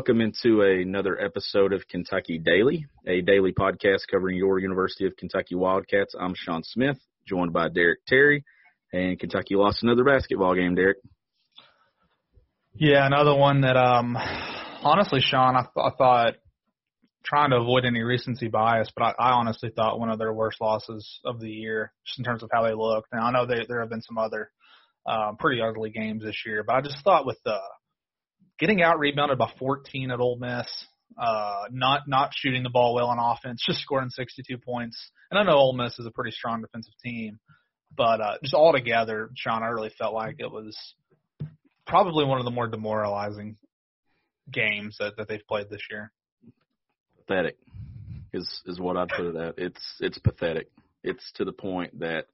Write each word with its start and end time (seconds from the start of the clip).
Welcome 0.00 0.22
into 0.22 0.62
another 0.62 1.20
episode 1.20 1.74
of 1.74 1.86
Kentucky 1.86 2.38
Daily, 2.38 2.86
a 3.06 3.20
daily 3.20 3.52
podcast 3.52 4.08
covering 4.10 4.34
your 4.34 4.58
University 4.58 5.04
of 5.04 5.14
Kentucky 5.14 5.54
Wildcats. 5.54 6.14
I'm 6.18 6.32
Sean 6.34 6.62
Smith, 6.64 6.96
joined 7.28 7.52
by 7.52 7.68
Derek 7.68 7.98
Terry, 8.08 8.42
and 8.94 9.20
Kentucky 9.20 9.56
lost 9.56 9.82
another 9.82 10.02
basketball 10.02 10.54
game. 10.54 10.74
Derek. 10.74 10.96
Yeah, 12.72 13.04
another 13.04 13.34
one 13.34 13.60
that, 13.60 13.76
um, 13.76 14.16
honestly, 14.82 15.20
Sean, 15.20 15.54
I, 15.54 15.64
th- 15.64 15.70
I 15.76 15.90
thought 15.98 16.34
trying 17.22 17.50
to 17.50 17.56
avoid 17.56 17.84
any 17.84 18.00
recency 18.00 18.48
bias, 18.48 18.90
but 18.96 19.02
I, 19.04 19.10
I 19.18 19.30
honestly 19.32 19.68
thought 19.68 20.00
one 20.00 20.08
of 20.08 20.18
their 20.18 20.32
worst 20.32 20.62
losses 20.62 21.20
of 21.26 21.40
the 21.40 21.50
year, 21.50 21.92
just 22.06 22.18
in 22.18 22.24
terms 22.24 22.42
of 22.42 22.48
how 22.50 22.62
they 22.62 22.72
looked. 22.72 23.08
Now 23.12 23.26
I 23.26 23.32
know 23.32 23.44
they, 23.44 23.66
there 23.68 23.80
have 23.80 23.90
been 23.90 24.00
some 24.00 24.16
other 24.16 24.50
um, 25.04 25.36
pretty 25.36 25.60
ugly 25.60 25.90
games 25.90 26.22
this 26.22 26.42
year, 26.46 26.64
but 26.66 26.74
I 26.74 26.80
just 26.80 27.04
thought 27.04 27.26
with 27.26 27.38
the 27.44 27.58
getting 28.60 28.82
out 28.82 28.98
rebounded 28.98 29.38
by 29.38 29.50
14 29.58 30.10
at 30.10 30.20
Ole 30.20 30.36
Miss, 30.36 30.66
uh, 31.18 31.64
not 31.72 32.02
not 32.06 32.30
shooting 32.34 32.62
the 32.62 32.70
ball 32.70 32.94
well 32.94 33.06
on 33.06 33.18
offense, 33.18 33.62
just 33.66 33.80
scoring 33.80 34.10
62 34.10 34.58
points. 34.58 35.10
And 35.30 35.38
I 35.38 35.42
know 35.42 35.56
Ole 35.56 35.72
Miss 35.72 35.98
is 35.98 36.06
a 36.06 36.10
pretty 36.10 36.30
strong 36.30 36.60
defensive 36.60 36.94
team, 37.02 37.40
but 37.96 38.20
uh, 38.20 38.34
just 38.42 38.54
all 38.54 38.72
together, 38.72 39.30
Sean, 39.34 39.62
I 39.62 39.68
really 39.68 39.92
felt 39.98 40.14
like 40.14 40.36
it 40.38 40.50
was 40.50 40.76
probably 41.86 42.24
one 42.24 42.38
of 42.38 42.44
the 42.44 42.50
more 42.50 42.68
demoralizing 42.68 43.56
games 44.52 44.96
that, 45.00 45.16
that 45.16 45.28
they've 45.28 45.46
played 45.48 45.68
this 45.70 45.82
year. 45.90 46.12
Pathetic 47.26 47.56
is 48.32 48.62
is 48.66 48.78
what 48.78 48.96
I'd 48.96 49.08
put 49.08 49.26
it 49.26 49.36
at. 49.36 49.54
It's 49.58 49.96
it's 50.00 50.18
pathetic. 50.18 50.68
It's 51.02 51.32
to 51.36 51.44
the 51.44 51.52
point 51.52 52.00
that 52.00 52.26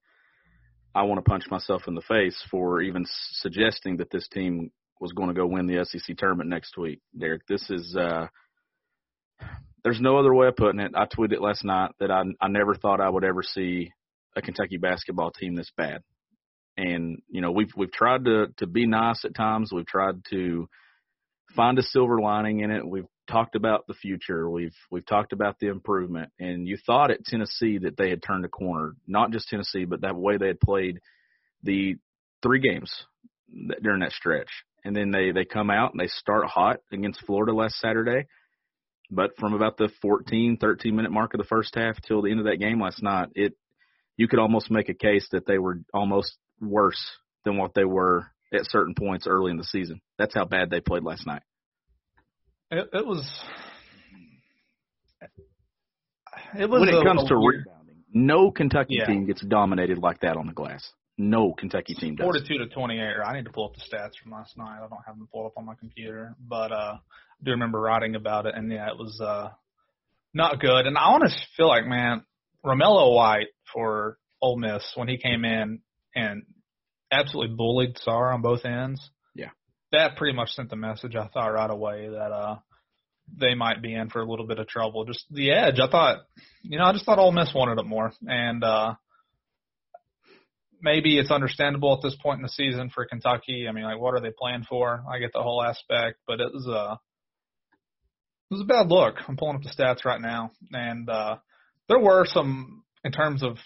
I 0.95 1.03
want 1.03 1.25
to 1.25 1.29
punch 1.29 1.45
myself 1.51 1.83
in 1.87 1.95
the 1.95 2.03
face 2.03 2.43
for 2.51 2.81
even 2.81 3.05
suggesting 3.33 3.99
that 3.99 4.11
this 4.11 4.27
team 4.29 4.71
was 5.01 5.13
going 5.13 5.29
to 5.29 5.35
go 5.35 5.47
win 5.47 5.67
the 5.67 5.85
SEC 5.85 6.17
tournament 6.17 6.49
next 6.49 6.77
week. 6.77 7.01
Derek, 7.19 7.47
this 7.47 7.69
is 7.71 7.97
uh 7.97 8.29
there's 9.85 10.01
no 10.01 10.19
other 10.19 10.35
way 10.35 10.49
of 10.49 10.57
putting 10.57 10.81
it. 10.81 10.93
I 10.97 11.07
tweeted 11.07 11.41
last 11.41 11.65
night 11.65 11.93
that 12.01 12.11
I 12.11 12.25
I 12.41 12.49
never 12.49 12.75
thought 12.75 13.01
I 13.01 13.09
would 13.09 13.25
ever 13.25 13.43
see 13.43 13.93
a 14.35 14.43
Kentucky 14.43 14.77
basketball 14.77 15.31
team 15.31 15.55
this 15.55 15.71
bad. 15.77 16.03
And 16.77 17.23
you 17.29 17.41
know, 17.41 17.53
we've 17.53 17.71
we've 17.77 17.93
tried 17.93 18.25
to 18.25 18.49
to 18.59 18.67
be 18.67 18.87
nice 18.87 19.25
at 19.25 19.35
times. 19.35 19.73
We've 19.73 19.87
tried 19.87 20.25
to 20.31 20.69
find 21.55 21.79
a 21.79 21.83
silver 21.83 22.21
lining 22.21 22.61
in 22.61 22.71
it. 22.71 22.87
We've 22.87 23.07
talked 23.29 23.57
about 23.57 23.87
the 23.87 23.95
future. 23.95 24.49
We've 24.51 24.75
we've 24.91 25.07
talked 25.07 25.33
about 25.33 25.59
the 25.59 25.69
improvement. 25.69 26.31
And 26.39 26.67
you 26.67 26.77
thought 26.85 27.11
at 27.11 27.25
Tennessee 27.25 27.79
that 27.79 27.97
they 27.97 28.11
had 28.11 28.23
turned 28.23 28.45
a 28.45 28.49
corner, 28.49 28.95
not 29.07 29.31
just 29.31 29.49
Tennessee, 29.49 29.85
but 29.85 30.03
that 30.03 30.17
way 30.17 30.37
they 30.37 30.49
had 30.49 30.61
played 30.61 31.01
the 31.63 31.97
three 32.43 32.61
games 32.61 32.93
during 33.83 34.01
that 34.01 34.13
stretch 34.13 34.51
and 34.85 34.95
then 34.95 35.11
they 35.11 35.33
they 35.33 35.45
come 35.45 35.71
out 35.71 35.93
and 35.93 36.01
they 36.01 36.09
start 36.09 36.47
hot 36.47 36.79
against 36.93 37.25
Florida 37.27 37.53
last 37.53 37.77
Saturday. 37.77 38.27
But 39.11 39.31
from 39.39 39.55
about 39.55 39.77
the 39.77 39.89
14, 40.03 40.59
13 40.61 40.97
minute 40.97 41.13
mark 41.13 41.33
of 41.35 41.39
the 41.39 41.47
first 41.47 41.75
half 41.77 41.97
till 42.03 42.23
the 42.23 42.31
end 42.31 42.41
of 42.41 42.47
that 42.47 42.57
game 42.59 42.81
last 42.81 43.03
night, 43.03 43.29
it 43.35 43.53
you 44.17 44.29
could 44.29 44.39
almost 44.39 44.71
make 44.71 44.89
a 44.89 44.95
case 44.95 45.27
that 45.33 45.47
they 45.47 45.59
were 45.59 45.81
almost 45.93 46.37
worse 46.61 47.05
than 47.45 47.57
what 47.57 47.75
they 47.75 47.85
were 47.85 48.27
at 48.53 48.63
certain 48.65 48.95
points 48.95 49.27
early 49.27 49.51
in 49.51 49.59
the 49.59 49.65
season. 49.65 50.01
That's 50.19 50.35
how 50.35 50.45
bad 50.45 50.71
they 50.71 50.81
played 50.81 51.05
last 51.05 51.27
night. 51.27 51.43
It, 52.71 52.89
it 52.93 53.07
was. 53.07 53.29
It 56.59 56.69
was 56.69 56.81
when 56.81 56.89
it 56.89 57.05
comes 57.05 57.29
to 57.29 57.39
weird, 57.39 57.67
rebounding, 57.67 57.97
no 58.13 58.51
Kentucky 58.51 58.97
Yeah. 58.97 59.07
team 59.07 59.27
gets 59.27 59.45
dominated 59.45 59.99
like 59.99 60.21
that 60.21 60.37
on 60.37 60.47
the 60.47 60.53
glass. 60.53 60.91
No 61.19 61.55
Kentucky 61.55 61.95
team 61.95 62.15
does. 62.17 62.25
Forty-two 62.25 62.59
to 62.59 62.67
twenty-eight. 62.69 63.15
I 63.25 63.33
need 63.35 63.47
to 63.47 63.51
pull 63.53 63.67
up 63.67 63.75
the 63.75 63.81
stats 63.81 64.13
from 64.23 64.33
last 64.33 64.57
night. 64.59 64.77
I 64.77 64.89
don't 64.89 65.01
have 65.07 65.17
them 65.17 65.29
pulled 65.33 65.47
up 65.47 65.55
on 65.57 65.65
my 65.65 65.75
computer, 65.75 66.35
but 66.39 66.73
uh, 66.73 66.97
I 66.99 67.45
do 67.45 67.53
remember 67.53 67.81
writing 67.81 68.15
about 68.17 68.45
it, 68.47 68.55
and 68.55 68.71
yeah, 68.71 68.89
it 68.89 68.99
was 68.99 69.19
uh, 69.21 69.49
not 70.35 70.61
good. 70.61 70.87
And 70.87 70.99
I 70.99 71.05
honestly 71.05 71.41
feel 71.57 71.69
like, 71.69 71.87
man, 71.87 72.23
Romello 72.65 73.15
White 73.15 73.49
for 73.73 74.19
Ole 74.43 74.59
Miss 74.59 74.85
when 74.95 75.09
he 75.09 75.17
came 75.17 75.45
in 75.47 75.81
and 76.15 76.43
absolutely 77.11 77.57
bullied 77.57 77.97
Sarr 78.07 78.35
on 78.35 78.43
both 78.43 78.65
ends. 78.67 79.11
Yeah. 79.35 79.51
that 79.93 80.17
pretty 80.17 80.37
much 80.37 80.51
sent 80.51 80.71
the 80.71 80.77
message. 80.77 81.15
I 81.17 81.29
thought 81.29 81.49
right 81.49 81.71
away 81.71 82.09
that 82.09 82.33
uh, 82.33 82.57
they 83.39 83.55
might 83.55 83.83
be 83.83 83.95
in 83.95 84.11
for 84.11 84.21
a 84.21 84.29
little 84.29 84.47
bit 84.47 84.59
of 84.59 84.69
trouble. 84.69 85.05
Just 85.05 85.25
the 85.31 85.53
edge. 85.53 85.79
I 85.81 85.89
thought, 85.91 86.19
you 86.63 86.79
know, 86.79 86.85
I 86.85 86.93
just 86.93 87.05
thought 87.05 87.19
Ole 87.19 87.33
Miss 87.33 87.55
wanted 87.55 87.79
it 87.79 87.87
more, 87.87 88.13
and 88.27 88.63
uh, 88.63 88.95
maybe 90.81 91.19
it's 91.19 91.31
understandable 91.31 91.95
at 91.95 92.03
this 92.03 92.17
point 92.23 92.39
in 92.39 92.43
the 92.43 92.49
season 92.49 92.91
for 92.91 93.07
Kentucky. 93.07 93.67
I 93.69 93.73
mean, 93.73 93.85
like, 93.85 94.01
what 94.01 94.15
are 94.15 94.21
they 94.21 94.33
playing 94.37 94.65
for? 94.69 95.03
I 95.11 95.19
get 95.19 95.33
the 95.33 95.43
whole 95.43 95.63
aspect, 95.63 96.19
but 96.27 96.41
it 96.41 96.53
was 96.53 96.67
a 96.67 96.99
it 98.51 98.55
was 98.55 98.63
a 98.63 98.65
bad 98.65 98.89
look. 98.89 99.17
I'm 99.27 99.37
pulling 99.37 99.57
up 99.57 99.63
the 99.63 99.71
stats 99.71 100.05
right 100.05 100.21
now, 100.21 100.53
and 100.73 101.09
uh, 101.09 101.37
there 101.89 101.99
were 101.99 102.25
some 102.27 102.85
in 103.05 103.13
terms 103.13 103.43
of 103.43 103.59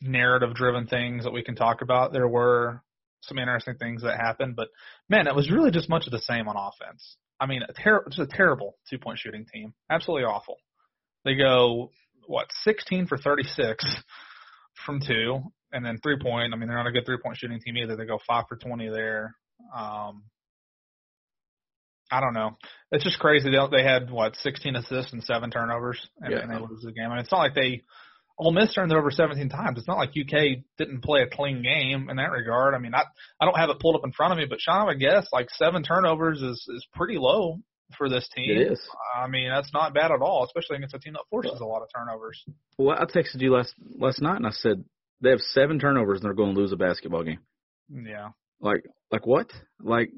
narrative-driven 0.00 0.86
things 0.86 1.24
that 1.24 1.32
we 1.32 1.42
can 1.42 1.54
talk 1.54 1.82
about. 1.82 2.12
There 2.12 2.28
were 2.28 2.82
some 3.22 3.38
interesting 3.38 3.76
things 3.76 4.02
that 4.02 4.16
happened, 4.16 4.56
but 4.56 4.68
man, 5.08 5.26
it 5.26 5.34
was 5.34 5.50
really 5.50 5.70
just 5.70 5.88
much 5.88 6.06
of 6.06 6.12
the 6.12 6.20
same 6.20 6.48
on 6.48 6.56
offense. 6.56 7.16
I 7.40 7.46
mean, 7.46 7.62
a 7.62 7.72
ter- 7.72 8.04
just 8.08 8.32
a 8.32 8.36
terrible 8.36 8.76
two-point 8.88 9.18
shooting 9.18 9.46
team, 9.52 9.74
absolutely 9.90 10.24
awful. 10.24 10.56
They 11.24 11.34
go 11.34 11.90
what 12.26 12.46
16 12.64 13.06
for 13.06 13.18
36 13.18 13.84
from 14.84 15.00
two, 15.00 15.42
and 15.72 15.84
then 15.84 15.98
three 16.02 16.18
point. 16.18 16.52
I 16.52 16.56
mean, 16.56 16.68
they're 16.68 16.76
not 16.78 16.86
a 16.86 16.92
good 16.92 17.06
three 17.06 17.18
point 17.22 17.36
shooting 17.38 17.60
team 17.60 17.76
either. 17.76 17.96
They 17.96 18.06
go 18.06 18.18
five 18.26 18.44
for 18.48 18.56
twenty 18.56 18.88
there. 18.88 19.34
Um, 19.76 20.22
I 22.10 22.20
don't 22.20 22.32
know. 22.34 22.56
It's 22.90 23.04
just 23.04 23.18
crazy. 23.18 23.50
They 23.50 23.58
they 23.76 23.82
had 23.84 24.10
what 24.10 24.36
sixteen 24.36 24.76
assists 24.76 25.12
and 25.12 25.22
seven 25.22 25.50
turnovers, 25.50 26.00
and, 26.20 26.32
Yeah. 26.32 26.38
and 26.40 26.50
they 26.50 26.58
lose 26.58 26.82
the 26.82 26.92
game. 26.92 27.10
And 27.10 27.20
it's 27.20 27.30
not 27.30 27.38
like 27.38 27.54
they 27.54 27.82
Ole 28.38 28.52
Miss 28.52 28.72
turned 28.72 28.92
it 28.92 28.96
over 28.96 29.10
seventeen 29.10 29.48
times. 29.48 29.78
It's 29.78 29.88
not 29.88 29.98
like 29.98 30.10
UK 30.10 30.62
didn't 30.78 31.02
play 31.02 31.22
a 31.22 31.26
clean 31.26 31.62
game 31.62 32.08
in 32.08 32.16
that 32.16 32.30
regard. 32.30 32.74
I 32.74 32.78
mean, 32.78 32.94
I 32.94 33.02
I 33.40 33.44
don't 33.44 33.58
have 33.58 33.70
it 33.70 33.80
pulled 33.80 33.96
up 33.96 34.04
in 34.04 34.12
front 34.12 34.32
of 34.32 34.38
me, 34.38 34.46
but 34.48 34.60
Sean, 34.60 34.88
I 34.88 34.94
guess 34.94 35.28
like 35.32 35.50
seven 35.50 35.82
turnovers 35.82 36.40
is 36.40 36.64
is 36.74 36.86
pretty 36.94 37.18
low 37.18 37.58
for 37.96 38.08
this 38.08 38.28
team. 38.34 38.50
It 38.56 38.72
is. 38.72 38.80
I 39.16 39.26
mean, 39.28 39.50
that's 39.50 39.72
not 39.72 39.94
bad 39.94 40.10
at 40.12 40.20
all, 40.22 40.44
especially 40.44 40.76
against 40.76 40.94
a 40.94 40.98
team 40.98 41.14
that 41.14 41.24
forces 41.30 41.60
a 41.60 41.64
lot 41.64 41.82
of 41.82 41.88
turnovers. 41.94 42.42
Well, 42.78 42.96
I 42.98 43.04
texted 43.04 43.40
you 43.40 43.54
last 43.54 43.74
last 43.98 44.22
night 44.22 44.36
and 44.36 44.46
I 44.46 44.50
said 44.50 44.84
they 45.20 45.30
have 45.30 45.40
seven 45.40 45.78
turnovers 45.78 46.20
and 46.20 46.24
they're 46.26 46.34
going 46.34 46.54
to 46.54 46.60
lose 46.60 46.72
a 46.72 46.76
basketball 46.76 47.24
game. 47.24 47.40
Yeah. 47.90 48.30
Like, 48.60 48.84
like 49.10 49.26
what? 49.26 49.50
Like, 49.80 50.10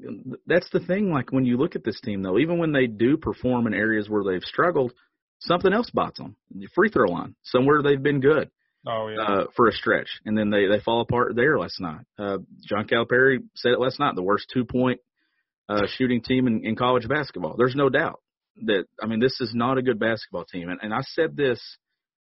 that's 0.47 0.69
the 0.71 0.79
thing. 0.79 1.11
Like, 1.11 1.31
when 1.31 1.45
you 1.45 1.57
look 1.57 1.75
at 1.75 1.83
this 1.83 1.99
team, 2.01 2.21
though, 2.21 2.39
even 2.39 2.57
when 2.57 2.71
they 2.71 2.87
do 2.87 3.17
perform 3.17 3.67
in 3.67 3.73
areas 3.73 4.09
where 4.09 4.23
they've 4.23 4.43
struggled, 4.43 4.93
something 5.39 5.73
else 5.73 5.89
bites 5.91 6.17
them. 6.17 6.35
The 6.53 6.67
free 6.73 6.89
throw 6.89 7.07
line, 7.09 7.35
somewhere 7.43 7.81
they've 7.81 8.01
been 8.01 8.19
good 8.19 8.49
Oh 8.87 9.09
yeah. 9.09 9.21
uh, 9.21 9.43
for 9.55 9.67
a 9.67 9.71
stretch, 9.71 10.09
and 10.25 10.35
then 10.35 10.49
they 10.49 10.65
they 10.65 10.79
fall 10.79 11.01
apart 11.01 11.35
there 11.35 11.59
last 11.59 11.79
night. 11.79 12.03
Uh, 12.17 12.39
John 12.67 12.87
Calipari 12.87 13.37
said 13.55 13.73
it 13.73 13.79
last 13.79 13.99
night. 13.99 14.15
The 14.15 14.23
worst 14.23 14.47
two 14.51 14.65
point 14.65 14.99
uh, 15.69 15.85
shooting 15.97 16.21
team 16.23 16.47
in, 16.47 16.65
in 16.65 16.75
college 16.75 17.07
basketball. 17.07 17.55
There's 17.57 17.75
no 17.75 17.89
doubt 17.89 18.21
that. 18.65 18.85
I 19.01 19.05
mean, 19.05 19.19
this 19.19 19.39
is 19.39 19.51
not 19.53 19.77
a 19.77 19.83
good 19.83 19.99
basketball 19.99 20.45
team, 20.45 20.69
and, 20.69 20.79
and 20.81 20.93
I 20.95 21.01
said 21.01 21.37
this, 21.37 21.61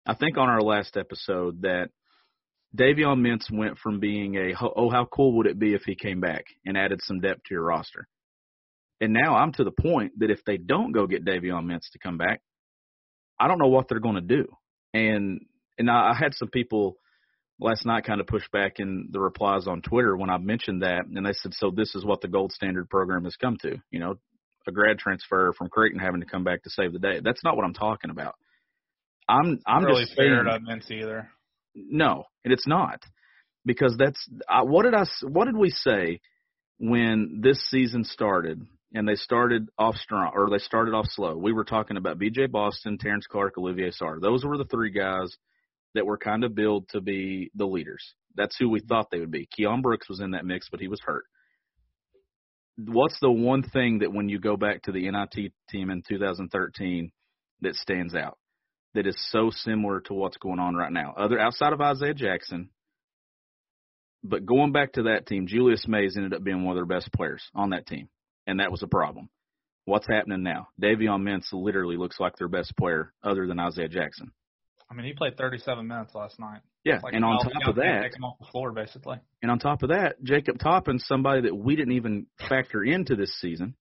I 0.06 0.16
think 0.16 0.38
on 0.38 0.50
our 0.50 0.62
last 0.62 0.98
episode 0.98 1.62
that 1.62 1.92
Davion 2.76 3.20
Mintz 3.20 3.52
went 3.52 3.78
from 3.78 4.00
being 4.00 4.36
a 4.36 4.54
oh 4.60 4.90
how 4.90 5.06
cool 5.06 5.38
would 5.38 5.48
it 5.48 5.60
be 5.60 5.74
if 5.74 5.84
he 5.84 5.96
came 5.96 6.20
back 6.20 6.46
and 6.66 6.78
added 6.78 7.02
some 7.04 7.20
depth 7.20 7.44
to 7.44 7.54
your 7.54 7.64
roster, 7.64 8.08
and 9.00 9.14
now 9.14 9.36
I'm 9.36 9.52
to 9.54 9.64
the 9.64 9.72
point 9.72 10.14
that 10.20 10.32
if 10.32 10.44
they 10.46 10.58
don't 10.58 10.92
go 10.92 11.06
get 11.06 11.26
Davion 11.26 11.66
Mintz 11.66 11.92
to 11.92 12.00
come 12.00 12.18
back, 12.18 12.42
I 13.40 13.48
don't 13.48 13.60
know 13.60 13.68
what 13.68 13.88
they're 13.88 14.00
going 14.00 14.16
to 14.16 14.22
do, 14.22 14.48
and 14.94 15.42
and 15.78 15.90
I, 15.90 16.14
had 16.14 16.34
some 16.34 16.50
people 16.50 16.98
last 17.60 17.86
night 17.86 18.06
kind 18.06 18.22
of 18.22 18.28
push 18.28 18.44
back 18.52 18.80
in 18.80 19.10
the 19.12 19.20
replies 19.20 19.68
on 19.68 19.82
Twitter 19.82 20.16
when 20.16 20.30
I 20.30 20.38
mentioned 20.38 20.82
that, 20.82 21.06
and 21.06 21.26
they 21.26 21.34
said, 21.34 21.54
"So 21.54 21.70
this 21.70 21.94
is 21.94 22.04
what 22.04 22.22
the 22.22 22.28
gold 22.28 22.52
standard 22.54 22.90
program 22.90 23.26
has 23.26 23.36
come 23.36 23.58
to, 23.62 23.78
you 23.92 24.00
know, 24.00 24.16
a 24.68 24.72
grad 24.72 24.98
transfer 24.98 25.54
from 25.58 25.70
Creighton 25.70 26.00
having 26.00 26.22
to 26.22 26.28
come 26.28 26.44
back 26.44 26.64
to 26.64 26.72
save 26.72 26.94
the 26.94 27.00
day." 27.00 27.20
That's 27.24 27.44
not 27.44 27.56
what 27.56 27.66
I'm 27.66 27.74
talking 27.74 28.10
about. 28.10 28.34
I'm 29.30 29.60
I'm 29.68 29.86
really 29.86 30.06
just 30.06 30.16
fair 30.16 30.44
saying, 30.44 30.46
to 30.46 30.72
Mintz 30.72 30.92
either. 30.92 31.30
No, 31.76 32.26
and 32.44 32.54
it's 32.54 32.68
not 32.68 33.02
because 33.66 33.96
that's 33.98 34.28
what 34.64 34.84
did 34.84 34.94
I 34.94 35.06
what 35.24 35.46
did 35.46 35.58
we 35.58 35.70
say 35.70 36.20
when 36.78 37.40
this 37.42 37.60
season 37.70 38.04
started 38.04 38.62
and 38.94 39.08
they 39.08 39.16
started 39.16 39.70
off 39.78 39.96
strong 39.96 40.32
or 40.36 40.50
they 40.50 40.60
started 40.60 40.94
off 40.94 41.08
slow? 41.08 41.36
We 41.36 41.54
were 41.54 41.64
talking 41.64 41.98
about 41.98 42.20
B.J. 42.20 42.48
Boston, 42.48 42.98
Terrence 42.98 43.26
Clarke, 43.28 43.58
Olivier 43.58 43.90
Sarr. 43.90 44.22
Those 44.22 44.46
were 44.46 44.58
the 44.58 44.66
three 44.66 44.92
guys 44.92 45.36
that 45.96 46.06
were 46.06 46.18
kind 46.18 46.44
of 46.44 46.56
billed 46.56 46.90
to 46.90 47.02
be 47.02 47.52
the 47.56 47.66
leaders. 47.66 48.04
That's 48.36 48.58
who 48.58 48.70
we 48.70 48.80
thought 48.80 49.10
they 49.12 49.20
would 49.20 49.32
be. 49.32 49.48
Keion 49.58 49.82
Brooks 49.82 50.10
was 50.10 50.20
in 50.20 50.32
that 50.32 50.46
mix, 50.46 50.68
but 50.70 50.80
he 50.80 50.88
was 50.88 51.00
hurt. 51.02 51.26
What's 52.78 53.20
the 53.22 53.32
one 53.32 53.62
thing 53.62 54.00
that 54.00 54.12
when 54.12 54.30
you 54.30 54.40
go 54.40 54.58
back 54.58 54.82
to 54.84 54.92
the 54.92 55.10
NIT 55.10 55.54
team 55.70 55.92
in 55.92 56.02
2013 56.08 57.12
that 57.62 57.76
stands 57.76 58.16
out? 58.16 58.40
That 58.94 59.08
is 59.08 59.18
so 59.32 59.50
similar 59.50 60.02
to 60.02 60.14
what's 60.14 60.38
going 60.38 60.60
on 60.60 60.76
right 60.76 60.92
now. 60.92 61.14
Other 61.18 61.40
outside 61.40 61.74
of 61.74 61.82
Isaiah 61.82 62.14
Jackson, 62.14 62.70
but 64.24 64.46
going 64.46 64.72
back 64.72 64.94
to 64.94 65.04
that 65.04 65.26
team, 65.26 65.48
Julius 65.48 65.88
Mays 65.88 66.16
ended 66.16 66.34
up 66.34 66.44
being 66.44 66.64
one 66.64 66.78
of 66.78 66.78
their 66.78 66.98
best 66.98 67.12
players 67.12 67.44
on 67.56 67.72
that 67.72 67.88
team, 67.88 68.08
and 68.46 68.60
that 68.60 68.72
was 68.72 68.84
a 68.84 68.88
problem. 68.88 69.30
What's 69.86 70.08
happening 70.08 70.44
now? 70.44 70.70
Davion 70.82 71.24
Mintz 71.24 71.52
literally 71.52 71.98
looks 71.98 72.20
like 72.20 72.38
their 72.38 72.48
best 72.48 72.78
player 72.78 73.14
other 73.22 73.48
than 73.48 73.60
Isaiah 73.60 73.90
Jackson. 73.90 74.32
I 74.90 74.94
mean, 74.94 75.06
he 75.06 75.14
played 75.14 75.38
37 75.38 75.88
minutes 75.88 76.14
last 76.14 76.40
night. 76.40 76.62
Yeah, 76.86 77.00
Like 77.02 77.14
and 77.14 77.26
on 77.26 77.40
top 77.40 77.68
of 77.68 77.76
that, 77.76 78.02
take 78.04 78.16
him 78.16 78.26
off 78.26 78.38
the 78.40 78.46
floor 78.52 78.72
basically. 78.74 79.18
and 79.42 79.50
on 79.50 79.58
top 79.58 79.84
of 79.84 79.90
that, 79.90 80.22
Jacob 80.24 80.60
Toppin, 80.60 81.00
somebody 81.00 81.42
that 81.42 81.56
we 81.56 81.76
didn't 81.76 81.94
even 81.94 82.28
factor 82.48 82.84
into 82.84 83.16
this 83.16 83.34
season. 83.40 83.76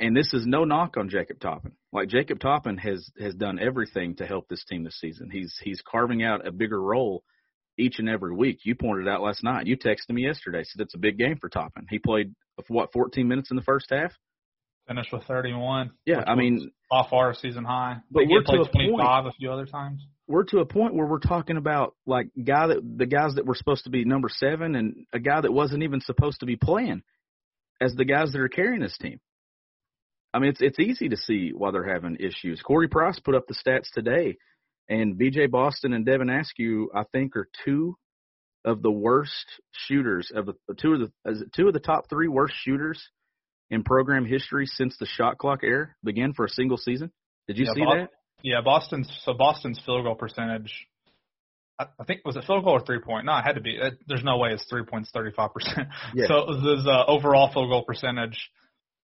And 0.00 0.16
this 0.16 0.32
is 0.32 0.46
no 0.46 0.64
knock 0.64 0.96
on 0.96 1.08
Jacob 1.08 1.40
Toppin. 1.40 1.72
Like 1.92 2.08
Jacob 2.08 2.38
Toppin 2.38 2.78
has 2.78 3.10
has 3.18 3.34
done 3.34 3.58
everything 3.58 4.14
to 4.16 4.26
help 4.26 4.48
this 4.48 4.64
team 4.64 4.84
this 4.84 4.98
season. 5.00 5.30
He's 5.30 5.54
he's 5.62 5.82
carving 5.88 6.22
out 6.22 6.46
a 6.46 6.52
bigger 6.52 6.80
role 6.80 7.24
each 7.78 7.98
and 7.98 8.08
every 8.08 8.34
week. 8.34 8.60
You 8.64 8.74
pointed 8.74 9.08
out 9.08 9.22
last 9.22 9.42
night. 9.42 9.66
You 9.66 9.76
texted 9.76 10.10
me 10.10 10.24
yesterday 10.24 10.62
said 10.64 10.82
it's 10.82 10.94
a 10.94 10.98
big 10.98 11.18
game 11.18 11.36
for 11.40 11.48
Toppin. 11.48 11.86
He 11.90 11.98
played 11.98 12.34
what 12.68 12.92
14 12.92 13.26
minutes 13.26 13.50
in 13.50 13.56
the 13.56 13.62
first 13.62 13.86
half. 13.90 14.12
Finished 14.86 15.12
with 15.12 15.24
31. 15.24 15.90
Yeah, 16.06 16.24
I 16.26 16.34
mean, 16.34 16.70
off 16.90 17.12
our 17.12 17.34
season 17.34 17.64
high. 17.64 17.96
But 18.10 18.20
I 18.20 18.22
think 18.22 18.30
he 18.30 18.34
we're 18.34 18.42
to 18.42 18.62
a 18.62 18.72
point- 18.72 18.90
25 18.90 19.26
a 19.26 19.32
few 19.32 19.52
other 19.52 19.66
times. 19.66 20.02
we're 20.26 20.44
to 20.44 20.58
a 20.60 20.66
point 20.66 20.94
where 20.94 21.06
we're 21.06 21.18
talking 21.18 21.56
about 21.56 21.94
like 22.06 22.28
guy 22.42 22.68
that 22.68 22.80
the 22.96 23.06
guys 23.06 23.34
that 23.34 23.46
were 23.46 23.54
supposed 23.54 23.84
to 23.84 23.90
be 23.90 24.04
number 24.04 24.28
seven 24.30 24.74
and 24.76 25.06
a 25.12 25.18
guy 25.18 25.40
that 25.40 25.52
wasn't 25.52 25.82
even 25.82 26.00
supposed 26.00 26.40
to 26.40 26.46
be 26.46 26.56
playing 26.56 27.02
as 27.80 27.94
the 27.94 28.04
guys 28.04 28.32
that 28.32 28.40
are 28.40 28.48
carrying 28.48 28.80
this 28.80 28.96
team. 28.98 29.20
I 30.34 30.38
mean, 30.38 30.50
it's 30.50 30.60
it's 30.60 30.78
easy 30.78 31.08
to 31.08 31.16
see 31.16 31.52
why 31.54 31.70
they're 31.70 31.90
having 31.92 32.16
issues. 32.20 32.60
Corey 32.62 32.88
Price 32.88 33.18
put 33.18 33.34
up 33.34 33.46
the 33.46 33.54
stats 33.54 33.90
today, 33.92 34.36
and 34.88 35.16
B.J. 35.16 35.46
Boston 35.46 35.92
and 35.92 36.04
Devin 36.04 36.28
Askew, 36.30 36.90
I 36.94 37.04
think, 37.12 37.36
are 37.36 37.48
two 37.64 37.96
of 38.64 38.82
the 38.82 38.90
worst 38.90 39.46
shooters 39.72 40.30
of 40.34 40.46
the 40.46 40.54
two 40.80 40.94
of 40.94 41.00
the 41.00 41.30
is 41.30 41.40
it 41.42 41.52
two 41.54 41.68
of 41.68 41.72
the 41.72 41.80
top 41.80 42.08
three 42.10 42.28
worst 42.28 42.54
shooters 42.62 43.02
in 43.70 43.82
program 43.84 44.24
history 44.26 44.66
since 44.66 44.96
the 44.98 45.06
shot 45.06 45.38
clock 45.38 45.60
era 45.62 45.94
began 46.04 46.32
for 46.34 46.44
a 46.44 46.48
single 46.50 46.76
season. 46.76 47.10
Did 47.46 47.58
you 47.58 47.66
Yeah, 47.66 47.72
see 47.74 47.80
Bob- 47.84 47.96
that? 47.98 48.10
Yeah, 48.42 48.60
Boston's 48.64 49.10
so 49.24 49.34
Boston's 49.34 49.80
field 49.84 50.04
goal 50.04 50.14
percentage. 50.14 50.72
I, 51.78 51.86
I 51.98 52.04
think 52.04 52.20
was 52.24 52.36
it 52.36 52.44
field 52.44 52.64
goal 52.64 52.74
or 52.74 52.84
three 52.84 53.00
point? 53.00 53.26
No, 53.26 53.36
it 53.38 53.42
had 53.42 53.54
to 53.54 53.60
be. 53.60 53.76
It, 53.76 53.94
there's 54.06 54.24
no 54.24 54.36
way 54.38 54.50
it's 54.52 54.64
three 54.68 54.84
points, 54.84 55.10
35 55.12 55.54
percent. 55.54 55.88
Yeah. 56.14 56.26
So 56.28 56.46
his 56.52 56.86
uh, 56.86 57.04
overall 57.06 57.50
field 57.52 57.70
goal 57.70 57.84
percentage 57.84 58.38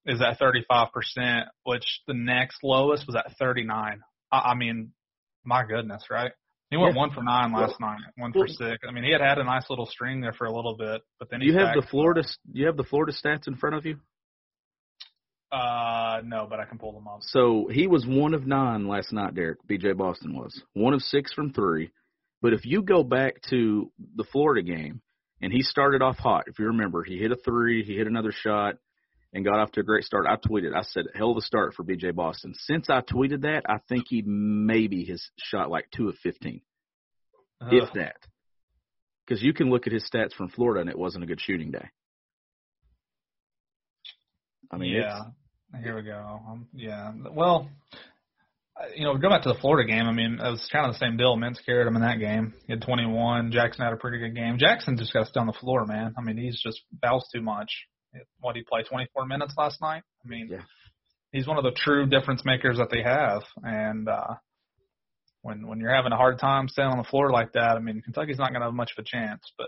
is 0.05 0.21
at 0.21 0.37
35 0.39 0.91
percent, 0.93 1.47
which 1.63 2.01
the 2.07 2.13
next 2.13 2.63
lowest 2.63 3.05
was 3.07 3.15
at 3.15 3.35
39. 3.37 4.01
I, 4.31 4.37
I 4.37 4.55
mean, 4.55 4.91
my 5.43 5.65
goodness, 5.65 6.03
right? 6.09 6.31
He 6.71 6.77
went 6.77 6.95
Yeah. 6.95 6.99
one 7.01 7.11
for 7.11 7.23
nine 7.23 7.53
last 7.53 7.79
night, 7.79 7.99
one 8.17 8.33
for 8.33 8.39
Well- 8.39 8.47
six. 8.47 8.83
I 8.87 8.91
mean, 8.91 9.03
he 9.03 9.11
had 9.11 9.21
had 9.21 9.37
a 9.37 9.43
nice 9.43 9.69
little 9.69 9.85
string 9.85 10.21
there 10.21 10.33
for 10.33 10.45
a 10.45 10.51
little 10.51 10.75
bit, 10.75 11.01
but 11.19 11.29
then 11.29 11.41
you 11.41 11.53
have 11.57 11.75
the 11.75 11.83
Florida? 11.83 12.23
You 12.51 12.65
have 12.65 12.77
the 12.77 12.83
Florida 12.83 13.13
stats 13.13 13.47
in 13.47 13.55
front 13.55 13.75
of 13.75 13.85
you? 13.85 13.99
Uh, 15.51 16.21
no, 16.25 16.47
but 16.49 16.59
I 16.59 16.65
can 16.65 16.77
pull 16.77 16.91
them 16.91 17.07
up. 17.07 17.19
So 17.21 17.67
he 17.71 17.87
was 17.87 18.05
one 18.05 18.33
of 18.33 18.45
nine 18.45 18.87
last 18.87 19.13
night, 19.13 19.35
Derek. 19.35 19.59
B.J. 19.67 19.93
Boston 19.93 20.35
was 20.35 20.61
one 20.73 20.93
of 20.93 21.01
six 21.01 21.31
from 21.33 21.53
three. 21.53 21.91
But 22.41 22.53
if 22.53 22.65
you 22.65 22.81
go 22.81 23.03
back 23.03 23.41
to 23.49 23.91
the 24.15 24.23
Florida 24.25 24.61
game, 24.63 25.01
and 25.41 25.53
he 25.53 25.61
started 25.61 26.01
off 26.01 26.17
hot, 26.17 26.45
if 26.47 26.59
you 26.59 26.65
remember, 26.67 27.03
he 27.03 27.17
hit 27.17 27.31
a 27.31 27.35
three, 27.37 27.83
he 27.83 27.95
hit 27.95 28.07
another 28.07 28.31
shot, 28.31 28.75
and 29.35 29.43
got 29.43 29.59
off 29.59 29.73
to 29.73 29.81
a 29.81 29.83
great 29.83 30.05
start. 30.05 30.25
I 30.27 30.37
tweeted, 30.37 30.73
I 30.73 30.83
said, 30.83 31.07
hell 31.13 31.31
of 31.31 31.37
a 31.37 31.41
start 31.41 31.73
for 31.75 31.83
B.J. 31.83 32.11
Boston. 32.11 32.53
Since 32.57 32.89
I 32.89 33.01
tweeted 33.01 33.41
that, 33.41 33.63
I 33.67 33.79
think 33.89 34.05
he 34.07 34.23
maybe 34.25 35.03
has 35.05 35.21
shot 35.37 35.69
like 35.69 35.91
two 35.93 36.07
of 36.07 36.15
fifteen, 36.23 36.61
if 37.69 37.91
that. 37.93 38.15
Because 39.27 39.43
you 39.43 39.53
can 39.53 39.69
look 39.69 39.87
at 39.87 39.93
his 39.93 40.09
stats 40.09 40.33
from 40.33 40.49
Florida, 40.49 40.81
and 40.81 40.89
it 40.89 40.97
wasn't 40.97 41.25
a 41.25 41.27
good 41.27 41.41
shooting 41.41 41.71
day. 41.71 41.89
I 44.71 44.77
mean, 44.77 44.93
yeah. 44.93 45.19
Here 45.83 45.95
we 45.95 46.03
go. 46.03 46.39
Um, 46.47 46.67
yeah. 46.73 47.11
Well, 47.31 47.69
uh, 48.79 48.85
you 48.95 49.03
know, 49.03 49.17
go 49.17 49.29
back 49.29 49.41
to 49.41 49.49
the 49.49 49.59
Florida 49.59 49.91
game. 49.91 50.05
I 50.05 50.13
mean, 50.13 50.39
it 50.39 50.49
was 50.49 50.69
kind 50.71 50.85
of 50.85 50.93
the 50.93 50.99
same 50.99 51.17
deal. 51.17 51.35
Mintz 51.35 51.57
carried 51.65 51.87
him 51.87 51.97
in 51.97 52.03
that 52.03 52.19
game. 52.19 52.53
He 52.67 52.73
had 52.73 52.81
21. 52.83 53.51
Jackson 53.51 53.83
had 53.83 53.91
a 53.91 53.97
pretty 53.97 54.19
good 54.19 54.35
game. 54.35 54.57
Jackson 54.57 54.97
just 54.97 55.11
got 55.11 55.27
on 55.35 55.47
the 55.47 55.53
floor, 55.53 55.85
man. 55.85 56.13
I 56.17 56.21
mean, 56.21 56.37
he's 56.37 56.61
just 56.61 56.81
fouls 57.01 57.27
too 57.33 57.41
much. 57.41 57.69
What 58.39 58.53
did 58.53 58.59
he 58.61 58.65
play? 58.65 58.83
24 58.83 59.25
minutes 59.25 59.53
last 59.57 59.81
night. 59.81 60.03
I 60.23 60.27
mean, 60.27 60.47
Yeah. 60.49 60.61
he's 61.31 61.47
one 61.47 61.57
of 61.57 61.63
the 61.63 61.71
true 61.71 62.05
difference 62.07 62.43
makers 62.45 62.77
that 62.77 62.89
they 62.89 63.01
have. 63.03 63.43
And 63.63 64.07
uh, 64.07 64.35
when 65.41 65.67
when 65.67 65.79
you're 65.79 65.93
having 65.93 66.11
a 66.11 66.17
hard 66.17 66.39
time 66.39 66.67
staying 66.67 66.89
on 66.89 66.97
the 66.97 67.03
floor 67.03 67.31
like 67.31 67.53
that, 67.53 67.75
I 67.75 67.79
mean, 67.79 68.01
Kentucky's 68.01 68.37
not 68.39 68.49
going 68.49 68.61
to 68.61 68.67
have 68.67 68.73
much 68.73 68.91
of 68.97 69.01
a 69.03 69.07
chance. 69.07 69.41
But 69.57 69.67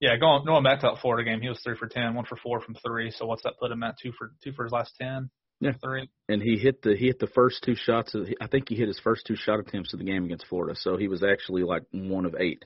yeah, 0.00 0.16
going 0.16 0.44
going 0.44 0.64
back 0.64 0.80
to 0.80 0.88
that 0.88 1.00
Florida 1.00 1.28
game, 1.28 1.40
he 1.40 1.48
was 1.48 1.60
three 1.62 1.76
for 1.76 1.86
ten, 1.88 2.14
one 2.14 2.24
for 2.26 2.36
four 2.36 2.60
from 2.60 2.74
three. 2.84 3.10
So 3.10 3.26
what's 3.26 3.42
that 3.44 3.54
put 3.60 3.70
him 3.70 3.82
at? 3.82 3.96
Two 4.02 4.12
for 4.18 4.32
two 4.42 4.52
for 4.52 4.64
his 4.64 4.72
last 4.72 4.94
ten. 5.00 5.30
Yeah. 5.58 5.72
three. 5.82 6.10
and 6.28 6.42
he 6.42 6.58
hit 6.58 6.82
the 6.82 6.94
he 6.96 7.06
hit 7.06 7.18
the 7.18 7.28
first 7.28 7.62
two 7.64 7.74
shots. 7.76 8.14
Of, 8.14 8.28
I 8.42 8.46
think 8.46 8.68
he 8.68 8.74
hit 8.76 8.88
his 8.88 9.00
first 9.00 9.24
two 9.26 9.36
shot 9.36 9.58
attempts 9.58 9.94
of 9.94 9.98
the 10.00 10.04
game 10.04 10.24
against 10.26 10.46
Florida. 10.48 10.74
So 10.78 10.98
he 10.98 11.08
was 11.08 11.22
actually 11.22 11.62
like 11.62 11.82
one 11.92 12.26
of 12.26 12.34
eight 12.38 12.62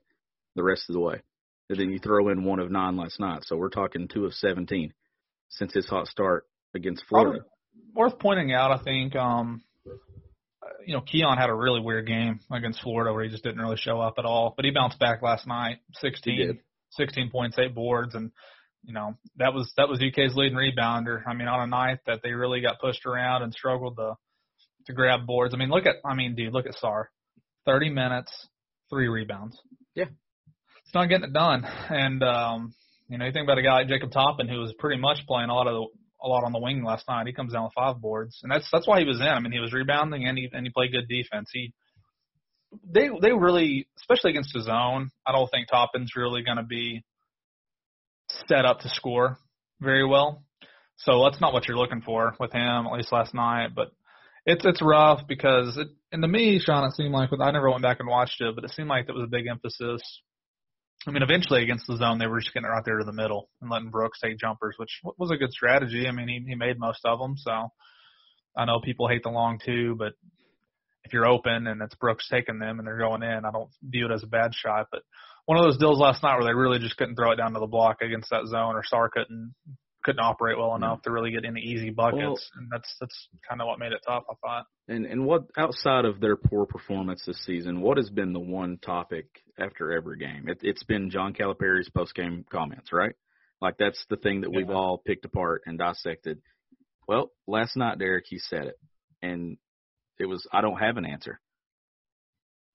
the 0.56 0.64
rest 0.64 0.84
of 0.88 0.94
the 0.94 1.00
way. 1.00 1.20
And 1.68 1.78
then 1.78 1.90
you 1.92 2.00
throw 2.00 2.30
in 2.30 2.42
one 2.42 2.58
of 2.58 2.68
nine 2.68 2.96
last 2.96 3.20
night. 3.20 3.44
So 3.44 3.56
we're 3.56 3.68
talking 3.68 4.08
two 4.08 4.24
of 4.24 4.34
seventeen 4.34 4.92
since 5.50 5.74
his 5.74 5.88
hot 5.88 6.06
start 6.06 6.46
against 6.74 7.04
Florida. 7.08 7.44
Worth 7.94 8.18
pointing 8.18 8.52
out, 8.52 8.70
I 8.70 8.82
think. 8.82 9.14
um 9.16 9.62
you 10.86 10.94
know, 10.94 11.02
Keion 11.02 11.38
had 11.38 11.50
a 11.50 11.54
really 11.54 11.80
weird 11.80 12.06
game 12.06 12.40
against 12.50 12.82
Florida 12.82 13.12
where 13.12 13.24
he 13.24 13.30
just 13.30 13.42
didn't 13.42 13.60
really 13.60 13.76
show 13.76 14.00
up 14.00 14.14
at 14.18 14.24
all. 14.24 14.54
But 14.56 14.64
he 14.64 14.70
bounced 14.70 14.98
back 14.98 15.22
last 15.22 15.46
night, 15.46 15.78
He 15.88 16.08
16, 16.08 16.58
16 16.92 17.30
points, 17.30 17.58
eight 17.58 17.74
boards, 17.74 18.14
and 18.14 18.30
you 18.84 18.94
know 18.94 19.14
that 19.36 19.52
was 19.52 19.72
that 19.76 19.88
was 19.88 20.00
UK's 20.00 20.34
leading 20.34 20.56
rebounder. 20.56 21.22
I 21.26 21.34
mean, 21.34 21.48
on 21.48 21.60
a 21.60 21.66
night 21.66 21.98
that 22.06 22.20
they 22.22 22.32
really 22.32 22.60
got 22.60 22.80
pushed 22.80 23.04
around 23.06 23.42
and 23.42 23.52
struggled 23.52 23.96
to 23.96 24.14
to 24.86 24.92
grab 24.92 25.26
boards. 25.26 25.54
I 25.54 25.58
mean, 25.58 25.70
look 25.70 25.86
at 25.86 25.96
I 26.04 26.14
mean, 26.14 26.34
dude, 26.34 26.52
look 26.52 26.66
at 26.66 26.76
Sarr, 26.82 27.04
30 27.66 27.90
minutes, 27.90 28.32
three 28.88 29.08
rebounds. 29.08 29.58
Yeah. 29.94 30.06
it's 30.84 30.94
not 30.94 31.08
getting 31.08 31.24
it 31.24 31.32
done. 31.32 31.64
And 31.64 32.22
um, 32.22 32.74
you 33.10 33.18
know, 33.18 33.26
you 33.26 33.32
think 33.32 33.44
about 33.44 33.58
a 33.58 33.62
guy 33.62 33.80
like 33.80 33.88
Jacob 33.88 34.12
Toppin 34.12 34.48
who 34.48 34.60
was 34.60 34.72
pretty 34.78 35.00
much 35.00 35.26
playing 35.26 35.50
a 35.50 35.54
lot 35.54 35.66
of 35.66 35.74
the 35.74 35.86
a 36.22 36.28
lot 36.28 36.44
on 36.44 36.52
the 36.52 36.60
wing 36.60 36.84
last 36.84 37.08
night. 37.08 37.26
He 37.26 37.32
comes 37.32 37.52
down 37.52 37.64
with 37.64 37.72
five 37.74 38.00
boards, 38.00 38.38
and 38.42 38.52
that's 38.52 38.68
that's 38.70 38.86
why 38.86 39.00
he 39.00 39.06
was 39.06 39.20
in. 39.20 39.26
I 39.26 39.40
mean, 39.40 39.52
he 39.52 39.58
was 39.58 39.72
rebounding 39.72 40.26
and 40.26 40.38
he 40.38 40.48
and 40.52 40.64
he 40.64 40.72
played 40.72 40.92
good 40.92 41.08
defense. 41.08 41.50
He 41.52 41.72
they 42.88 43.08
they 43.20 43.32
really, 43.32 43.88
especially 43.98 44.30
against 44.30 44.52
the 44.54 44.62
zone, 44.62 45.10
I 45.26 45.32
don't 45.32 45.50
think 45.50 45.68
Toppin's 45.68 46.12
really 46.14 46.42
going 46.42 46.58
to 46.58 46.62
be 46.62 47.02
set 48.46 48.64
up 48.64 48.80
to 48.80 48.88
score 48.90 49.38
very 49.80 50.06
well. 50.06 50.44
So 50.98 51.24
that's 51.24 51.40
not 51.40 51.52
what 51.52 51.66
you're 51.66 51.78
looking 51.78 52.02
for 52.02 52.34
with 52.38 52.52
him, 52.52 52.86
at 52.86 52.92
least 52.92 53.12
last 53.12 53.34
night. 53.34 53.70
But 53.74 53.90
it's 54.46 54.64
it's 54.64 54.82
rough 54.82 55.26
because 55.26 55.76
it, 55.76 55.88
and 56.12 56.22
to 56.22 56.28
me, 56.28 56.60
Sean, 56.60 56.84
it 56.84 56.94
seemed 56.94 57.12
like 57.12 57.30
I 57.40 57.50
never 57.50 57.70
went 57.70 57.82
back 57.82 57.98
and 57.98 58.08
watched 58.08 58.40
it, 58.40 58.54
but 58.54 58.64
it 58.64 58.70
seemed 58.70 58.88
like 58.88 59.08
it 59.08 59.14
was 59.14 59.24
a 59.24 59.30
big 59.30 59.46
emphasis. 59.48 60.00
I 61.06 61.12
mean, 61.12 61.22
eventually 61.22 61.62
against 61.62 61.86
the 61.86 61.96
zone, 61.96 62.18
they 62.18 62.26
were 62.26 62.40
just 62.40 62.52
getting 62.52 62.66
it 62.66 62.70
right 62.70 62.84
there 62.84 62.98
to 62.98 63.04
the 63.04 63.12
middle 63.12 63.48
and 63.60 63.70
letting 63.70 63.90
Brooks 63.90 64.20
take 64.20 64.38
jumpers, 64.38 64.74
which 64.76 65.00
was 65.02 65.30
a 65.30 65.36
good 65.36 65.52
strategy. 65.52 66.06
I 66.06 66.12
mean, 66.12 66.28
he 66.28 66.44
he 66.46 66.54
made 66.54 66.78
most 66.78 67.00
of 67.04 67.18
them. 67.18 67.36
So 67.38 67.68
I 68.56 68.64
know 68.66 68.80
people 68.84 69.08
hate 69.08 69.22
the 69.22 69.30
long 69.30 69.58
two, 69.64 69.96
but 69.98 70.12
if 71.04 71.12
you're 71.12 71.26
open 71.26 71.66
and 71.66 71.80
it's 71.80 71.94
Brooks 71.94 72.28
taking 72.30 72.58
them 72.58 72.78
and 72.78 72.86
they're 72.86 72.98
going 72.98 73.22
in, 73.22 73.44
I 73.46 73.50
don't 73.50 73.70
view 73.82 74.06
it 74.06 74.12
as 74.12 74.22
a 74.22 74.28
bad 74.28 74.54
shot. 74.54 74.88
But 74.92 75.02
one 75.46 75.58
of 75.58 75.64
those 75.64 75.78
deals 75.78 75.98
last 75.98 76.22
night 76.22 76.36
where 76.36 76.44
they 76.44 76.54
really 76.54 76.78
just 76.78 76.96
couldn't 76.96 77.16
throw 77.16 77.32
it 77.32 77.36
down 77.36 77.54
to 77.54 77.60
the 77.60 77.66
block 77.66 78.02
against 78.02 78.30
that 78.30 78.46
zone, 78.46 78.76
or 78.76 78.82
Sarr 78.82 79.10
couldn't 79.10 79.54
couldn't 80.04 80.20
operate 80.20 80.58
well 80.58 80.74
enough 80.76 81.02
to 81.02 81.10
really 81.10 81.30
get 81.30 81.44
any 81.44 81.60
easy 81.60 81.90
buckets, 81.90 82.22
Well- 82.22 82.38
and 82.56 82.68
that's 82.70 82.94
that's 83.00 83.28
kind 83.48 83.60
of 83.60 83.66
what 83.66 83.78
made 83.78 83.92
it 83.92 84.00
tough. 84.06 84.24
I 84.30 84.34
thought. 84.42 84.66
And 84.88 85.06
and 85.06 85.24
what 85.26 85.42
outside 85.56 86.04
of 86.04 86.20
their 86.20 86.36
poor 86.36 86.66
performance 86.66 87.22
this 87.26 87.38
season, 87.44 87.80
what 87.80 87.96
has 87.96 88.10
been 88.10 88.32
the 88.32 88.40
one 88.40 88.78
topic 88.78 89.26
after 89.58 89.92
every 89.92 90.18
game? 90.18 90.48
It, 90.48 90.58
it's 90.62 90.84
been 90.84 91.10
John 91.10 91.32
Calipari's 91.34 91.90
post 91.90 92.14
game 92.14 92.44
comments, 92.50 92.92
right? 92.92 93.14
Like 93.60 93.76
that's 93.78 94.02
the 94.08 94.16
thing 94.16 94.40
that 94.40 94.50
we've 94.50 94.70
all 94.70 94.98
picked 94.98 95.24
apart 95.26 95.62
and 95.66 95.78
dissected. 95.78 96.40
Well, 97.06 97.30
last 97.46 97.76
night, 97.76 97.98
Derek, 97.98 98.24
he 98.28 98.38
said 98.38 98.64
it, 98.66 98.76
and 99.20 99.58
it 100.18 100.26
was 100.26 100.46
I 100.52 100.60
don't 100.62 100.78
have 100.78 100.96
an 100.96 101.04
answer. 101.04 101.40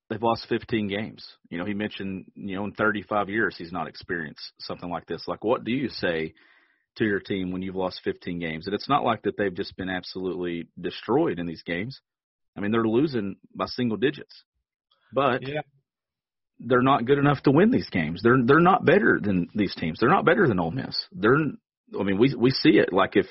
They've 0.10 0.22
lost 0.22 0.46
15 0.50 0.88
games. 0.88 1.26
You 1.50 1.58
know, 1.58 1.66
he 1.66 1.74
mentioned 1.74 2.26
you 2.36 2.56
know 2.56 2.66
in 2.66 2.74
35 2.74 3.30
years 3.30 3.56
he's 3.58 3.72
not 3.72 3.88
experienced 3.88 4.52
something 4.60 4.90
like 4.90 5.08
this. 5.08 5.28
Like, 5.28 5.44
what 5.44 5.64
do 5.64 5.72
you 5.72 5.90
say 5.90 6.34
to 6.98 7.06
your 7.06 7.20
team 7.20 7.52
when 7.52 7.62
you've 7.62 7.76
lost 7.76 8.02
15 8.04 8.40
games. 8.40 8.66
And 8.68 8.74
it's 8.74 8.90
not 8.90 9.04
like 9.04 9.24
that 9.24 9.38
they've 9.38 9.54
just 9.54 9.76
been 9.78 9.90
absolutely 9.90 10.68
destroyed 10.80 11.40
in 11.40 11.46
these 11.46 11.64
games. 11.64 12.00
I 12.58 12.62
mean, 12.62 12.72
they're 12.72 12.86
losing 12.88 13.36
by 13.54 13.66
single 13.66 13.98
digits, 13.98 14.44
but 15.14 15.42
Yeah. 15.48 15.62
they're 16.60 16.82
not 16.82 17.06
good 17.06 17.18
enough 17.18 17.42
to 17.44 17.52
win 17.52 17.70
these 17.72 17.90
games. 17.90 18.22
They're 18.24 18.42
they're 18.44 18.60
not 18.60 18.86
better 18.86 19.20
than 19.22 19.48
these 19.54 19.76
teams. 19.76 20.00
They're 20.00 20.10
not 20.10 20.26
better 20.26 20.48
than 20.48 20.60
Ole 20.60 20.72
Miss. 20.72 20.96
They're 21.12 21.38
I 22.00 22.04
mean, 22.04 22.18
we 22.18 22.34
we 22.36 22.50
see 22.52 22.78
it. 22.80 22.94
Like 22.94 23.16
if 23.16 23.28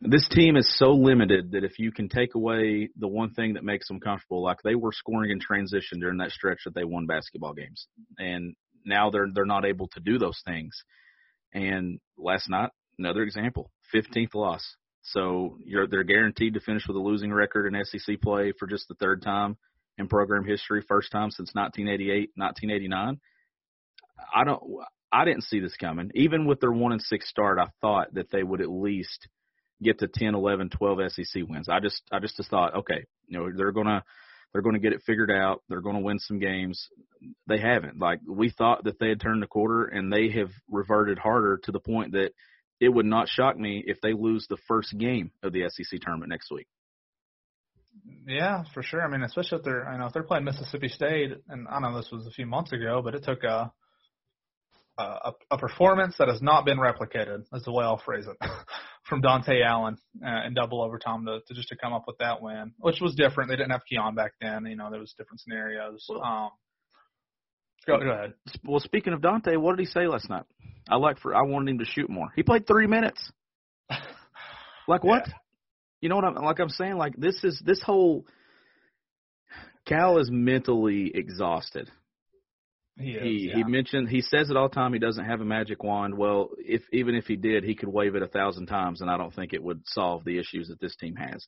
this 0.00 0.28
team 0.28 0.56
is 0.56 0.78
so 0.78 0.92
limited 0.92 1.52
that 1.52 1.64
if 1.64 1.78
you 1.78 1.90
can 1.90 2.08
take 2.08 2.34
away 2.34 2.88
the 2.98 3.08
one 3.08 3.30
thing 3.30 3.54
that 3.54 3.64
makes 3.64 3.88
them 3.88 4.00
comfortable, 4.00 4.42
like 4.42 4.58
they 4.62 4.74
were 4.74 4.92
scoring 4.92 5.30
in 5.30 5.40
transition 5.40 6.00
during 6.00 6.18
that 6.18 6.32
stretch 6.32 6.58
that 6.64 6.74
they 6.74 6.84
won 6.84 7.06
basketball 7.06 7.54
games, 7.54 7.86
and 8.18 8.54
now 8.84 9.10
they're 9.10 9.28
they're 9.32 9.44
not 9.46 9.64
able 9.64 9.88
to 9.88 10.00
do 10.00 10.18
those 10.18 10.40
things. 10.44 10.74
And 11.52 12.00
last 12.18 12.48
night, 12.50 12.70
another 12.98 13.22
example, 13.22 13.70
15th 13.94 14.34
loss, 14.34 14.76
So 15.02 15.58
they're 15.90 16.02
guaranteed 16.02 16.54
to 16.54 16.60
finish 16.60 16.86
with 16.88 16.96
a 16.96 17.00
losing 17.00 17.32
record 17.32 17.72
in 17.72 17.84
SEC 17.84 18.20
play 18.20 18.52
for 18.58 18.66
just 18.66 18.88
the 18.88 18.94
third 18.94 19.22
time 19.22 19.56
in 19.98 20.08
program 20.08 20.44
history, 20.44 20.82
first 20.86 21.12
time 21.12 21.30
since 21.30 21.54
1988, 21.54 22.30
1989. 22.34 23.20
I 24.34 24.44
don't 24.44 24.62
I 25.12 25.24
didn't 25.24 25.44
see 25.44 25.60
this 25.60 25.76
coming. 25.76 26.10
Even 26.14 26.46
with 26.46 26.60
their 26.60 26.72
1 26.72 26.92
and 26.92 27.00
6 27.00 27.28
start, 27.28 27.58
I 27.58 27.68
thought 27.80 28.14
that 28.14 28.30
they 28.30 28.42
would 28.42 28.60
at 28.60 28.68
least 28.68 29.28
get 29.82 30.00
to 30.00 30.08
10, 30.08 30.34
11, 30.34 30.70
12 30.70 30.98
SEC 31.12 31.42
wins. 31.48 31.68
I 31.68 31.80
just 31.80 32.02
I 32.10 32.18
just 32.18 32.40
thought, 32.50 32.74
okay, 32.74 33.04
you 33.28 33.38
know, 33.38 33.50
they're 33.54 33.72
to 33.86 34.02
they're 34.52 34.62
going 34.62 34.74
to 34.74 34.80
get 34.80 34.92
it 34.92 35.02
figured 35.04 35.30
out. 35.30 35.62
They're 35.68 35.80
going 35.80 35.96
to 35.96 36.02
win 36.02 36.18
some 36.18 36.38
games. 36.38 36.88
They 37.46 37.58
haven't. 37.58 37.98
Like 37.98 38.20
we 38.26 38.50
thought 38.50 38.84
that 38.84 38.98
they 38.98 39.08
had 39.08 39.20
turned 39.20 39.42
the 39.42 39.46
quarter 39.46 39.84
and 39.84 40.12
they 40.12 40.30
have 40.30 40.50
reverted 40.70 41.18
harder 41.18 41.58
to 41.64 41.72
the 41.72 41.80
point 41.80 42.12
that 42.12 42.30
it 42.80 42.88
would 42.88 43.06
not 43.06 43.28
shock 43.28 43.58
me 43.58 43.82
if 43.86 44.00
they 44.00 44.12
lose 44.12 44.46
the 44.48 44.58
first 44.68 44.96
game 44.96 45.30
of 45.42 45.52
the 45.52 45.68
SEC 45.68 46.00
tournament 46.00 46.30
next 46.30 46.50
week. 46.50 46.66
Yeah, 48.26 48.64
for 48.74 48.82
sure. 48.82 49.02
I 49.02 49.08
mean, 49.08 49.22
especially 49.22 49.58
if 49.58 49.64
they're, 49.64 49.90
you 49.90 49.98
know, 49.98 50.06
if 50.06 50.12
they're 50.12 50.22
playing 50.22 50.44
Mississippi 50.44 50.88
State, 50.88 51.32
and 51.48 51.66
I 51.68 51.80
know 51.80 51.96
this 51.96 52.10
was 52.12 52.26
a 52.26 52.30
few 52.30 52.46
months 52.46 52.72
ago, 52.72 53.00
but 53.02 53.14
it 53.14 53.24
took 53.24 53.42
a 53.44 53.72
a, 54.98 55.32
a 55.50 55.58
performance 55.58 56.14
that 56.18 56.28
has 56.28 56.40
not 56.40 56.64
been 56.64 56.78
replicated, 56.78 57.44
That's 57.52 57.64
the 57.64 57.72
way 57.72 57.84
I'll 57.84 57.98
phrase 57.98 58.26
it, 58.26 58.36
from 59.08 59.22
Dontaie 59.22 59.64
Allen 59.64 59.96
uh, 60.24 60.46
in 60.46 60.54
double 60.54 60.82
overtime 60.82 61.24
to, 61.26 61.40
to 61.46 61.54
just 61.54 61.68
to 61.68 61.76
come 61.76 61.92
up 61.92 62.04
with 62.06 62.18
that 62.18 62.42
win, 62.42 62.72
which 62.78 63.00
was 63.00 63.14
different. 63.14 63.50
They 63.50 63.56
didn't 63.56 63.70
have 63.70 63.82
Keion 63.90 64.14
back 64.16 64.32
then. 64.40 64.66
You 64.66 64.76
know, 64.76 64.90
there 64.90 65.00
was 65.00 65.14
different 65.16 65.40
scenarios. 65.40 66.06
Um, 66.10 66.50
go, 67.86 67.98
go 67.98 68.10
ahead. 68.10 68.34
Well, 68.64 68.80
speaking 68.80 69.12
of 69.12 69.20
Dontaie, 69.20 69.58
what 69.58 69.76
did 69.76 69.86
he 69.86 69.92
say 69.92 70.06
last 70.06 70.28
night? 70.28 70.44
I 70.88 70.96
like 70.96 71.18
for 71.20 71.34
I 71.34 71.42
wanted 71.42 71.70
him 71.70 71.78
to 71.78 71.84
shoot 71.84 72.10
more. 72.10 72.28
He 72.34 72.42
played 72.42 72.66
three 72.66 72.86
minutes. 72.86 73.20
like 74.88 75.04
what? 75.04 75.24
Yeah. 75.26 75.34
You 76.00 76.08
know 76.08 76.16
what 76.16 76.24
I'm 76.24 76.34
like? 76.34 76.58
I'm 76.58 76.68
saying 76.68 76.96
like 76.96 77.16
this 77.16 77.42
is 77.42 77.60
this 77.64 77.82
whole 77.82 78.26
Cal 79.86 80.18
is 80.18 80.28
mentally 80.30 81.12
exhausted. 81.14 81.90
He 82.98 83.10
is, 83.10 83.22
he, 83.22 83.48
yeah. 83.48 83.56
he 83.56 83.64
mentioned 83.64 84.08
he 84.08 84.22
says 84.22 84.48
it 84.48 84.56
all 84.56 84.68
the 84.68 84.74
time. 84.74 84.92
He 84.92 84.98
doesn't 84.98 85.24
have 85.24 85.40
a 85.40 85.44
magic 85.44 85.82
wand. 85.82 86.16
Well, 86.16 86.50
if 86.58 86.82
even 86.92 87.14
if 87.14 87.26
he 87.26 87.36
did, 87.36 87.62
he 87.62 87.74
could 87.74 87.90
wave 87.90 88.14
it 88.14 88.22
a 88.22 88.28
thousand 88.28 88.66
times, 88.66 89.00
and 89.00 89.10
I 89.10 89.18
don't 89.18 89.34
think 89.34 89.52
it 89.52 89.62
would 89.62 89.82
solve 89.86 90.24
the 90.24 90.38
issues 90.38 90.68
that 90.68 90.80
this 90.80 90.96
team 90.96 91.14
has. 91.16 91.46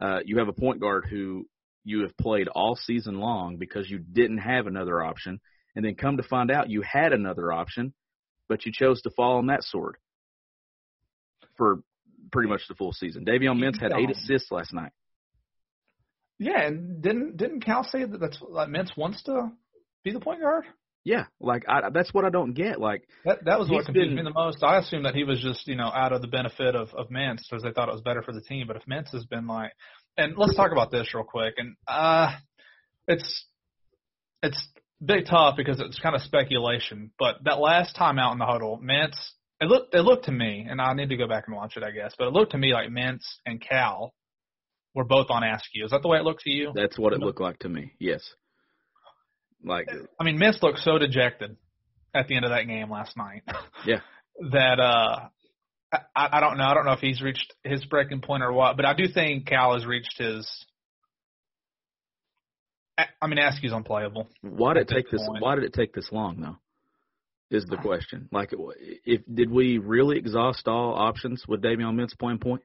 Uh, 0.00 0.18
you 0.24 0.38
have 0.38 0.48
a 0.48 0.52
point 0.52 0.80
guard 0.80 1.06
who 1.08 1.46
you 1.84 2.02
have 2.02 2.16
played 2.16 2.48
all 2.48 2.76
season 2.76 3.20
long 3.20 3.56
because 3.56 3.88
you 3.88 3.98
didn't 3.98 4.38
have 4.38 4.66
another 4.66 5.02
option, 5.02 5.40
and 5.76 5.84
then 5.84 5.94
come 5.94 6.16
to 6.16 6.24
find 6.24 6.50
out 6.50 6.68
you 6.68 6.82
had 6.82 7.12
another 7.12 7.52
option, 7.52 7.94
but 8.48 8.66
you 8.66 8.72
chose 8.74 9.00
to 9.02 9.10
fall 9.10 9.38
on 9.38 9.46
that 9.46 9.62
sword 9.62 9.96
for 11.56 11.80
pretty 12.32 12.48
much 12.48 12.62
the 12.68 12.74
full 12.74 12.92
season. 12.92 13.24
Davion 13.24 13.58
Mintz 13.58 13.80
had 13.80 13.92
eight 13.92 14.10
assists 14.10 14.50
last 14.50 14.72
night. 14.72 14.92
Yeah, 16.40 16.60
and 16.62 17.00
didn't 17.02 17.36
didn't 17.36 17.64
Cal 17.64 17.84
say 17.84 18.04
that 18.04 18.18
that's 18.18 18.38
like 18.48 18.68
Mintz 18.68 18.96
wants 18.96 19.22
to 19.24 19.52
be 20.04 20.12
the 20.12 20.20
point 20.20 20.40
guard? 20.40 20.64
Yeah, 21.04 21.24
like 21.40 21.64
I, 21.68 21.90
that's 21.90 22.12
what 22.12 22.24
I 22.24 22.30
don't 22.30 22.52
get. 22.52 22.80
Like 22.80 23.08
that, 23.24 23.44
that 23.44 23.58
was 23.58 23.70
what 23.70 23.86
confused 23.86 24.08
been, 24.08 24.16
me 24.16 24.22
the 24.22 24.34
most. 24.34 24.62
I 24.62 24.78
assumed 24.78 25.06
that 25.06 25.14
he 25.14 25.24
was 25.24 25.40
just 25.40 25.66
you 25.66 25.76
know 25.76 25.90
out 25.94 26.12
of 26.12 26.20
the 26.20 26.28
benefit 26.28 26.74
of 26.74 26.88
of 26.94 27.08
Mintz 27.08 27.42
because 27.48 27.62
they 27.62 27.72
thought 27.72 27.88
it 27.88 27.92
was 27.92 28.02
better 28.02 28.22
for 28.22 28.32
the 28.32 28.42
team. 28.42 28.66
But 28.66 28.76
if 28.76 28.82
Mintz 28.90 29.12
has 29.12 29.24
been 29.24 29.46
like, 29.46 29.72
and 30.16 30.36
let's 30.36 30.56
talk 30.56 30.72
about 30.72 30.90
this 30.90 31.14
real 31.14 31.24
quick. 31.24 31.54
And 31.56 31.76
uh, 31.86 32.32
it's 33.06 33.46
it's 34.42 34.68
big 35.04 35.26
tough 35.26 35.56
because 35.56 35.80
it's 35.80 35.98
kind 35.98 36.14
of 36.14 36.22
speculation. 36.22 37.12
But 37.18 37.36
that 37.44 37.58
last 37.58 37.96
time 37.96 38.18
out 38.18 38.32
in 38.32 38.38
the 38.38 38.46
huddle, 38.46 38.80
Mintz 38.82 39.16
it 39.60 39.66
looked 39.66 39.94
it 39.94 40.02
looked 40.02 40.26
to 40.26 40.32
me, 40.32 40.66
and 40.68 40.80
I 40.80 40.94
need 40.94 41.08
to 41.08 41.16
go 41.16 41.26
back 41.26 41.44
and 41.46 41.56
watch 41.56 41.76
it, 41.76 41.82
I 41.82 41.90
guess. 41.90 42.14
But 42.18 42.28
it 42.28 42.32
looked 42.32 42.52
to 42.52 42.58
me 42.58 42.72
like 42.72 42.90
Mintz 42.90 43.24
and 43.44 43.60
Cal 43.60 44.14
were 44.94 45.04
both 45.04 45.26
on 45.30 45.42
Askew. 45.42 45.84
Is 45.84 45.90
that 45.90 46.02
the 46.02 46.08
way 46.08 46.18
it 46.18 46.24
looked 46.24 46.42
to 46.42 46.50
you? 46.50 46.72
That's 46.74 46.98
what 46.98 47.12
it 47.12 47.20
looked 47.20 47.40
like 47.40 47.58
to 47.60 47.68
me. 47.68 47.92
Yes. 47.98 48.22
Like, 49.64 49.88
I 50.20 50.24
mean, 50.24 50.38
Mintz 50.38 50.62
looked 50.62 50.80
so 50.80 50.98
dejected 50.98 51.56
at 52.14 52.28
the 52.28 52.36
end 52.36 52.44
of 52.44 52.50
that 52.50 52.66
game 52.66 52.90
last 52.90 53.16
night. 53.16 53.42
Yeah. 53.86 54.00
that 54.50 54.80
uh, 54.80 55.28
I, 55.92 56.28
I 56.32 56.40
don't 56.40 56.58
know. 56.58 56.64
I 56.64 56.74
don't 56.74 56.84
know 56.84 56.92
if 56.92 57.00
he's 57.00 57.22
reached 57.22 57.54
his 57.64 57.84
breaking 57.84 58.20
point 58.20 58.42
or 58.42 58.52
what, 58.52 58.76
but 58.76 58.84
I 58.84 58.94
do 58.94 59.06
think 59.08 59.46
Cal 59.46 59.74
has 59.74 59.86
reached 59.86 60.18
his. 60.18 60.48
I 63.22 63.28
mean, 63.28 63.38
Askew's 63.38 63.72
unplayable. 63.72 64.28
Why 64.42 64.74
did 64.74 64.82
it 64.82 64.94
take 64.94 65.10
this? 65.10 65.22
Point. 65.24 65.42
Why 65.42 65.54
did 65.54 65.64
it 65.64 65.72
take 65.72 65.94
this 65.94 66.08
long, 66.10 66.40
though? 66.40 66.56
Is 67.56 67.64
the 67.64 67.76
question. 67.76 68.28
Like, 68.32 68.52
if 69.06 69.22
did 69.32 69.50
we 69.50 69.78
really 69.78 70.18
exhaust 70.18 70.68
all 70.68 70.94
options 70.94 71.44
with 71.48 71.62
Davion 71.62 71.94
Mintz 71.94 72.18
playing 72.18 72.40
point? 72.40 72.62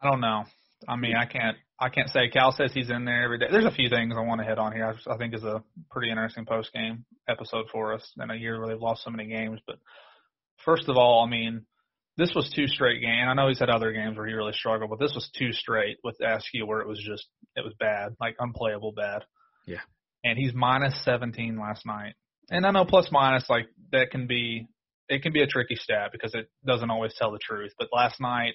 I 0.00 0.10
don't 0.10 0.20
know. 0.20 0.44
I 0.88 0.96
mean, 0.96 1.16
I 1.16 1.26
can't 1.26 1.56
I 1.78 1.90
can't 1.90 2.08
say. 2.08 2.28
Cal 2.28 2.52
says 2.52 2.72
he's 2.72 2.90
in 2.90 3.04
there 3.04 3.24
every 3.24 3.38
day. 3.38 3.46
There's 3.50 3.66
a 3.66 3.70
few 3.70 3.90
things 3.90 4.14
I 4.16 4.22
want 4.22 4.40
to 4.40 4.46
hit 4.46 4.58
on 4.58 4.72
here. 4.72 4.86
I, 4.86 5.12
I 5.12 5.16
think 5.18 5.34
is 5.34 5.44
a 5.44 5.62
pretty 5.90 6.10
interesting 6.10 6.46
post 6.46 6.72
game 6.72 7.04
episode 7.28 7.66
for 7.70 7.92
us 7.92 8.12
in 8.18 8.30
a 8.30 8.34
year 8.34 8.58
where 8.58 8.68
they've 8.68 8.80
lost 8.80 9.04
so 9.04 9.10
many 9.10 9.26
games. 9.28 9.60
But 9.66 9.76
first 10.64 10.88
of 10.88 10.96
all, 10.96 11.24
I 11.24 11.28
mean, 11.28 11.66
this 12.16 12.32
was 12.34 12.50
two 12.54 12.66
straight 12.66 13.02
games. 13.02 13.26
I 13.28 13.34
know 13.34 13.48
he's 13.48 13.58
had 13.58 13.68
other 13.68 13.92
games 13.92 14.16
where 14.16 14.26
he 14.26 14.32
really 14.32 14.54
struggled, 14.54 14.88
but 14.88 14.98
this 14.98 15.14
was 15.14 15.30
two 15.38 15.52
straight 15.52 15.98
with 16.02 16.16
Askew 16.20 16.66
where 16.66 16.80
it 16.80 16.88
was 16.88 17.02
just 17.06 17.26
it 17.56 17.64
was 17.64 17.74
bad, 17.78 18.16
like 18.20 18.36
unplayable 18.38 18.92
bad. 18.92 19.24
Yeah. 19.66 19.80
And 20.24 20.38
he's 20.38 20.54
minus 20.54 20.94
17 21.04 21.58
last 21.58 21.84
night. 21.84 22.14
And 22.48 22.64
I 22.64 22.70
know 22.70 22.86
plus 22.86 23.08
minus 23.12 23.50
like 23.50 23.66
that 23.92 24.10
can 24.10 24.26
be 24.26 24.66
it 25.08 25.22
can 25.22 25.32
be 25.32 25.42
a 25.42 25.46
tricky 25.46 25.76
stat 25.76 26.10
because 26.10 26.34
it 26.34 26.48
doesn't 26.66 26.90
always 26.90 27.14
tell 27.18 27.32
the 27.32 27.38
truth. 27.38 27.72
But 27.78 27.88
last 27.92 28.18
night 28.18 28.54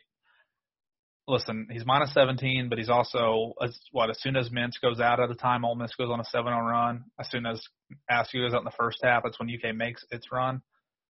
listen, 1.27 1.67
he's 1.71 1.85
minus 1.85 2.13
17, 2.13 2.69
but 2.69 2.77
he's 2.77 2.89
also 2.89 3.53
as 3.63 3.77
what 3.91 4.09
as 4.09 4.21
soon 4.21 4.35
as 4.35 4.49
Mintz 4.49 4.81
goes 4.81 4.99
out 4.99 5.19
at 5.19 5.31
a 5.31 5.35
time, 5.35 5.65
Ole 5.65 5.75
Miss 5.75 5.95
goes 5.95 6.09
on 6.09 6.19
a 6.19 6.23
7-0 6.23 6.45
run. 6.69 7.05
As 7.19 7.29
soon 7.29 7.45
as 7.45 7.61
Askew 8.09 8.43
goes 8.43 8.53
out 8.53 8.59
in 8.61 8.65
the 8.65 8.71
first 8.77 8.99
half, 9.03 9.23
that's 9.23 9.39
when 9.39 9.49
UK 9.49 9.75
makes 9.75 10.03
its 10.11 10.31
run. 10.31 10.61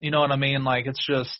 You 0.01 0.11
know 0.11 0.21
what 0.21 0.33
I 0.33 0.37
mean? 0.37 0.65
Like 0.65 0.87
it's 0.87 1.05
just. 1.05 1.39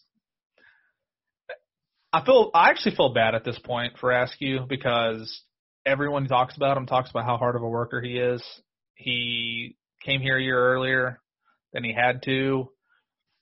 I 2.13 2.25
feel 2.25 2.51
I 2.55 2.71
actually 2.71 2.97
feel 2.97 3.13
bad 3.13 3.35
at 3.35 3.45
this 3.45 3.59
point 3.59 3.99
for 3.99 4.11
Askew 4.11 4.61
because 4.67 5.43
everyone 5.85 6.27
talks 6.27 6.57
about 6.57 6.77
him 6.77 6.87
talks 6.87 7.11
about 7.11 7.25
how 7.25 7.37
hard 7.37 7.55
of 7.55 7.63
a 7.63 7.69
worker 7.69 8.01
he 8.01 8.19
is. 8.19 8.43
He 8.95 9.77
came 10.05 10.21
here 10.21 10.39
a 10.39 10.43
year 10.43 10.59
earlier 10.59 11.21
than 11.73 11.85
he 11.85 11.93
had 11.93 12.23
to, 12.25 12.71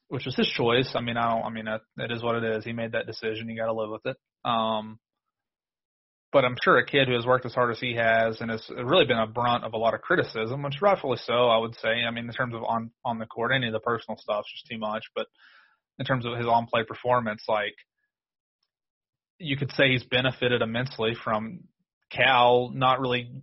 which 0.09 0.27
was 0.27 0.37
his 0.37 0.49
choice. 0.49 0.91
I 0.95 1.01
mean, 1.01 1.17
I 1.17 1.31
don't. 1.33 1.45
I 1.45 1.51
mean, 1.51 1.67
that 1.97 2.11
is 2.11 2.23
what 2.23 2.37
it 2.37 2.57
is. 2.57 2.65
He 2.65 2.73
made 2.73 2.93
that 2.93 3.07
decision. 3.07 3.49
You 3.49 3.57
got 3.57 3.67
to 3.67 3.73
live 3.73 3.91
with 3.91 4.07
it. 4.07 4.17
Um, 4.45 4.99
but 6.33 6.45
I'm 6.45 6.57
sure 6.63 6.77
a 6.77 6.85
kid 6.85 7.09
who 7.09 7.15
has 7.15 7.25
worked 7.25 7.47
as 7.47 7.55
hard 7.55 7.71
as 7.71 7.81
he 7.81 7.95
has 7.95 8.41
and 8.41 8.51
has 8.51 8.69
really 8.71 9.05
been 9.05 9.19
a 9.19 9.27
brunt 9.27 9.65
of 9.65 9.75
a 9.75 9.79
lot 9.79 9.95
of 9.95 10.03
criticism, 10.03 10.63
which 10.63 10.83
rightfully 10.83 11.19
so, 11.25 11.49
I 11.49 11.59
would 11.59 11.75
say. 11.77 12.03
I 12.07 12.11
mean, 12.11 12.27
in 12.27 12.33
terms 12.33 12.55
of 12.55 12.63
on 12.65 12.91
on 13.05 13.19
the 13.19 13.27
court, 13.27 13.53
any 13.55 13.69
of 13.69 13.73
the 13.73 13.81
personal 13.81 14.19
stuff 14.19 14.45
just 14.53 14.67
too 14.71 14.79
much. 14.79 15.05
But 15.15 15.27
in 15.99 16.05
terms 16.05 16.27
of 16.27 16.37
his 16.37 16.47
on 16.47 16.67
play 16.67 16.83
performance, 16.85 17.45
like 17.49 17.75
you 19.39 19.57
could 19.57 19.73
say 19.73 19.91
he's 19.91 20.05
benefited 20.05 20.63
immensely 20.63 21.15
from 21.23 21.61
Cal 22.11 22.71
not 22.75 23.01
really 23.01 23.43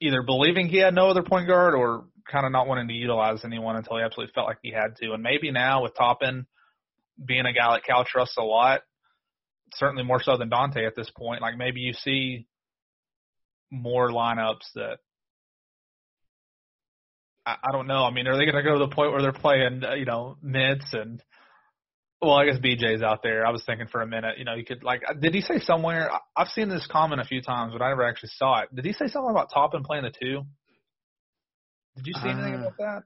either 0.00 0.22
believing 0.22 0.68
he 0.68 0.78
had 0.78 0.94
no 0.94 1.10
other 1.10 1.22
point 1.22 1.46
guard 1.46 1.74
or 1.74 2.04
kind 2.30 2.46
of 2.46 2.52
not 2.52 2.66
wanting 2.66 2.88
to 2.88 2.94
utilize 2.94 3.44
anyone 3.44 3.76
until 3.76 3.96
he 3.96 4.02
absolutely 4.02 4.32
felt 4.32 4.46
like 4.46 4.58
he 4.62 4.72
had 4.72 4.96
to. 4.96 5.12
And 5.12 5.22
maybe 5.22 5.50
now 5.50 5.82
with 5.82 5.94
Toppin 5.94 6.46
being 7.22 7.44
a 7.46 7.52
guy 7.52 7.68
like 7.68 7.84
Cal 7.84 8.04
trusts 8.04 8.36
a 8.38 8.42
lot, 8.42 8.80
certainly 9.74 10.04
more 10.04 10.22
so 10.22 10.36
than 10.36 10.50
Dontaie 10.50 10.86
at 10.86 10.96
this 10.96 11.10
point. 11.10 11.42
Like 11.42 11.56
maybe 11.56 11.80
you 11.80 11.92
see 11.92 12.46
more 13.70 14.10
lineups 14.10 14.72
that 14.74 14.98
I, 17.46 17.56
I 17.62 17.72
don't 17.72 17.86
know. 17.86 18.04
I 18.04 18.10
mean, 18.10 18.26
are 18.26 18.36
they 18.36 18.44
going 18.44 18.56
to 18.56 18.62
go 18.62 18.78
to 18.78 18.86
the 18.86 18.94
point 18.94 19.12
where 19.12 19.22
they're 19.22 19.32
playing, 19.32 19.82
uh, 19.84 19.94
you 19.94 20.04
know, 20.04 20.36
Mintz 20.44 20.92
and 20.92 21.22
well, 22.22 22.34
I 22.34 22.44
guess 22.44 22.58
BJ's 22.58 23.02
out 23.02 23.22
there. 23.22 23.46
I 23.46 23.50
was 23.50 23.64
thinking 23.64 23.86
for 23.86 24.02
a 24.02 24.06
minute, 24.06 24.36
you 24.36 24.44
know, 24.44 24.54
you 24.54 24.64
could 24.64 24.82
like, 24.82 25.02
did 25.20 25.32
he 25.32 25.40
say 25.40 25.58
somewhere? 25.58 26.10
I've 26.36 26.48
seen 26.48 26.68
this 26.68 26.86
comment 26.90 27.20
a 27.20 27.24
few 27.24 27.40
times, 27.40 27.72
but 27.72 27.82
I 27.82 27.88
never 27.88 28.06
actually 28.06 28.30
saw 28.34 28.60
it. 28.60 28.74
Did 28.74 28.84
he 28.84 28.92
say 28.92 29.06
something 29.08 29.30
about 29.30 29.50
Toppin 29.52 29.82
playing 29.84 30.04
the 30.04 30.10
two? 30.10 30.42
Did 31.96 32.06
you 32.06 32.12
see 32.14 32.28
anything 32.28 32.54
uh, 32.54 32.58
about 32.58 32.76
that? 32.78 33.02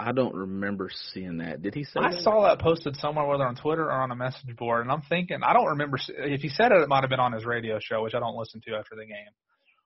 I 0.00 0.12
don't 0.12 0.34
remember 0.34 0.90
seeing 1.12 1.38
that. 1.38 1.62
Did 1.62 1.74
he 1.74 1.84
say? 1.84 2.00
I 2.00 2.12
that? 2.12 2.22
saw 2.22 2.44
that 2.44 2.58
posted 2.60 2.96
somewhere, 2.96 3.26
whether 3.26 3.46
on 3.46 3.54
Twitter 3.54 3.84
or 3.84 4.02
on 4.02 4.10
a 4.10 4.16
message 4.16 4.56
board, 4.56 4.82
and 4.82 4.90
I'm 4.90 5.02
thinking 5.02 5.40
I 5.42 5.52
don't 5.52 5.66
remember 5.66 5.98
if 6.08 6.40
he 6.40 6.48
said 6.48 6.72
it. 6.72 6.80
It 6.80 6.88
might 6.88 7.02
have 7.02 7.10
been 7.10 7.20
on 7.20 7.32
his 7.32 7.44
radio 7.44 7.78
show, 7.80 8.02
which 8.02 8.14
I 8.14 8.20
don't 8.20 8.36
listen 8.36 8.62
to 8.66 8.74
after 8.76 8.96
the 8.96 9.04
game. 9.04 9.32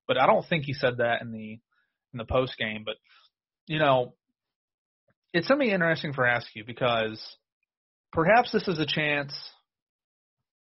But 0.07 0.19
I 0.19 0.27
don't 0.27 0.47
think 0.49 0.65
he 0.65 0.73
said 0.73 0.99
that 0.99 1.21
in 1.21 1.33
the 1.33 1.59
in 2.13 2.19
the 2.19 2.25
post 2.25 2.57
game. 2.57 2.83
But 2.85 2.95
you 3.67 3.79
know, 3.79 4.15
it's 5.33 5.49
something 5.49 5.69
interesting 5.69 6.13
for 6.13 6.25
Askew 6.27 6.65
because 6.65 7.21
perhaps 8.13 8.53
this 8.53 8.69
is 8.69 8.79
a 8.79 8.87
chance 8.87 9.33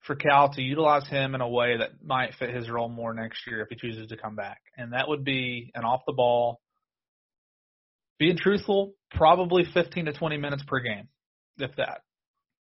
for 0.01 0.15
Cal 0.15 0.51
to 0.53 0.61
utilize 0.61 1.07
him 1.07 1.33
in 1.33 1.41
a 1.41 1.49
way 1.49 1.77
that 1.77 2.03
might 2.03 2.33
fit 2.35 2.53
his 2.53 2.69
role 2.69 2.89
more 2.89 3.13
next 3.13 3.47
year 3.47 3.61
if 3.61 3.69
he 3.69 3.75
chooses 3.75 4.09
to 4.09 4.17
come 4.17 4.35
back, 4.35 4.59
and 4.77 4.93
that 4.93 5.07
would 5.07 5.23
be 5.23 5.71
an 5.75 5.85
off 5.85 6.01
the 6.05 6.13
ball 6.13 6.59
being 8.19 8.37
truthful, 8.37 8.93
probably 9.11 9.65
15 9.73 10.05
to 10.05 10.13
20 10.13 10.37
minutes 10.37 10.63
per 10.67 10.79
game, 10.79 11.07
if 11.57 11.75
that, 11.77 12.01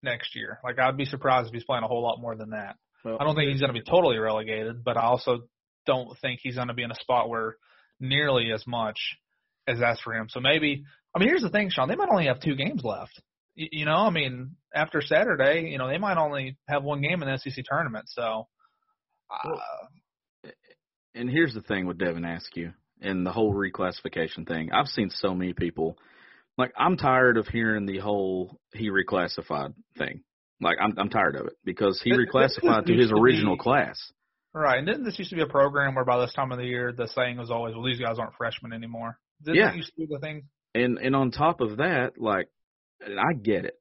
next 0.04 0.36
year. 0.36 0.60
Like 0.64 0.78
I'd 0.78 0.98
be 0.98 1.06
surprised 1.06 1.48
if 1.48 1.54
he's 1.54 1.64
playing 1.64 1.84
a 1.84 1.88
whole 1.88 2.04
lot 2.04 2.20
more 2.20 2.36
than 2.36 2.52
that. 2.52 2.76
Well, 3.04 3.18
I 3.20 3.24
don't 3.24 3.36
think 3.36 3.52
he's 3.52 3.62
going 3.62 3.74
to 3.74 3.80
be 3.80 3.86
totally 3.86 4.18
relegated, 4.18 4.84
but 4.84 4.98
I 4.98 5.04
also 5.04 5.44
don't 5.86 6.18
think 6.22 6.40
he's 6.44 6.56
going 6.56 6.68
to 6.68 6.74
be 6.74 6.84
in 6.84 6.92
a 6.92 6.96
spot 6.96 7.30
where 7.30 7.56
nearly 8.00 8.52
as 8.52 8.66
much 8.68 8.98
as 9.68 9.80
that's 9.80 10.02
for 10.02 10.14
him. 10.14 10.28
So 10.30 10.40
maybe, 10.40 10.84
I 11.16 11.20
mean, 11.20 11.30
here's 11.30 11.42
the 11.42 11.50
thing, 11.50 11.70
Sean. 11.70 11.88
They 11.88 11.96
might 11.96 12.10
only 12.10 12.26
have 12.26 12.40
two 12.40 12.56
games 12.56 12.82
left. 12.84 13.22
You, 13.56 13.68
you 13.72 13.86
know, 13.86 13.96
I 13.96 14.10
mean, 14.10 14.56
after 14.74 15.02
Saturday, 15.02 15.70
you 15.70 15.78
know, 15.78 15.88
they 15.88 15.98
might 15.98 16.18
only 16.18 16.58
have 16.68 16.84
one 16.84 17.02
game 17.02 17.22
in 17.24 17.30
the 17.30 17.38
SEC 17.38 17.64
tournament. 17.70 18.06
So, 18.10 18.48
uh, 19.32 20.50
and 21.14 21.30
here's 21.30 21.54
the 21.54 21.62
thing 21.62 21.86
with 21.86 21.98
Devin 21.98 22.26
Askew 22.26 22.74
and 23.02 23.26
the 23.26 23.32
whole 23.32 23.54
reclassification 23.54 24.48
thing. 24.48 24.72
I've 24.72 24.88
seen 24.88 25.10
so 25.10 25.34
many 25.34 25.54
people 25.54 25.98
like 26.58 26.74
I'm 26.78 26.98
tired 26.98 27.38
of 27.38 27.48
hearing 27.48 27.86
the 27.86 28.00
whole 28.00 28.60
he 28.74 28.90
reclassified 28.90 29.74
thing. 29.98 30.22
Like 30.62 30.78
I'm 30.82 30.98
I'm 30.98 31.10
tired 31.10 31.36
of 31.36 31.48
it 31.48 31.54
because 31.64 32.02
he 32.04 32.12
reclassified 32.12 32.86
to 32.86 32.94
his 32.94 33.12
original 33.12 33.56
be, 33.56 33.64
class. 33.64 34.00
Right, 34.54 34.78
and 34.78 34.88
didn't 34.88 35.04
this 35.04 35.20
used 35.20 35.32
to 35.32 35.36
be 35.36 35.42
a 35.42 35.48
program 35.48 35.96
where 35.96 36.06
by 36.06 36.20
this 36.20 36.34
time 36.34 36.52
of 36.52 36.58
the 36.58 36.66
year 36.66 36.94
the 36.94 37.08
saying 37.08 37.38
was 37.38 37.52
always, 37.52 37.76
"Well, 37.76 37.84
these 37.84 38.00
guys 38.00 38.18
aren't 38.20 38.36
freshmen 38.36 38.72
anymore." 38.72 39.20
Didn't 39.44 39.58
yeah. 39.58 39.74
used 39.74 39.92
to 39.96 40.08
be 40.08 40.08
the 40.10 40.20
thing? 40.20 40.44
And 40.74 40.98
and 40.98 41.16
on 41.16 41.32
top 41.32 41.60
of 41.60 41.78
that, 41.78 42.14
like, 42.18 42.48
I 43.02 43.34
get 43.34 43.66
it. 43.66 43.76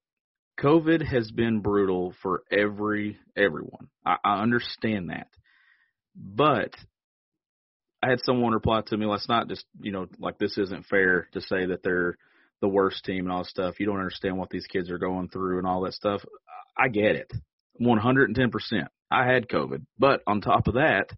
COVID 0.60 1.06
has 1.06 1.30
been 1.30 1.60
brutal 1.60 2.14
for 2.22 2.42
every 2.50 3.18
everyone. 3.36 3.88
I, 4.04 4.16
I 4.24 4.42
understand 4.42 5.10
that, 5.10 5.28
but 6.16 6.74
I 8.04 8.10
had 8.10 8.20
someone 8.22 8.52
reply 8.52 8.82
to 8.86 8.96
me 8.96 9.06
last 9.06 9.28
night, 9.30 9.48
just 9.48 9.64
you 9.80 9.90
know, 9.90 10.06
like 10.18 10.38
this 10.38 10.58
isn't 10.58 10.86
fair 10.86 11.28
to 11.32 11.40
say 11.40 11.66
that 11.66 11.82
they're 11.82 12.18
the 12.60 12.68
worst 12.68 13.04
team 13.04 13.24
and 13.24 13.32
all 13.32 13.44
stuff. 13.44 13.80
You 13.80 13.86
don't 13.86 13.98
understand 13.98 14.36
what 14.36 14.50
these 14.50 14.66
kids 14.66 14.90
are 14.90 14.98
going 14.98 15.28
through 15.28 15.58
and 15.58 15.66
all 15.66 15.82
that 15.82 15.94
stuff. 15.94 16.22
I 16.76 16.88
get 16.88 17.16
it. 17.16 17.32
110%. 17.80 18.86
I 19.10 19.26
had 19.26 19.48
COVID. 19.48 19.86
But 19.98 20.22
on 20.26 20.40
top 20.40 20.66
of 20.66 20.74
that, 20.74 21.10